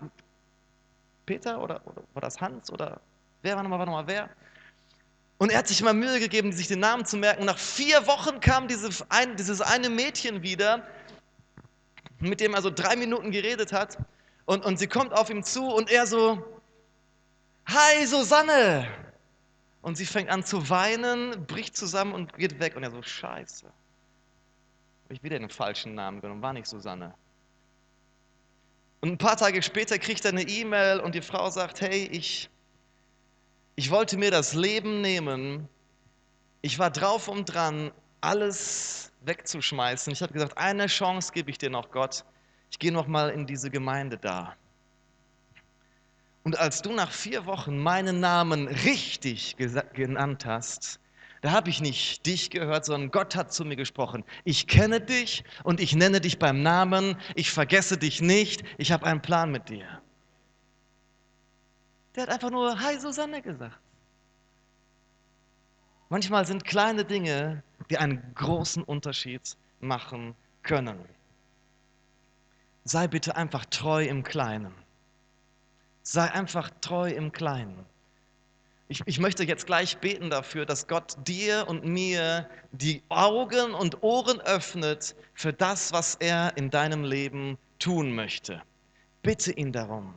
Peter 1.25 1.61
oder, 1.61 1.81
oder 1.85 2.03
war 2.13 2.21
das 2.21 2.39
Hans 2.39 2.71
oder 2.71 3.01
wer 3.41 3.55
war 3.55 3.63
nochmal, 3.63 3.79
war 3.79 3.85
nochmal 3.85 4.07
wer? 4.07 4.29
Und 5.37 5.51
er 5.51 5.57
hat 5.57 5.67
sich 5.67 5.81
mal 5.81 5.93
Mühe 5.93 6.19
gegeben, 6.19 6.53
sich 6.53 6.67
den 6.67 6.79
Namen 6.79 7.05
zu 7.05 7.17
merken. 7.17 7.43
Nach 7.43 7.57
vier 7.57 8.07
Wochen 8.07 8.39
kam 8.39 8.69
diese 8.69 8.89
ein, 9.09 9.35
dieses 9.35 9.59
eine 9.59 9.89
Mädchen 9.89 10.43
wieder, 10.43 10.87
mit 12.29 12.39
dem 12.39 12.53
er 12.53 12.61
so 12.61 12.69
drei 12.69 12.95
Minuten 12.95 13.31
geredet 13.31 13.73
hat. 13.73 13.97
Und, 14.45 14.65
und 14.65 14.77
sie 14.77 14.87
kommt 14.87 15.13
auf 15.13 15.29
ihm 15.29 15.43
zu 15.43 15.67
und 15.67 15.89
er 15.91 16.05
so, 16.07 16.43
Hi 17.67 18.05
Susanne! 18.05 18.87
Und 19.81 19.97
sie 19.97 20.05
fängt 20.05 20.29
an 20.29 20.43
zu 20.43 20.69
weinen, 20.69 21.45
bricht 21.45 21.77
zusammen 21.77 22.13
und 22.13 22.33
geht 22.37 22.59
weg. 22.59 22.75
Und 22.75 22.83
er 22.83 22.91
so, 22.91 23.01
Scheiße. 23.01 23.65
Habe 23.67 25.13
ich 25.13 25.21
wieder 25.21 25.37
den 25.37 25.49
falschen 25.49 25.93
Namen 25.93 26.21
genommen, 26.21 26.41
war 26.41 26.53
nicht 26.53 26.65
Susanne. 26.65 27.13
Und 29.01 29.11
ein 29.11 29.17
paar 29.19 29.37
Tage 29.37 29.61
später 29.61 29.99
kriegt 29.99 30.25
er 30.25 30.31
eine 30.31 30.41
E-Mail 30.41 30.99
und 30.99 31.13
die 31.13 31.21
Frau 31.21 31.51
sagt, 31.51 31.81
hey, 31.81 32.09
ich, 32.11 32.49
ich 33.75 33.91
wollte 33.91 34.17
mir 34.17 34.31
das 34.31 34.55
Leben 34.55 35.01
nehmen. 35.01 35.69
Ich 36.63 36.79
war 36.79 36.89
drauf 36.89 37.27
und 37.27 37.45
dran, 37.45 37.91
alles 38.21 39.11
wegzuschmeißen. 39.25 40.11
Ich 40.13 40.21
habe 40.21 40.33
gesagt, 40.33 40.57
eine 40.57 40.87
Chance 40.87 41.31
gebe 41.33 41.49
ich 41.51 41.57
dir 41.57 41.69
noch, 41.69 41.91
Gott. 41.91 42.25
Ich 42.71 42.79
gehe 42.79 42.91
noch 42.91 43.07
mal 43.07 43.29
in 43.29 43.45
diese 43.45 43.69
Gemeinde 43.69 44.17
da. 44.17 44.55
Und 46.43 46.59
als 46.59 46.81
du 46.81 46.91
nach 46.91 47.11
vier 47.11 47.45
Wochen 47.45 47.77
meinen 47.77 48.19
Namen 48.19 48.67
richtig 48.67 49.55
genannt 49.57 50.45
hast, 50.45 50.99
da 51.41 51.51
habe 51.51 51.69
ich 51.69 51.81
nicht 51.81 52.25
dich 52.25 52.49
gehört, 52.49 52.85
sondern 52.85 53.11
Gott 53.11 53.35
hat 53.35 53.53
zu 53.53 53.65
mir 53.65 53.75
gesprochen. 53.75 54.23
Ich 54.45 54.67
kenne 54.67 54.99
dich 54.99 55.43
und 55.63 55.79
ich 55.79 55.95
nenne 55.95 56.21
dich 56.21 56.39
beim 56.39 56.63
Namen. 56.63 57.17
Ich 57.35 57.51
vergesse 57.51 57.97
dich 57.97 58.21
nicht. 58.21 58.63
Ich 58.77 58.91
habe 58.91 59.05
einen 59.05 59.21
Plan 59.21 59.51
mit 59.51 59.69
dir. 59.69 59.85
Der 62.15 62.23
hat 62.23 62.29
einfach 62.29 62.49
nur 62.49 62.79
Hi 62.79 62.99
Susanne 62.99 63.41
gesagt. 63.41 63.77
Manchmal 66.09 66.45
sind 66.45 66.63
kleine 66.63 67.03
Dinge 67.05 67.63
die 67.89 67.97
einen 67.97 68.33
großen 68.35 68.83
Unterschied 68.83 69.57
machen 69.79 70.35
können. 70.63 70.97
Sei 72.83 73.07
bitte 73.07 73.35
einfach 73.35 73.65
treu 73.65 74.05
im 74.05 74.23
Kleinen. 74.23 74.73
Sei 76.03 76.31
einfach 76.31 76.69
treu 76.81 77.09
im 77.09 77.31
Kleinen. 77.31 77.85
Ich, 78.87 79.01
ich, 79.07 79.19
möchte 79.19 79.43
jetzt 79.43 79.65
gleich 79.65 79.97
beten 79.97 80.29
dafür, 80.29 80.67
dass 80.67 80.87
Gott 80.87 81.15
dir 81.27 81.67
und 81.67 81.83
mir 81.85 82.47
die 82.71 83.01
Augen 83.09 83.73
und 83.73 84.03
Ohren 84.03 84.39
öffnet 84.41 85.15
für 85.33 85.51
das, 85.51 85.91
was 85.91 86.15
er 86.15 86.55
in 86.55 86.69
deinem 86.69 87.03
Leben 87.03 87.57
tun 87.79 88.13
möchte. 88.13 88.61
Bitte 89.23 89.51
ihn 89.53 89.71
darum. 89.71 90.15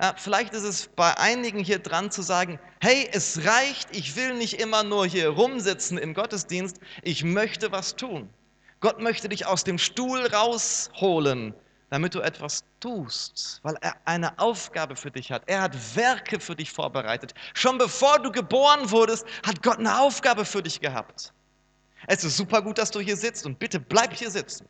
Ja, 0.00 0.14
vielleicht 0.16 0.54
ist 0.54 0.62
es 0.62 0.88
bei 0.94 1.16
einigen 1.18 1.58
hier 1.58 1.80
dran 1.80 2.12
zu 2.12 2.22
sagen, 2.22 2.60
hey, 2.80 3.08
es 3.12 3.44
reicht, 3.44 3.94
ich 3.96 4.14
will 4.14 4.34
nicht 4.34 4.60
immer 4.60 4.84
nur 4.84 5.06
hier 5.06 5.30
rumsitzen 5.30 5.98
im 5.98 6.14
Gottesdienst, 6.14 6.78
ich 7.02 7.24
möchte 7.24 7.72
was 7.72 7.96
tun. 7.96 8.30
Gott 8.78 9.00
möchte 9.00 9.28
dich 9.28 9.46
aus 9.46 9.64
dem 9.64 9.76
Stuhl 9.76 10.24
rausholen, 10.26 11.52
damit 11.90 12.14
du 12.14 12.20
etwas 12.20 12.62
tust, 12.78 13.58
weil 13.64 13.76
er 13.80 13.96
eine 14.04 14.38
Aufgabe 14.38 14.94
für 14.94 15.10
dich 15.10 15.32
hat. 15.32 15.42
Er 15.46 15.62
hat 15.62 15.96
Werke 15.96 16.38
für 16.38 16.54
dich 16.54 16.70
vorbereitet. 16.70 17.34
Schon 17.54 17.76
bevor 17.76 18.20
du 18.20 18.30
geboren 18.30 18.88
wurdest, 18.92 19.26
hat 19.44 19.64
Gott 19.64 19.78
eine 19.78 19.98
Aufgabe 19.98 20.44
für 20.44 20.62
dich 20.62 20.80
gehabt. 20.80 21.32
Es 22.06 22.22
ist 22.22 22.36
super 22.36 22.62
gut, 22.62 22.78
dass 22.78 22.92
du 22.92 23.00
hier 23.00 23.16
sitzt 23.16 23.44
und 23.46 23.58
bitte 23.58 23.80
bleib 23.80 24.14
hier 24.14 24.30
sitzen. 24.30 24.68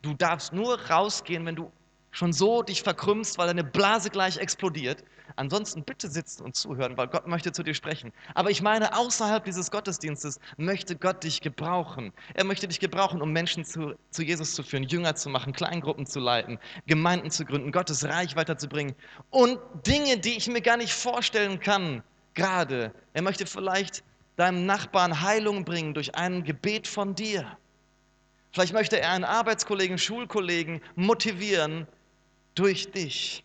Du 0.00 0.14
darfst 0.14 0.54
nur 0.54 0.80
rausgehen, 0.88 1.44
wenn 1.44 1.56
du 1.56 1.70
schon 2.10 2.32
so 2.32 2.62
dich 2.62 2.82
verkrümmst, 2.82 3.38
weil 3.38 3.46
deine 3.46 3.64
Blase 3.64 4.10
gleich 4.10 4.38
explodiert. 4.38 5.04
Ansonsten 5.36 5.84
bitte 5.84 6.08
sitzen 6.08 6.42
und 6.42 6.56
zuhören, 6.56 6.96
weil 6.96 7.06
Gott 7.06 7.26
möchte 7.26 7.52
zu 7.52 7.62
dir 7.62 7.74
sprechen. 7.74 8.12
Aber 8.34 8.50
ich 8.50 8.62
meine, 8.62 8.96
außerhalb 8.96 9.44
dieses 9.44 9.70
Gottesdienstes 9.70 10.40
möchte 10.56 10.96
Gott 10.96 11.22
dich 11.24 11.40
gebrauchen. 11.40 12.12
Er 12.34 12.44
möchte 12.44 12.66
dich 12.66 12.80
gebrauchen, 12.80 13.22
um 13.22 13.32
Menschen 13.32 13.64
zu, 13.64 13.94
zu 14.10 14.22
Jesus 14.22 14.54
zu 14.54 14.62
führen, 14.62 14.84
Jünger 14.84 15.14
zu 15.14 15.30
machen, 15.30 15.52
Kleingruppen 15.52 16.06
zu 16.06 16.20
leiten, 16.20 16.58
Gemeinden 16.86 17.30
zu 17.30 17.44
gründen, 17.44 17.72
Gottes 17.72 18.04
Reich 18.04 18.36
weiterzubringen 18.36 18.94
und 19.30 19.58
Dinge, 19.86 20.18
die 20.18 20.36
ich 20.36 20.48
mir 20.48 20.60
gar 20.60 20.76
nicht 20.76 20.92
vorstellen 20.92 21.60
kann, 21.60 22.02
gerade. 22.34 22.92
Er 23.12 23.22
möchte 23.22 23.46
vielleicht 23.46 24.02
deinem 24.36 24.66
Nachbarn 24.66 25.20
Heilung 25.20 25.64
bringen 25.64 25.94
durch 25.94 26.14
ein 26.14 26.44
Gebet 26.44 26.88
von 26.88 27.14
dir. 27.14 27.56
Vielleicht 28.52 28.72
möchte 28.72 28.98
er 29.00 29.12
einen 29.12 29.24
Arbeitskollegen, 29.24 29.96
Schulkollegen 29.96 30.80
motivieren, 30.96 31.86
durch 32.54 32.90
dich. 32.90 33.44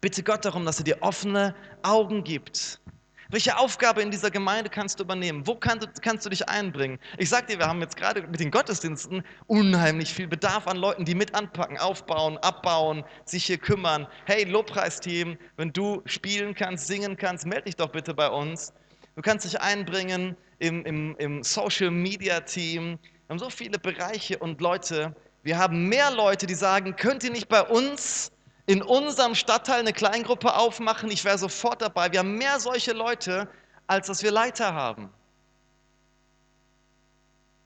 Bitte 0.00 0.22
Gott 0.22 0.44
darum, 0.44 0.64
dass 0.64 0.78
er 0.78 0.84
dir 0.84 0.98
offene 1.00 1.54
Augen 1.82 2.22
gibt. 2.22 2.80
Welche 3.28 3.58
Aufgabe 3.58 4.02
in 4.02 4.12
dieser 4.12 4.30
Gemeinde 4.30 4.70
kannst 4.70 5.00
du 5.00 5.04
übernehmen? 5.04 5.44
Wo 5.46 5.56
kann 5.56 5.80
du, 5.80 5.88
kannst 6.00 6.24
du 6.24 6.30
dich 6.30 6.48
einbringen? 6.48 7.00
Ich 7.18 7.28
sag 7.28 7.48
dir, 7.48 7.58
wir 7.58 7.66
haben 7.66 7.80
jetzt 7.80 7.96
gerade 7.96 8.22
mit 8.22 8.38
den 8.38 8.52
Gottesdiensten 8.52 9.24
unheimlich 9.48 10.14
viel 10.14 10.28
Bedarf 10.28 10.68
an 10.68 10.76
Leuten, 10.76 11.04
die 11.04 11.16
mit 11.16 11.34
anpacken, 11.34 11.76
aufbauen, 11.76 12.38
abbauen, 12.38 13.02
sich 13.24 13.46
hier 13.46 13.58
kümmern. 13.58 14.06
Hey, 14.26 14.44
Lobpreisteam, 14.44 15.36
wenn 15.56 15.72
du 15.72 16.02
spielen 16.06 16.54
kannst, 16.54 16.86
singen 16.86 17.16
kannst, 17.16 17.46
melde 17.46 17.64
dich 17.64 17.76
doch 17.76 17.90
bitte 17.90 18.14
bei 18.14 18.28
uns. 18.28 18.72
Du 19.16 19.22
kannst 19.22 19.44
dich 19.44 19.60
einbringen 19.60 20.36
im, 20.60 20.84
im, 20.84 21.16
im 21.16 21.42
Social 21.42 21.90
Media 21.90 22.40
Team. 22.40 22.98
Wir 23.26 23.30
haben 23.30 23.38
so 23.40 23.50
viele 23.50 23.78
Bereiche 23.78 24.38
und 24.38 24.60
Leute, 24.60 25.16
wir 25.46 25.58
haben 25.58 25.88
mehr 25.88 26.10
Leute, 26.10 26.48
die 26.48 26.56
sagen, 26.56 26.96
könnt 26.96 27.22
ihr 27.22 27.30
nicht 27.30 27.48
bei 27.48 27.62
uns 27.62 28.32
in 28.66 28.82
unserem 28.82 29.36
Stadtteil 29.36 29.78
eine 29.78 29.92
Kleingruppe 29.92 30.52
aufmachen? 30.52 31.08
Ich 31.08 31.24
wäre 31.24 31.38
sofort 31.38 31.80
dabei. 31.80 32.10
Wir 32.10 32.18
haben 32.18 32.36
mehr 32.36 32.58
solche 32.58 32.92
Leute, 32.92 33.48
als 33.86 34.08
dass 34.08 34.24
wir 34.24 34.32
Leiter 34.32 34.74
haben. 34.74 35.08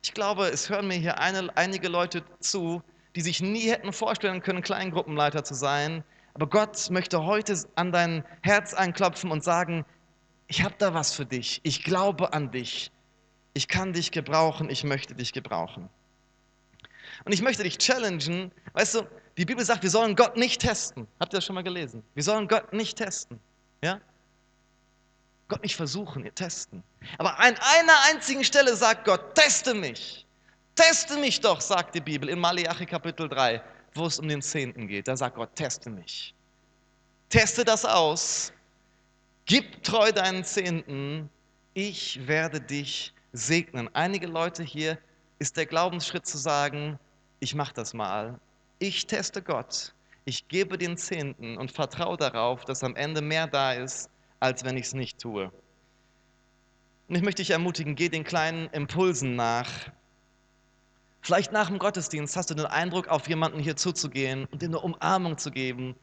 Ich 0.02 0.12
glaube, 0.12 0.48
es 0.48 0.68
hören 0.68 0.88
mir 0.88 0.98
hier 0.98 1.20
eine, 1.20 1.56
einige 1.56 1.88
Leute 1.88 2.22
zu, 2.40 2.82
die 3.16 3.22
sich 3.22 3.40
nie 3.40 3.70
hätten 3.70 3.94
vorstellen 3.94 4.42
können, 4.42 4.60
Kleingruppenleiter 4.60 5.42
zu 5.42 5.54
sein. 5.54 6.04
Aber 6.34 6.48
Gott 6.48 6.90
möchte 6.90 7.24
heute 7.24 7.58
an 7.76 7.92
dein 7.92 8.26
Herz 8.42 8.74
einklopfen 8.74 9.30
und 9.30 9.42
sagen, 9.42 9.86
ich 10.48 10.62
habe 10.62 10.74
da 10.76 10.92
was 10.92 11.14
für 11.14 11.24
dich. 11.24 11.60
Ich 11.62 11.82
glaube 11.82 12.34
an 12.34 12.50
dich. 12.50 12.92
Ich 13.54 13.68
kann 13.68 13.94
dich 13.94 14.10
gebrauchen. 14.10 14.68
Ich 14.68 14.84
möchte 14.84 15.14
dich 15.14 15.32
gebrauchen. 15.32 15.88
Und 17.24 17.32
ich 17.32 17.42
möchte 17.42 17.62
dich 17.62 17.78
challengen, 17.78 18.50
weißt 18.72 18.96
du, 18.96 19.02
die 19.36 19.44
Bibel 19.44 19.64
sagt, 19.64 19.82
wir 19.82 19.90
sollen 19.90 20.16
Gott 20.16 20.36
nicht 20.36 20.60
testen. 20.60 21.06
Habt 21.18 21.32
ihr 21.32 21.38
das 21.38 21.44
schon 21.44 21.54
mal 21.54 21.62
gelesen? 21.62 22.02
Wir 22.14 22.22
sollen 22.22 22.48
Gott 22.48 22.72
nicht 22.72 22.98
testen. 22.98 23.38
Ja? 23.82 24.00
Gott 25.48 25.62
nicht 25.62 25.76
versuchen, 25.76 26.24
ihr 26.24 26.34
testen. 26.34 26.82
Aber 27.18 27.38
an 27.38 27.56
einer 27.56 28.00
einzigen 28.10 28.44
Stelle 28.44 28.74
sagt 28.76 29.04
Gott, 29.04 29.34
teste 29.34 29.74
mich. 29.74 30.26
Teste 30.74 31.18
mich 31.18 31.40
doch, 31.40 31.60
sagt 31.60 31.94
die 31.94 32.00
Bibel 32.00 32.28
in 32.28 32.38
Malachi 32.38 32.86
Kapitel 32.86 33.28
3, 33.28 33.62
wo 33.94 34.06
es 34.06 34.18
um 34.18 34.28
den 34.28 34.40
Zehnten 34.40 34.86
geht. 34.86 35.08
Da 35.08 35.16
sagt 35.16 35.36
Gott, 35.36 35.54
teste 35.54 35.90
mich. 35.90 36.34
Teste 37.28 37.64
das 37.64 37.84
aus. 37.84 38.52
Gib 39.46 39.82
treu 39.82 40.12
deinen 40.12 40.44
Zehnten. 40.44 41.28
Ich 41.74 42.26
werde 42.26 42.60
dich 42.60 43.12
segnen. 43.32 43.88
Einige 43.94 44.26
Leute 44.26 44.62
hier 44.62 44.98
ist 45.38 45.56
der 45.56 45.66
Glaubensschritt 45.66 46.26
zu 46.26 46.38
sagen, 46.38 46.98
ich 47.40 47.54
mache 47.54 47.74
das 47.74 47.94
mal. 47.94 48.38
Ich 48.78 49.06
teste 49.06 49.42
Gott. 49.42 49.94
Ich 50.24 50.46
gebe 50.48 50.78
den 50.78 50.96
Zehnten 50.96 51.56
und 51.56 51.72
vertraue 51.72 52.16
darauf, 52.16 52.64
dass 52.64 52.84
am 52.84 52.94
Ende 52.94 53.22
mehr 53.22 53.46
da 53.46 53.72
ist, 53.72 54.10
als 54.38 54.64
wenn 54.64 54.76
ich 54.76 54.86
es 54.86 54.94
nicht 54.94 55.18
tue. 55.18 55.50
Und 57.08 57.14
ich 57.16 57.22
möchte 57.22 57.42
dich 57.42 57.50
ermutigen, 57.50 57.96
geh 57.96 58.08
den 58.08 58.22
kleinen 58.22 58.68
Impulsen 58.68 59.34
nach. 59.34 59.68
Vielleicht 61.22 61.52
nach 61.52 61.68
dem 61.68 61.78
Gottesdienst 61.78 62.36
hast 62.36 62.50
du 62.50 62.54
den 62.54 62.66
Eindruck, 62.66 63.08
auf 63.08 63.28
jemanden 63.28 63.58
hier 63.58 63.76
zuzugehen 63.76 64.46
und 64.52 64.62
ihm 64.62 64.70
eine 64.70 64.80
Umarmung 64.80 65.36
zu 65.36 65.50
geben. 65.50 65.96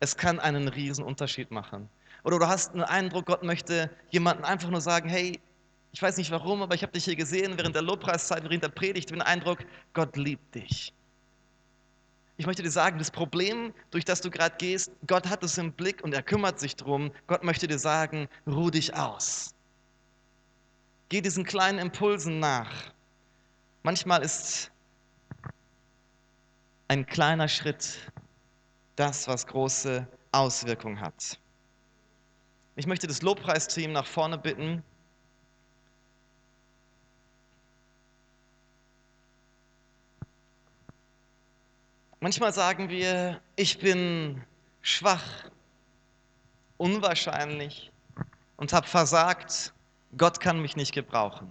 Es 0.00 0.16
kann 0.16 0.40
einen 0.40 0.68
riesen 0.68 1.04
Unterschied 1.04 1.50
machen. 1.50 1.88
Oder 2.24 2.38
du 2.38 2.48
hast 2.48 2.72
einen 2.72 2.82
Eindruck, 2.82 3.26
Gott 3.26 3.42
möchte 3.42 3.90
jemanden 4.10 4.44
einfach 4.44 4.70
nur 4.70 4.80
sagen, 4.80 5.08
hey, 5.08 5.40
ich 5.92 6.00
weiß 6.00 6.16
nicht 6.16 6.30
warum, 6.30 6.62
aber 6.62 6.74
ich 6.74 6.82
habe 6.82 6.92
dich 6.92 7.04
hier 7.04 7.16
gesehen 7.16 7.56
während 7.56 7.74
der 7.74 7.82
Lobpreiszeit, 7.82 8.44
während 8.44 8.62
der 8.62 8.68
Predigt, 8.68 9.10
den 9.10 9.22
Eindruck, 9.22 9.64
Gott 9.92 10.16
liebt 10.16 10.54
dich. 10.54 10.92
Ich 12.36 12.46
möchte 12.46 12.62
dir 12.62 12.70
sagen, 12.70 12.98
das 12.98 13.10
Problem, 13.10 13.74
durch 13.90 14.04
das 14.04 14.22
du 14.22 14.30
gerade 14.30 14.56
gehst, 14.56 14.92
Gott 15.06 15.28
hat 15.28 15.42
es 15.42 15.58
im 15.58 15.72
Blick 15.72 16.02
und 16.02 16.14
er 16.14 16.22
kümmert 16.22 16.58
sich 16.58 16.74
drum. 16.74 17.12
Gott 17.26 17.44
möchte 17.44 17.68
dir 17.68 17.78
sagen, 17.78 18.28
ruh 18.46 18.70
dich 18.70 18.94
aus. 18.94 19.54
Geh 21.10 21.20
diesen 21.20 21.44
kleinen 21.44 21.78
Impulsen 21.78 22.38
nach. 22.38 22.72
Manchmal 23.82 24.22
ist 24.22 24.70
ein 26.88 27.04
kleiner 27.04 27.48
Schritt 27.48 28.10
das, 28.96 29.28
was 29.28 29.46
große 29.46 30.06
Auswirkungen 30.32 31.00
hat. 31.00 31.38
Ich 32.76 32.86
möchte 32.86 33.06
das 33.06 33.22
Lobpreisteam 33.22 33.92
nach 33.92 34.06
vorne 34.06 34.38
bitten. 34.38 34.82
Manchmal 42.22 42.52
sagen 42.52 42.90
wir, 42.90 43.40
ich 43.56 43.78
bin 43.78 44.44
schwach, 44.82 45.24
unwahrscheinlich 46.76 47.90
und 48.58 48.74
habe 48.74 48.86
versagt. 48.86 49.72
Gott 50.18 50.38
kann 50.38 50.60
mich 50.60 50.76
nicht 50.76 50.92
gebrauchen. 50.92 51.50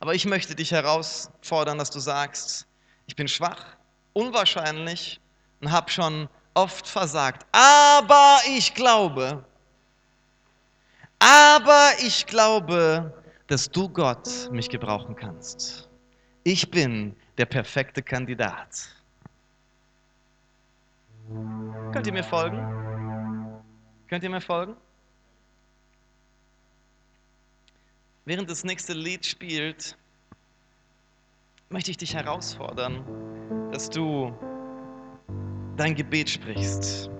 Aber 0.00 0.14
ich 0.14 0.26
möchte 0.26 0.56
dich 0.56 0.72
herausfordern, 0.72 1.78
dass 1.78 1.90
du 1.90 2.00
sagst, 2.00 2.66
ich 3.06 3.14
bin 3.14 3.28
schwach, 3.28 3.76
unwahrscheinlich 4.14 5.20
und 5.60 5.70
habe 5.70 5.88
schon 5.88 6.28
oft 6.54 6.88
versagt. 6.88 7.46
Aber 7.52 8.40
ich 8.48 8.74
glaube, 8.74 9.44
aber 11.20 11.90
ich 12.04 12.26
glaube, 12.26 13.14
dass 13.46 13.70
du 13.70 13.88
Gott 13.88 14.50
mich 14.50 14.68
gebrauchen 14.68 15.14
kannst. 15.14 15.88
Ich 16.42 16.68
bin 16.68 17.14
der 17.38 17.46
perfekte 17.46 18.02
Kandidat. 18.02 18.88
Könnt 21.92 22.06
ihr 22.06 22.12
mir 22.12 22.24
folgen? 22.24 22.58
Könnt 24.08 24.22
ihr 24.24 24.30
mir 24.30 24.40
folgen? 24.40 24.76
Während 28.24 28.50
das 28.50 28.64
nächste 28.64 28.92
Lied 28.92 29.24
spielt, 29.24 29.96
möchte 31.68 31.90
ich 31.90 31.96
dich 31.96 32.14
herausfordern, 32.14 33.04
dass 33.70 33.90
du 33.90 34.32
dein 35.76 35.94
Gebet 35.94 36.30
sprichst. 36.30 37.10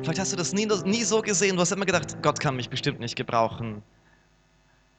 Vielleicht 0.00 0.20
hast 0.20 0.32
du 0.32 0.36
das 0.36 0.52
nie, 0.52 0.66
nie 0.84 1.02
so 1.02 1.20
gesehen, 1.20 1.56
du 1.56 1.62
hast 1.62 1.72
immer 1.72 1.84
gedacht, 1.84 2.22
Gott 2.22 2.38
kann 2.40 2.56
mich 2.56 2.70
bestimmt 2.70 3.00
nicht 3.00 3.16
gebrauchen. 3.16 3.82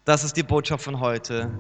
Das 0.06 0.24
ist 0.24 0.38
die 0.38 0.44
Botschaft 0.44 0.86
von 0.86 1.00
heute. 1.00 1.52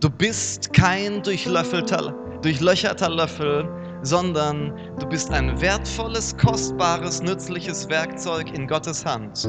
Du 0.00 0.08
bist 0.08 0.72
kein 0.72 1.22
durchlöffelter, 1.22 2.14
durchlöcherter 2.40 3.10
Löffel, 3.10 3.68
sondern 4.02 4.72
du 4.98 5.06
bist 5.06 5.30
ein 5.30 5.60
wertvolles, 5.60 6.36
kostbares, 6.36 7.22
nützliches 7.22 7.88
Werkzeug 7.88 8.52
in 8.54 8.66
Gottes 8.66 9.04
Hand. 9.04 9.44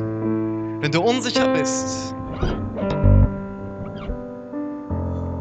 Wenn 0.82 0.92
du 0.92 1.02
unsicher 1.02 1.48
bist, 1.54 2.16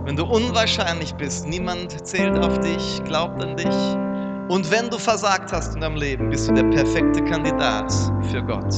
wenn 0.05 0.17
du 0.17 0.25
unwahrscheinlich 0.25 1.15
bist, 1.15 1.47
niemand 1.49 2.07
zählt 2.07 2.39
auf 2.39 2.61
dich, 2.61 3.03
glaubt 3.05 3.43
an 3.43 3.57
dich, 3.57 3.97
und 4.49 4.71
wenn 4.71 4.91
du 4.91 4.99
versagt 4.99 5.53
hast 5.53 5.75
in 5.75 5.81
deinem 5.81 5.97
Leben, 5.97 6.29
bist 6.29 6.49
du 6.49 6.53
der 6.53 6.65
perfekte 6.65 7.25
Kandidat 7.25 7.91
für 8.31 8.43
Gott. 8.43 8.75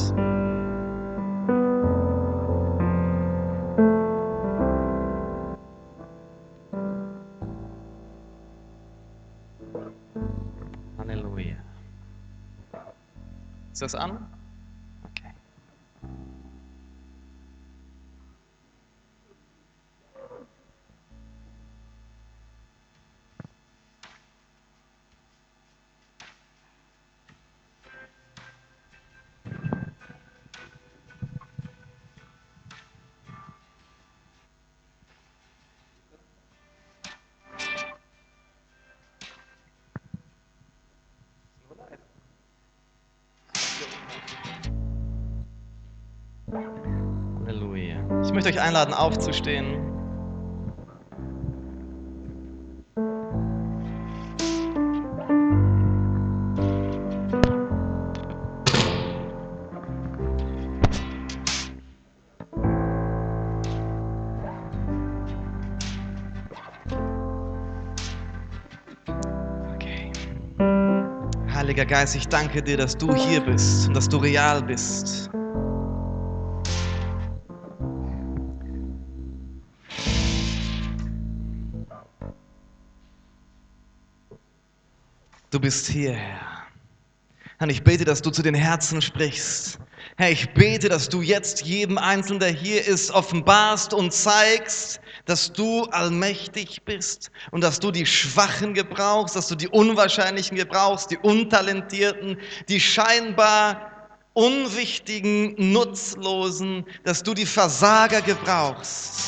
Ist 13.77 13.83
das 13.83 13.95
an? 13.95 14.27
Möchte 48.47 48.61
euch 48.61 48.67
einladen, 48.67 48.95
aufzustehen. 48.95 49.83
Heiliger 71.53 71.85
Geist, 71.85 72.15
ich 72.15 72.29
danke 72.29 72.63
dir, 72.63 72.77
dass 72.77 72.97
du 72.97 73.13
hier 73.13 73.41
bist 73.41 73.89
und 73.89 73.97
dass 73.97 74.09
du 74.09 74.19
real 74.19 74.63
bist. 74.63 75.31
Du 85.57 85.61
bist 85.61 85.87
hier, 85.87 86.13
Herr. 86.13 86.67
Herr, 87.57 87.69
ich 87.71 87.83
bete, 87.83 88.05
dass 88.05 88.21
du 88.21 88.29
zu 88.29 88.43
den 88.43 88.55
Herzen 88.55 89.01
sprichst. 89.01 89.79
Herr, 90.19 90.31
ich 90.31 90.51
bete, 90.51 90.91
dass 90.91 91.09
du 91.09 91.23
jetzt 91.23 91.63
jedem 91.63 91.97
Einzelnen, 91.97 92.41
der 92.41 92.51
hier 92.51 92.87
ist, 92.87 93.11
offenbarst 93.11 93.95
und 93.95 94.13
zeigst, 94.13 95.01
dass 95.25 95.55
du 95.55 95.85
allmächtig 95.85 96.83
bist 96.85 97.31
und 97.53 97.65
dass 97.65 97.81
du 97.81 97.91
die 97.91 98.05
Schwachen 98.05 98.75
gebrauchst, 98.75 99.35
dass 99.35 99.49
du 99.49 99.55
die 99.55 99.69
Unwahrscheinlichen 99.69 100.59
gebrauchst, 100.59 101.11
die 101.11 101.17
Untalentierten, 101.17 102.37
die 102.69 102.79
scheinbar 102.79 104.11
unwichtigen, 104.35 105.55
nutzlosen, 105.57 106.85
dass 107.05 107.23
du 107.23 107.33
die 107.33 107.47
Versager 107.47 108.21
gebrauchst. 108.21 109.23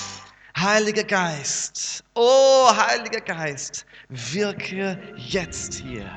Heiliger 0.59 1.05
Geist, 1.05 2.05
oh 2.15 2.71
Heiliger 2.77 3.23
Geist, 3.23 3.87
wirke 4.09 4.99
jetzt 5.17 5.75
hier. 5.75 6.11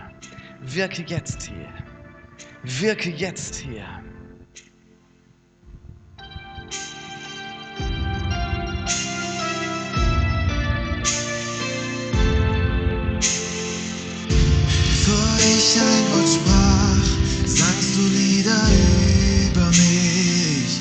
Wirke 0.61 1.03
jetzt 1.03 1.43
hier. 1.43 1.69
Wirke 2.63 3.09
jetzt 3.09 3.55
hier. 3.55 3.85
Bevor 14.77 15.37
ich 15.39 15.81
ein 15.81 16.05
Wort 16.11 16.29
sprach, 16.29 17.05
sangst 17.45 17.95
du 17.97 18.01
Lieder 18.07 18.63
über 19.51 19.67
mich. 19.67 20.79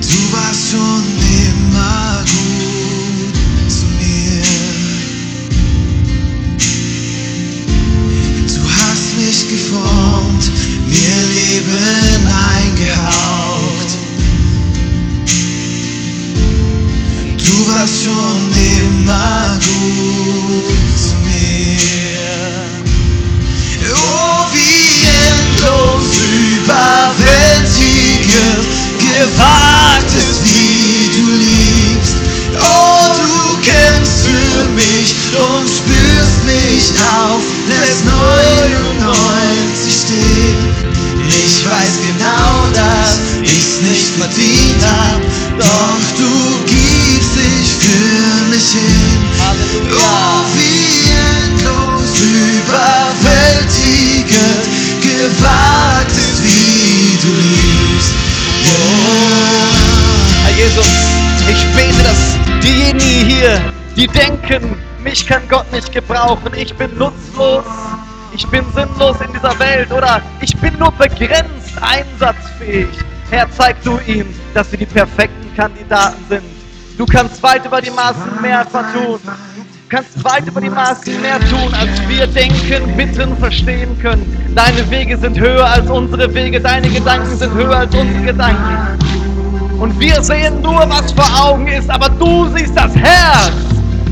Du 0.00 0.32
warst 0.32 0.70
schon 0.70 1.23
Leben 11.74 12.26
eingehaucht. 12.56 13.90
Du 17.38 17.54
warst 17.68 17.96
schon 18.04 18.40
immer 18.78 19.58
gut 19.62 20.64
zu 20.96 21.14
mir. 21.24 22.52
Oh, 23.92 24.40
wie 24.52 24.88
endlos 25.28 26.08
überwältigend 26.62 28.66
gewagt 28.98 30.12
ist, 30.16 30.40
wie 30.44 31.10
du 31.16 31.24
liebst. 31.32 32.16
Oh, 32.60 33.06
du 33.16 33.32
kämpfst 33.62 34.18
für 34.26 34.64
mich 34.70 35.08
und 35.34 35.68
spürst 35.68 36.38
mich 36.44 36.86
auf, 37.02 37.42
lässt 37.68 38.04
99 38.04 38.43
verdient 44.24 44.82
hab, 44.82 45.20
doch 45.58 46.00
du 46.16 46.32
gibst 46.64 47.36
dich 47.36 47.68
für 47.78 48.44
mich 48.48 48.70
hin. 48.72 49.18
Oh, 49.40 50.44
wie 50.56 51.10
endlos 51.10 52.18
überwältigend 52.20 52.94
gewagt 55.02 56.16
ist, 56.16 56.40
wie 56.42 57.18
du 57.22 57.32
liebst. 57.52 58.12
Oh. 58.66 58.70
Herr 60.44 60.54
Jesus, 60.56 60.90
ich 61.48 61.62
bete, 61.76 62.02
dass 62.02 62.22
diejenigen 62.62 63.26
hier, 63.28 63.54
die 63.96 64.06
denken, 64.06 64.62
mich 65.02 65.26
kann 65.26 65.42
Gott 65.50 65.70
nicht 65.70 65.92
gebrauchen, 65.92 66.52
ich 66.56 66.74
bin 66.74 66.96
nutzlos, 66.96 67.64
ich 68.34 68.46
bin 68.46 68.64
sinnlos 68.74 69.20
in 69.20 69.32
dieser 69.34 69.58
Welt 69.58 69.92
oder 69.92 70.22
ich 70.40 70.56
bin 70.56 70.78
nur 70.78 70.92
begrenzt 70.92 71.74
einsatzfähig. 71.82 72.88
Herr, 73.30 73.48
zeig 73.50 73.82
du 73.82 73.98
ihm, 74.06 74.26
dass 74.52 74.70
sie 74.70 74.76
die 74.76 74.86
perfekten 74.86 75.54
Kandidaten 75.56 76.24
sind. 76.28 76.42
Du 76.96 77.06
kannst 77.06 77.42
weit 77.42 77.64
über 77.66 77.80
die 77.80 77.90
Maßen 77.90 78.40
mehr 78.40 78.64
vertun. 78.66 79.18
Du 79.24 79.88
kannst 79.88 80.24
weit 80.24 80.46
über 80.46 80.60
die 80.60 80.70
Maßen 80.70 81.20
mehr 81.20 81.40
tun, 81.40 81.72
als 81.74 81.90
wir 82.08 82.26
denken, 82.26 82.96
bitten, 82.96 83.36
verstehen 83.36 83.98
können. 84.00 84.52
Deine 84.54 84.88
Wege 84.90 85.16
sind 85.16 85.38
höher 85.38 85.66
als 85.66 85.90
unsere 85.90 86.32
Wege, 86.32 86.60
deine 86.60 86.88
Gedanken 86.88 87.36
sind 87.36 87.52
höher 87.54 87.78
als 87.78 87.94
unsere 87.94 88.24
Gedanken. 88.24 88.98
Und 89.78 89.98
wir 89.98 90.22
sehen 90.22 90.62
nur, 90.62 90.88
was 90.88 91.12
vor 91.12 91.28
Augen 91.44 91.66
ist, 91.66 91.90
aber 91.90 92.08
du 92.08 92.48
siehst 92.56 92.76
das 92.76 92.94
Herz. 92.94 93.52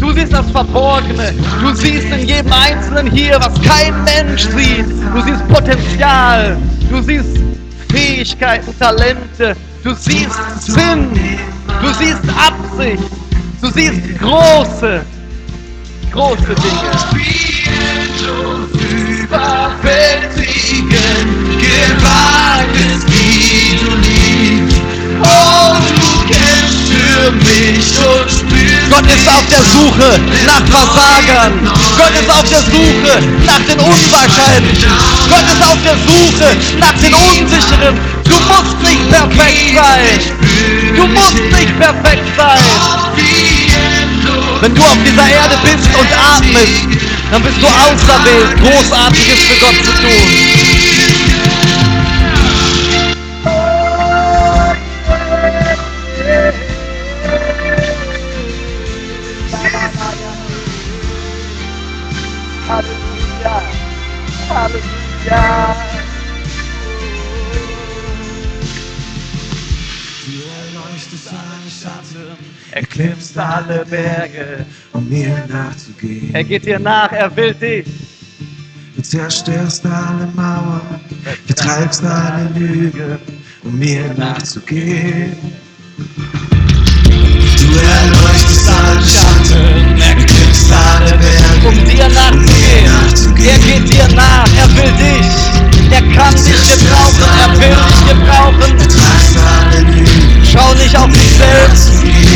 Du 0.01 0.11
siehst 0.13 0.33
das 0.33 0.51
Verborgene. 0.51 1.33
Du 1.61 1.73
siehst 1.75 2.09
in 2.11 2.27
jedem 2.27 2.53
Einzelnen 2.53 3.09
hier, 3.09 3.39
was 3.41 3.55
kein 3.63 3.95
Mensch 4.03 4.43
sieht. 4.49 4.87
Du 5.15 5.23
siehst 5.23 5.47
Potenzial. 5.49 6.57
Du 6.91 7.01
siehst 7.01 7.39
Fähigkeiten, 7.93 8.77
Talente. 8.79 9.55
Du 9.85 9.95
siehst 9.95 10.33
Sinn. 10.61 11.11
Du 11.83 11.93
siehst 11.95 12.23
Absicht. 12.37 13.03
Du 13.61 13.71
siehst 13.71 14.19
große, 14.19 15.05
große 16.13 16.55
Dinge. 16.55 16.91
Überwältigend 19.23 20.93
gewagt 21.61 22.77
ist, 22.77 23.07
wie 23.09 23.77
du 23.85 23.91
liebst. 23.97 24.83
Kämpfst 25.83 26.02
Gott 28.91 29.07
ist 29.07 29.29
auf 29.29 29.47
der 29.49 29.63
Suche 29.63 30.21
nach 30.47 30.65
Versagern. 30.67 31.53
Gott 31.97 32.13
ist 32.21 32.31
auf 32.31 32.49
der 32.51 32.61
Suche 32.61 33.23
nach 33.47 33.61
den 33.67 33.79
Unwahrscheinlichen. 33.81 34.93
Gott 35.29 35.47
ist 35.53 35.63
auf 35.63 35.79
der 35.83 35.97
Suche 35.97 36.57
nach 36.79 36.93
den 37.01 37.15
Unsicheren. 37.15 37.99
Du 38.25 38.37
musst 38.39 38.81
nicht 38.83 39.09
perfekt 39.11 39.75
sein. 39.75 40.21
Du 40.97 41.07
musst 41.07 41.35
nicht 41.35 41.79
perfekt 41.79 42.29
sein. 42.37 42.59
Wenn 44.61 44.75
du 44.75 44.83
auf 44.83 44.97
dieser 45.05 45.29
Erde 45.29 45.57
bist 45.65 45.89
und 45.99 46.09
atmest, 46.13 46.87
dann 47.31 47.43
bist 47.43 47.57
du 47.61 47.67
auserwählt, 47.67 48.61
Großartiges 48.61 49.41
für 49.49 49.57
Gott 49.65 49.85
zu 49.85 49.93
tun. 50.03 50.52
Halleluja. 64.63 65.77
Du 70.25 70.39
erleuchtest 70.61 71.29
alle 71.31 71.69
Schatten, 71.69 72.39
Erklimmst 72.71 73.37
alle 73.37 73.85
Berge. 73.85 74.65
um 74.93 75.09
mir 75.09 75.45
nachzugehen. 75.49 76.33
Er 76.33 76.45
geht 76.45 76.65
dir 76.65 76.79
nach, 76.79 77.11
er 77.11 77.35
will 77.37 77.55
dich. 77.55 77.87
Du 78.95 79.03
zerstörst 79.03 79.85
alle 79.85 80.29
Mauern, 80.37 81.01
vertreibst 81.47 82.05
alle 82.05 82.49
Lügen, 82.55 83.19
um 83.65 83.77
mir 83.77 84.15
nachzugehen. 84.17 85.37
Du 87.59 87.79
erleuchtest 87.79 88.69
alle 88.69 89.03
Schatten, 89.03 90.01
erklimmst 90.01 90.71
alle 90.71 91.19
Berge, 91.19 91.69
um 91.69 91.85
dir 91.85 92.09
nachzugehen. 92.09 93.02
Er 93.45 93.59
geht 93.59 93.93
dir 93.93 94.09
nach, 94.15 94.47
er 94.57 94.69
will 94.77 94.93
dich. 94.93 95.27
Er 95.91 96.03
kann 96.15 96.35
dich 96.35 96.63
gebrauchen, 96.69 97.27
er 97.41 97.51
will 97.59 97.77
dich 97.89 98.01
gebrauchen. 98.09 98.79
Schau 100.53 100.75
nicht 100.75 100.97
auf 100.97 101.09
dich 101.09 101.31
selbst, 101.39 101.91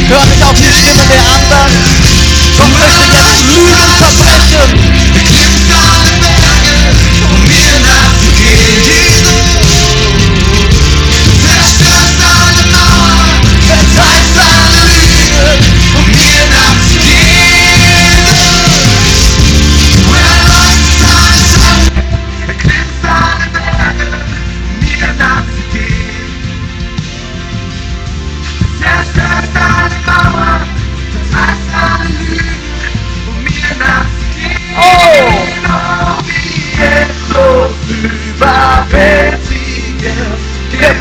hör 0.09 0.25
nicht 0.27 0.43
auf 0.43 0.55
die 0.55 0.73
Stimme 0.73 1.05
der 1.09 1.23
anderen. 1.35 1.73
Gott 2.59 2.73
möchte 2.81 3.05
jetzt 3.13 3.45
Lügen 3.47 3.91
zerbrechen. 3.99 5.06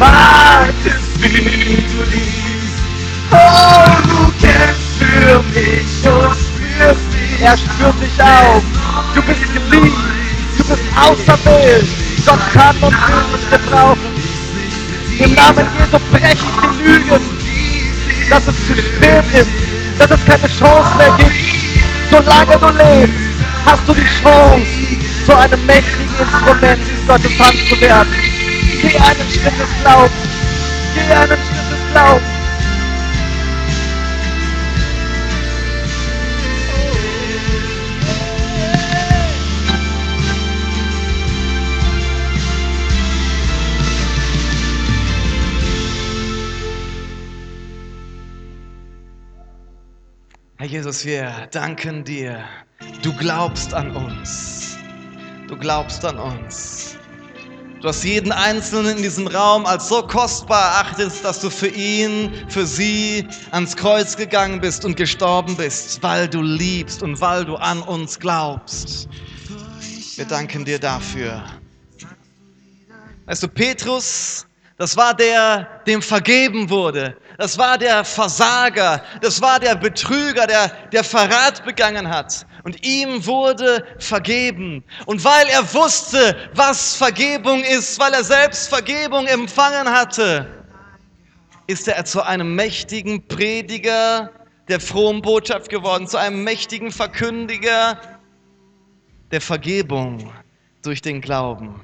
Gewaltig 0.06 0.94
wie 1.20 1.30
du 1.30 2.04
liebst. 2.12 2.78
Oh, 3.32 3.38
du 4.08 4.46
kämpfst 4.46 4.98
für 5.00 5.40
mich 5.54 6.14
und 6.14 6.36
spürst 6.36 7.06
mich. 7.14 7.42
Er 7.42 7.58
spürt 7.58 8.02
dich 8.02 8.22
auf. 8.22 8.64
Du 9.14 9.22
bist 9.24 9.42
geliebt. 9.54 9.98
Du 10.58 10.64
bist 10.64 10.84
auserwählt. 10.96 11.88
Gott 12.26 12.40
kann 12.54 12.76
und 12.78 12.94
will 12.94 13.38
dich 13.38 13.50
gebrauchen. 13.50 14.00
Im 15.20 15.34
Namen 15.34 15.68
Jesu 15.78 16.00
breche 16.12 16.34
ich 16.34 16.62
die 16.62 16.84
Lügen, 16.84 17.22
dass 18.30 18.48
es 18.48 18.68
zu 18.68 18.76
spät 18.76 19.24
ist, 19.34 19.50
dass 20.00 20.12
es 20.12 20.26
keine 20.26 20.48
Chance 20.48 20.98
mehr 20.98 21.16
gibt. 21.18 21.32
Solange 22.10 22.60
du 22.60 22.68
lebst, 22.78 23.16
hast 23.66 23.88
du 23.88 23.94
die 23.94 24.08
Chance, 24.22 24.66
zu 25.26 25.36
einem 25.36 25.66
mächtigen 25.66 26.10
Instrument 26.20 26.80
in 26.88 27.08
Gottes 27.08 27.40
Hand 27.40 27.58
zu 27.70 27.82
werden. 27.82 28.35
Geh 28.88 29.00
einen 29.00 29.30
Schritt 29.32 29.60
des 29.60 29.82
Glaubens. 29.82 30.12
Geh 30.94 31.12
einen 31.12 31.28
Schritt 31.28 31.72
des 31.72 31.92
Glaubens. 31.92 32.24
Herr 50.58 50.68
Jesus, 50.68 51.06
wir 51.06 51.48
danken 51.50 52.04
dir. 52.04 52.44
Du 53.02 53.12
glaubst 53.14 53.74
an 53.74 53.96
uns. 53.96 54.78
Du 55.48 55.58
glaubst 55.58 56.06
an 56.06 56.20
uns. 56.20 57.00
Du 57.86 57.90
hast 57.90 58.04
jeden 58.04 58.32
Einzelnen 58.32 58.98
in 58.98 59.04
diesem 59.04 59.28
Raum 59.28 59.68
als 59.68 59.90
so 59.90 60.02
kostbar 60.02 60.72
erachtet, 60.72 61.24
dass 61.24 61.40
du 61.40 61.52
für 61.52 61.68
ihn, 61.68 62.34
für 62.48 62.66
sie 62.66 63.28
ans 63.52 63.76
Kreuz 63.76 64.18
gegangen 64.18 64.60
bist 64.60 64.86
und 64.86 64.98
gestorben 64.98 65.56
bist, 65.56 66.02
weil 66.02 66.28
du 66.28 66.42
liebst 66.42 67.04
und 67.04 67.22
weil 67.22 67.46
du 67.46 67.58
an 67.58 67.84
uns 67.84 68.18
glaubst. 68.18 69.08
Wir 70.16 70.26
danken 70.26 70.66
dir 70.66 70.80
dafür. 70.80 71.44
Weißt 73.28 73.44
du, 73.44 73.48
Petrus, 73.50 74.48
das 74.80 74.98
war 74.98 75.14
der, 75.14 75.68
dem 75.86 76.02
vergeben 76.02 76.68
wurde. 76.72 77.16
Das 77.38 77.56
war 77.56 77.78
der 77.78 78.04
Versager. 78.04 79.04
Das 79.22 79.40
war 79.44 79.60
der 79.60 79.76
Betrüger, 79.76 80.48
der, 80.48 80.70
der 80.92 81.04
Verrat 81.04 81.64
begangen 81.64 82.10
hat. 82.10 82.48
Und 82.66 82.84
ihm 82.84 83.28
wurde 83.28 83.86
vergeben. 84.00 84.84
Und 85.06 85.24
weil 85.24 85.46
er 85.50 85.72
wusste, 85.76 86.36
was 86.56 86.96
Vergebung 86.96 87.64
ist, 87.64 88.00
weil 88.00 88.12
er 88.12 88.24
selbst 88.24 88.70
Vergebung 88.70 89.28
empfangen 89.28 89.88
hatte, 89.88 90.48
ist 91.68 91.88
er 91.88 92.04
zu 92.06 92.24
einem 92.24 92.56
mächtigen 92.56 93.28
Prediger 93.28 94.32
der 94.68 94.80
frohen 94.80 95.22
Botschaft 95.22 95.70
geworden, 95.70 96.08
zu 96.08 96.18
einem 96.18 96.44
mächtigen 96.44 96.92
Verkündiger 96.92 98.02
der 99.30 99.42
Vergebung 99.42 100.34
durch 100.82 101.04
den 101.04 101.22
Glauben. 101.22 101.82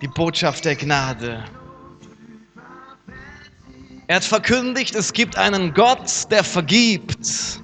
Die 0.00 0.08
Botschaft 0.08 0.64
der 0.64 0.76
Gnade. 0.76 1.44
Er 4.06 4.16
hat 4.16 4.24
verkündigt, 4.24 4.94
es 4.94 5.12
gibt 5.12 5.36
einen 5.36 5.74
Gott, 5.74 6.30
der 6.30 6.44
vergibt, 6.44 7.63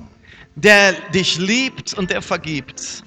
der 0.54 0.92
dich 1.10 1.38
liebt 1.38 1.94
und 1.94 2.10
der 2.10 2.22
vergibt. 2.22 3.02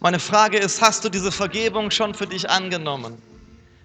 Meine 0.00 0.18
Frage 0.18 0.58
ist, 0.58 0.80
hast 0.80 1.04
du 1.04 1.08
diese 1.08 1.32
Vergebung 1.32 1.90
schon 1.90 2.14
für 2.14 2.26
dich 2.26 2.48
angenommen? 2.48 3.20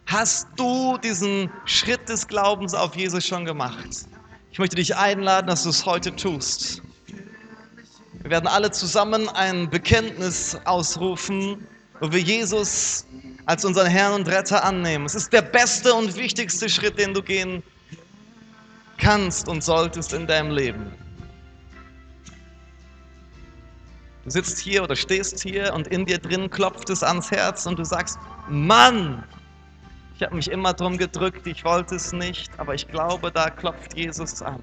Hast 0.06 0.48
du 0.58 0.98
diesen 0.98 1.50
Schritt 1.66 2.10
des 2.10 2.28
Glaubens 2.28 2.74
auf 2.74 2.96
Jesus 2.96 3.26
schon 3.26 3.46
gemacht? 3.46 4.08
Ich 4.52 4.60
möchte 4.60 4.76
dich 4.76 4.96
einladen, 4.96 5.48
dass 5.48 5.64
du 5.64 5.70
es 5.70 5.86
heute 5.86 6.16
tust. 6.16 6.82
Wir 8.22 8.30
werden 8.30 8.48
alle 8.48 8.72
zusammen 8.72 9.30
ein 9.30 9.70
Bekenntnis 9.70 10.58
ausrufen, 10.66 11.66
wo 12.02 12.12
wir 12.12 12.20
Jesus 12.20 13.06
als 13.46 13.66
unseren 13.66 13.88
Herrn 13.88 14.14
und 14.14 14.28
Retter 14.28 14.64
annehmen. 14.64 15.06
Es 15.06 15.16
ist 15.16 15.32
der 15.34 15.42
beste 15.42 15.94
und 15.94 16.16
wichtigste 16.16 16.70
Schritt, 16.70 17.00
den 17.00 17.14
du 17.14 17.24
gehen 17.24 17.64
kannst 18.98 19.48
und 19.48 19.64
solltest 19.64 20.14
in 20.14 20.28
deinem 20.28 20.52
Leben. 20.52 20.92
Du 24.24 24.30
sitzt 24.30 24.60
hier 24.60 24.84
oder 24.84 24.96
stehst 24.96 25.42
hier 25.42 25.74
und 25.74 25.88
in 25.88 26.06
dir 26.06 26.20
drin 26.20 26.50
klopft 26.50 26.90
es 26.90 27.02
ans 27.02 27.32
Herz 27.32 27.66
und 27.66 27.80
du 27.80 27.84
sagst, 27.84 28.20
Mann, 28.50 29.24
ich 30.16 30.22
habe 30.22 30.36
mich 30.36 30.52
immer 30.52 30.74
drum 30.74 30.98
gedrückt, 30.98 31.48
ich 31.48 31.66
wollte 31.66 31.96
es 31.96 32.14
nicht, 32.14 32.52
aber 32.60 32.76
ich 32.76 32.88
glaube, 32.88 33.32
da 33.32 33.50
klopft 33.50 33.98
Jesus 33.98 34.42
an. 34.44 34.62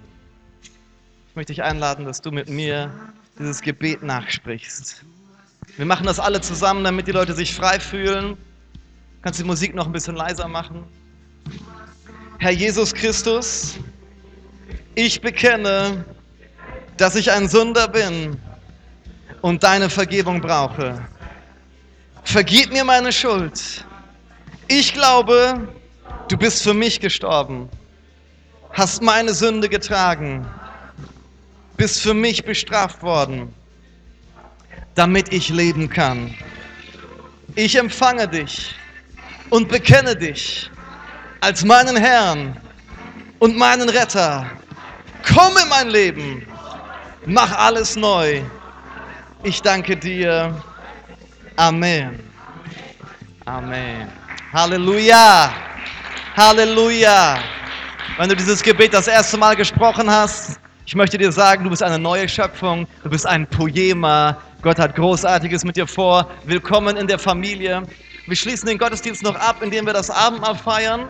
Ich 0.62 1.34
möchte 1.34 1.52
dich 1.52 1.62
einladen, 1.62 2.04
dass 2.04 2.20
du 2.20 2.30
mit 2.30 2.48
mir 2.48 2.92
dieses 3.38 3.60
Gebet 3.60 4.02
nachsprichst. 4.02 5.04
Wir 5.76 5.86
machen 5.86 6.06
das 6.06 6.20
alle 6.20 6.40
zusammen, 6.40 6.84
damit 6.84 7.08
die 7.08 7.12
Leute 7.12 7.34
sich 7.34 7.54
frei 7.54 7.80
fühlen. 7.80 8.36
Kannst 9.22 9.40
die 9.40 9.44
Musik 9.44 9.74
noch 9.74 9.86
ein 9.86 9.92
bisschen 9.92 10.14
leiser 10.14 10.46
machen? 10.46 10.84
Herr 12.38 12.52
Jesus 12.52 12.94
Christus, 12.94 13.78
ich 14.94 15.20
bekenne, 15.20 16.04
dass 16.96 17.16
ich 17.16 17.32
ein 17.32 17.48
Sünder 17.48 17.88
bin 17.88 18.40
und 19.42 19.62
deine 19.62 19.88
Vergebung 19.90 20.40
brauche. 20.40 21.06
Vergib 22.24 22.72
mir 22.72 22.84
meine 22.84 23.12
Schuld. 23.12 23.84
Ich 24.66 24.92
glaube, 24.92 25.68
du 26.28 26.36
bist 26.36 26.62
für 26.62 26.74
mich 26.74 27.00
gestorben, 27.00 27.68
hast 28.72 29.02
meine 29.02 29.32
Sünde 29.32 29.68
getragen, 29.68 30.46
bist 31.76 32.02
für 32.02 32.14
mich 32.14 32.44
bestraft 32.44 33.02
worden, 33.02 33.54
damit 34.94 35.32
ich 35.32 35.48
leben 35.48 35.88
kann. 35.88 36.34
Ich 37.54 37.76
empfange 37.76 38.28
dich 38.28 38.74
und 39.50 39.68
bekenne 39.68 40.14
dich 40.14 40.70
als 41.40 41.64
meinen 41.64 41.96
Herrn 41.96 42.60
und 43.38 43.56
meinen 43.56 43.88
Retter. 43.88 44.46
Komm 45.26 45.56
in 45.62 45.68
mein 45.68 45.88
Leben, 45.88 46.46
mach 47.26 47.52
alles 47.56 47.96
neu. 47.96 48.42
Ich 49.44 49.62
danke 49.62 49.96
dir. 49.96 50.52
Amen. 51.54 52.18
Amen. 53.44 54.08
Halleluja. 54.52 55.52
Halleluja. 56.36 57.38
Wenn 58.16 58.28
du 58.28 58.34
dieses 58.34 58.60
Gebet 58.60 58.92
das 58.92 59.06
erste 59.06 59.36
Mal 59.36 59.54
gesprochen 59.54 60.10
hast, 60.10 60.58
ich 60.86 60.96
möchte 60.96 61.16
dir 61.18 61.30
sagen, 61.30 61.62
du 61.62 61.70
bist 61.70 61.84
eine 61.84 62.00
neue 62.00 62.28
Schöpfung, 62.28 62.88
du 63.04 63.10
bist 63.10 63.26
ein 63.26 63.46
Poema. 63.46 64.36
Gott 64.60 64.80
hat 64.80 64.96
Großartiges 64.96 65.64
mit 65.64 65.76
dir 65.76 65.86
vor. 65.86 66.28
Willkommen 66.44 66.96
in 66.96 67.06
der 67.06 67.20
Familie. 67.20 67.84
Wir 68.26 68.36
schließen 68.36 68.68
den 68.68 68.76
Gottesdienst 68.76 69.22
noch 69.22 69.36
ab, 69.36 69.62
indem 69.62 69.86
wir 69.86 69.92
das 69.92 70.10
Abendmahl 70.10 70.56
feiern. 70.56 71.06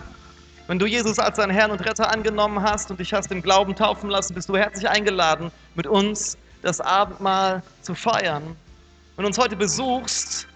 Wenn 0.66 0.78
du 0.78 0.84
Jesus 0.84 1.18
als 1.18 1.38
deinen 1.38 1.52
Herrn 1.52 1.70
und 1.70 1.80
Retter 1.80 2.12
angenommen 2.12 2.60
hast 2.62 2.90
und 2.90 3.00
dich 3.00 3.14
hast 3.14 3.32
im 3.32 3.40
Glauben 3.40 3.74
taufen 3.74 4.10
lassen, 4.10 4.34
bist 4.34 4.50
du 4.50 4.56
herzlich 4.58 4.86
eingeladen, 4.86 5.50
mit 5.74 5.86
uns 5.86 6.36
das 6.68 6.80
Abendmahl 6.80 7.62
zu 7.82 7.94
feiern. 7.94 8.54
Du 9.16 9.26
uns 9.26 9.38
heute 9.38 9.56
besuchst 9.56 10.46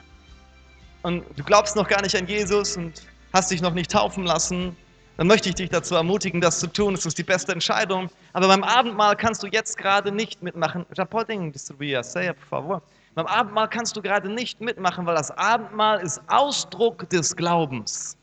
und 1.02 1.24
du 1.36 1.42
glaubst 1.42 1.74
noch 1.74 1.88
gar 1.88 2.02
nicht 2.02 2.14
an 2.14 2.26
Jesus 2.26 2.76
und 2.76 3.02
hast 3.32 3.50
dich 3.50 3.62
noch 3.62 3.72
nicht 3.72 3.90
taufen 3.90 4.24
lassen, 4.24 4.76
dann 5.16 5.26
möchte 5.26 5.48
ich 5.48 5.54
dich 5.54 5.70
dazu 5.70 5.94
ermutigen, 5.94 6.40
das 6.40 6.60
zu 6.60 6.66
tun. 6.66 6.94
Es 6.94 7.04
ist 7.06 7.18
die 7.18 7.22
beste 7.22 7.52
Entscheidung. 7.52 8.08
Aber 8.34 8.48
beim 8.48 8.62
Abendmahl 8.62 9.16
kannst 9.16 9.42
du 9.42 9.46
jetzt 9.46 9.76
gerade 9.76 10.12
nicht 10.12 10.42
mitmachen. 10.42 10.86
Podem 11.10 11.50
distribuir 11.50 12.02
ceia, 12.02 12.34
por 12.34 12.46
favor? 12.46 12.82
Beim 13.14 13.26
Abendmahl 13.26 13.68
kannst 13.68 13.96
du 13.96 14.02
gerade 14.02 14.28
nicht 14.28 14.60
mitmachen, 14.60 15.04
weil 15.04 15.16
das 15.16 15.30
Abendmahl 15.32 16.00
ist 16.00 16.20
Ausdruck 16.28 17.08
des 17.10 17.34
Glaubens. 17.36 18.16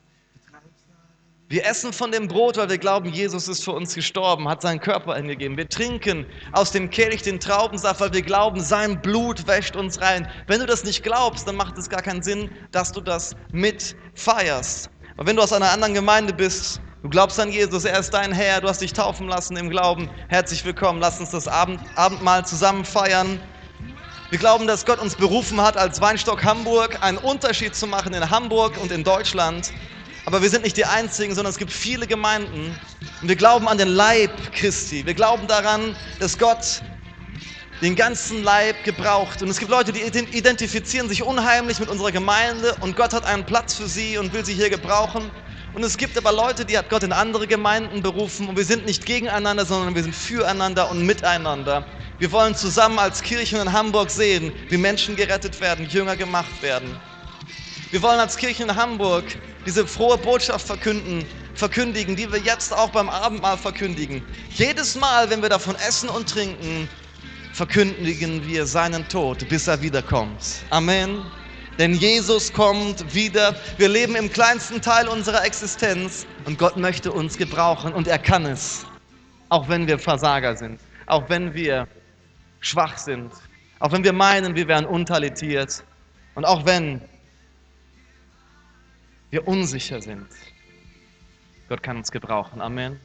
Wir 1.51 1.65
essen 1.65 1.93
von 1.93 2.11
dem 2.11 2.27
Brot, 2.27 2.57
weil 2.57 2.69
wir 2.69 2.77
glauben, 2.77 3.09
Jesus 3.09 3.47
ist 3.47 3.63
für 3.63 3.71
uns 3.71 3.95
gestorben, 3.95 4.47
hat 4.47 4.61
seinen 4.61 4.79
Körper 4.79 5.15
hingegeben. 5.15 5.57
Wir 5.57 5.67
trinken 5.67 6.27
aus 6.51 6.71
dem 6.71 6.91
Kelch 6.91 7.23
den 7.23 7.39
Traubensaft, 7.39 8.01
weil 8.01 8.13
wir 8.13 8.21
glauben, 8.21 8.59
sein 8.59 9.01
Blut 9.01 9.47
wäscht 9.47 9.75
uns 9.75 9.99
rein. 9.99 10.27
Wenn 10.45 10.59
du 10.59 10.67
das 10.67 10.83
nicht 10.83 11.01
glaubst, 11.01 11.47
dann 11.47 11.55
macht 11.55 11.75
es 11.79 11.89
gar 11.89 12.03
keinen 12.03 12.21
Sinn, 12.21 12.51
dass 12.69 12.91
du 12.91 13.01
das 13.01 13.35
mit 13.51 13.95
feierst. 14.13 14.91
Aber 15.17 15.25
wenn 15.25 15.37
du 15.37 15.41
aus 15.41 15.51
einer 15.51 15.71
anderen 15.71 15.95
Gemeinde 15.95 16.33
bist, 16.33 16.81
du 17.01 17.09
glaubst 17.09 17.39
an 17.39 17.51
Jesus, 17.51 17.83
er 17.83 17.97
ist 17.97 18.13
dein 18.13 18.31
Herr, 18.31 18.61
du 18.61 18.67
hast 18.67 18.81
dich 18.81 18.93
taufen 18.93 19.27
lassen 19.27 19.57
im 19.57 19.71
Glauben, 19.71 20.07
herzlich 20.27 20.63
willkommen. 20.65 20.99
Lass 20.99 21.19
uns 21.19 21.31
das 21.31 21.47
Abend, 21.47 21.79
Abendmahl 21.95 22.45
zusammen 22.45 22.85
feiern. 22.85 23.41
Wir 24.29 24.37
glauben, 24.37 24.67
dass 24.67 24.85
Gott 24.85 24.99
uns 24.99 25.15
berufen 25.15 25.59
hat, 25.59 25.77
als 25.77 25.99
Weinstock 25.99 26.43
Hamburg 26.43 27.01
einen 27.01 27.17
Unterschied 27.17 27.73
zu 27.73 27.87
machen 27.87 28.13
in 28.13 28.29
Hamburg 28.29 28.77
und 28.79 28.91
in 28.91 29.03
Deutschland. 29.03 29.73
Aber 30.29 30.43
wir 30.43 30.49
sind 30.51 30.63
nicht 30.63 30.77
die 30.77 30.85
Einzigen, 30.85 31.33
sondern 31.33 31.49
es 31.49 31.57
gibt 31.57 31.73
viele 31.73 32.05
Gemeinden. 32.05 32.77
Und 33.19 33.29
wir 33.29 33.35
glauben 33.35 33.67
an 33.67 33.79
den 33.79 33.87
Leib 33.87 34.29
Christi. 34.51 35.03
Wir 35.03 35.15
glauben 35.15 35.47
daran, 35.47 35.95
dass 36.19 36.37
Gott 36.37 36.83
den 37.81 37.95
ganzen 37.95 38.43
Leib 38.43 38.83
gebraucht. 38.83 39.41
Und 39.41 39.49
es 39.49 39.57
gibt 39.57 39.71
Leute, 39.71 39.91
die 39.91 40.01
identifizieren 40.01 41.09
sich 41.09 41.23
unheimlich 41.23 41.79
mit 41.79 41.89
unserer 41.89 42.11
Gemeinde 42.11 42.75
und 42.81 42.95
Gott 42.95 43.11
hat 43.13 43.25
einen 43.25 43.43
Platz 43.43 43.73
für 43.73 43.87
sie 43.87 44.19
und 44.19 44.31
will 44.31 44.45
sie 44.45 44.53
hier 44.53 44.69
gebrauchen. 44.69 45.31
Und 45.73 45.81
es 45.81 45.97
gibt 45.97 46.15
aber 46.15 46.31
Leute, 46.31 46.63
die 46.63 46.77
hat 46.77 46.91
Gott 46.91 47.01
in 47.01 47.11
andere 47.11 47.47
Gemeinden 47.47 48.03
berufen 48.03 48.49
und 48.49 48.55
wir 48.55 48.65
sind 48.65 48.85
nicht 48.85 49.07
gegeneinander, 49.07 49.65
sondern 49.65 49.95
wir 49.95 50.03
sind 50.03 50.13
füreinander 50.13 50.91
und 50.91 51.07
miteinander. 51.07 51.87
Wir 52.19 52.31
wollen 52.31 52.53
zusammen 52.53 52.99
als 52.99 53.23
Kirche 53.23 53.57
in 53.57 53.73
Hamburg 53.73 54.11
sehen, 54.11 54.53
wie 54.69 54.77
Menschen 54.77 55.15
gerettet 55.15 55.59
werden, 55.59 55.89
Jünger 55.89 56.15
gemacht 56.15 56.61
werden. 56.61 56.99
Wir 57.91 58.03
wollen 58.03 58.19
als 58.19 58.37
Kirche 58.37 58.61
in 58.61 58.75
Hamburg 58.75 59.25
diese 59.65 59.87
frohe 59.87 60.19
Botschaft 60.19 60.67
verkünden, 60.67 61.25
verkündigen, 61.55 62.15
die 62.15 62.31
wir 62.31 62.37
jetzt 62.37 62.71
auch 62.71 62.91
beim 62.91 63.09
Abendmahl 63.09 63.57
verkündigen. 63.57 64.21
Jedes 64.51 64.95
Mal, 64.95 65.27
wenn 65.31 65.41
wir 65.41 65.49
davon 65.49 65.75
essen 65.75 66.07
und 66.07 66.29
trinken, 66.29 66.87
verkündigen 67.51 68.47
wir 68.47 68.67
seinen 68.67 69.07
Tod, 69.09 69.49
bis 69.49 69.67
er 69.67 69.81
wiederkommt. 69.81 70.63
Amen. 70.69 71.25
Denn 71.79 71.95
Jesus 71.95 72.53
kommt 72.53 73.15
wieder. 73.15 73.55
Wir 73.79 73.89
leben 73.89 74.15
im 74.15 74.31
kleinsten 74.31 74.81
Teil 74.81 75.07
unserer 75.07 75.43
Existenz 75.43 76.27
und 76.45 76.59
Gott 76.59 76.77
möchte 76.77 77.11
uns 77.11 77.37
gebrauchen 77.37 77.91
und 77.93 78.07
er 78.07 78.19
kann 78.19 78.45
es. 78.45 78.85
Auch 79.49 79.67
wenn 79.67 79.87
wir 79.87 79.97
Versager 79.97 80.55
sind, 80.55 80.79
auch 81.07 81.27
wenn 81.27 81.55
wir 81.55 81.87
schwach 82.59 82.99
sind, 82.99 83.31
auch 83.79 83.91
wenn 83.91 84.03
wir 84.03 84.13
meinen, 84.13 84.55
wir 84.55 84.67
wären 84.67 84.85
untalentiert 84.85 85.83
und 86.35 86.45
auch 86.45 86.67
wenn 86.67 87.01
wir 89.29 89.47
unsicher 89.47 90.01
sind. 90.01 90.27
Gott 91.67 91.83
kann 91.83 91.97
uns 91.97 92.11
gebrauchen. 92.11 92.61
Amen. 92.61 92.99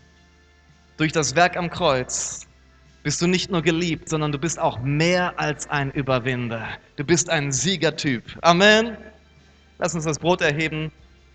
Durch 0.96 1.12
das 1.12 1.34
Werk 1.34 1.56
am 1.56 1.70
Kreuz 1.70 2.46
bist 3.02 3.20
du 3.20 3.26
nicht 3.26 3.50
nur 3.50 3.62
geliebt, 3.62 4.08
sondern 4.08 4.32
du 4.32 4.38
bist 4.38 4.58
auch 4.58 4.78
mehr 4.80 5.38
als 5.38 5.68
ein 5.68 5.90
Überwinder. 5.90 6.66
Du 6.96 7.04
bist 7.04 7.28
ein 7.28 7.52
Siegertyp. 7.52 8.24
Amen. 8.42 8.96
Lass 9.78 9.94
uns 9.94 10.04
das 10.04 10.18
Brot 10.18 10.40
erheben. 10.40 10.90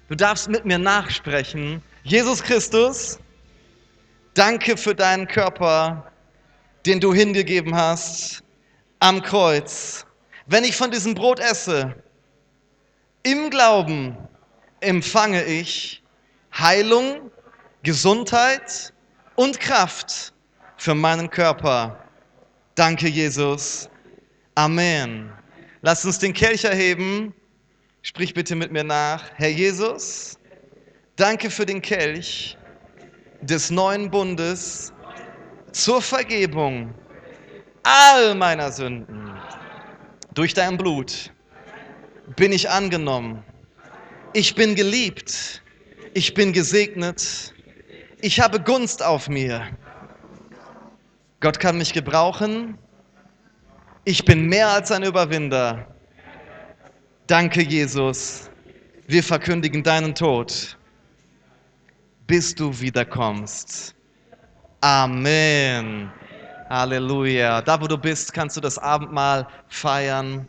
Du 0.07 0.15
darfst 0.15 0.49
mit 0.49 0.65
mir 0.65 0.79
nachsprechen. 0.79 1.83
Jesus 2.03 2.41
Christus, 2.41 3.19
danke 4.33 4.75
für 4.77 4.95
deinen 4.95 5.27
Körper, 5.27 6.11
den 6.85 6.99
du 6.99 7.13
hingegeben 7.13 7.75
hast 7.75 8.41
am 8.99 9.21
Kreuz. 9.21 10.05
Wenn 10.47 10.63
ich 10.63 10.75
von 10.75 10.89
diesem 10.89 11.13
Brot 11.13 11.39
esse, 11.39 11.93
im 13.21 13.51
Glauben 13.51 14.17
empfange 14.81 15.43
ich 15.43 16.01
Heilung, 16.57 17.31
Gesundheit 17.83 18.93
und 19.35 19.59
Kraft 19.59 20.33
für 20.77 20.95
meinen 20.95 21.29
Körper. 21.29 21.97
Danke, 22.75 23.07
Jesus. 23.07 23.89
Amen. 24.55 25.31
Lass 25.81 26.03
uns 26.05 26.19
den 26.19 26.33
Kelch 26.33 26.63
erheben. 26.63 27.33
Sprich 28.01 28.33
bitte 28.33 28.55
mit 28.55 28.71
mir 28.71 28.83
nach. 28.83 29.23
Herr 29.35 29.49
Jesus, 29.49 30.37
danke 31.15 31.49
für 31.49 31.65
den 31.65 31.81
Kelch 31.81 32.57
des 33.41 33.69
neuen 33.69 34.09
Bundes 34.09 34.93
zur 35.71 36.01
Vergebung 36.01 36.93
all 37.83 38.35
meiner 38.35 38.71
Sünden. 38.71 39.31
Durch 40.33 40.53
dein 40.53 40.77
Blut 40.77 41.31
bin 42.35 42.51
ich 42.51 42.69
angenommen. 42.69 43.43
Ich 44.33 44.53
bin 44.53 44.75
geliebt. 44.75 45.63
Ich 46.13 46.33
bin 46.35 46.53
gesegnet. 46.53 47.53
Ich 48.21 48.39
habe 48.39 48.59
Gunst 48.59 49.01
auf 49.03 49.27
mir. 49.27 49.67
Gott 51.39 51.59
kann 51.59 51.77
mich 51.77 51.93
gebrauchen. 51.93 52.77
Ich 54.05 54.25
bin 54.25 54.47
mehr 54.47 54.69
als 54.69 54.91
ein 54.91 55.03
Überwinder. 55.03 55.87
Danke, 57.25 57.63
Jesus. 57.63 58.49
Wir 59.07 59.23
verkündigen 59.23 59.81
deinen 59.81 60.13
Tod, 60.13 60.77
bis 62.27 62.53
du 62.53 62.79
wiederkommst. 62.79 63.95
Amen. 64.81 66.11
Halleluja. 66.69 67.61
Da, 67.63 67.81
wo 67.81 67.87
du 67.87 67.97
bist, 67.97 68.31
kannst 68.33 68.57
du 68.57 68.61
das 68.61 68.77
Abendmahl 68.77 69.47
feiern. 69.69 70.47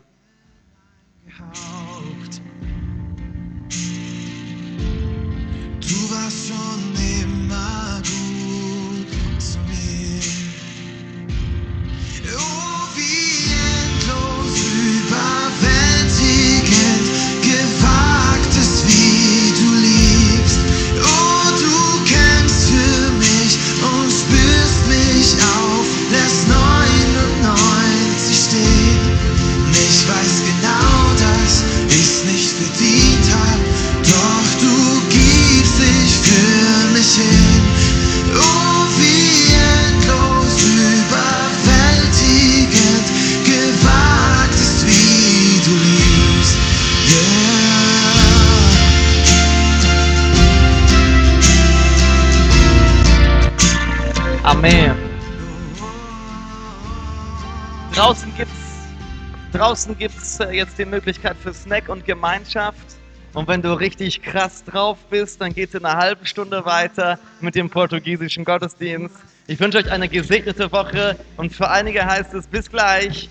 Draußen 59.61 59.95
gibt's 59.95 60.39
äh, 60.39 60.51
jetzt 60.51 60.79
die 60.79 60.85
Möglichkeit 60.85 61.37
für 61.37 61.53
Snack 61.53 61.87
und 61.87 62.03
Gemeinschaft. 62.05 62.97
Und 63.33 63.47
wenn 63.47 63.61
du 63.61 63.73
richtig 63.73 64.21
krass 64.23 64.63
drauf 64.63 64.97
bist, 65.09 65.39
dann 65.39 65.53
geht's 65.53 65.75
in 65.75 65.85
einer 65.85 65.97
halben 65.97 66.25
Stunde 66.25 66.65
weiter 66.65 67.19
mit 67.41 67.53
dem 67.53 67.69
portugiesischen 67.69 68.43
Gottesdienst. 68.43 69.15
Ich 69.47 69.59
wünsche 69.59 69.77
euch 69.77 69.91
eine 69.91 70.09
gesegnete 70.09 70.71
Woche 70.71 71.15
und 71.37 71.53
für 71.53 71.69
einige 71.69 72.03
heißt 72.03 72.33
es 72.33 72.47
bis 72.47 72.69
gleich. 72.69 73.29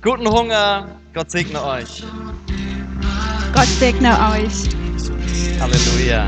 Guten 0.00 0.28
Hunger. 0.28 0.88
Gott 1.12 1.30
segne 1.30 1.62
euch. 1.64 2.04
Gott 3.52 3.66
segne 3.66 4.10
euch. 4.10 4.68
Halleluja. 5.60 6.26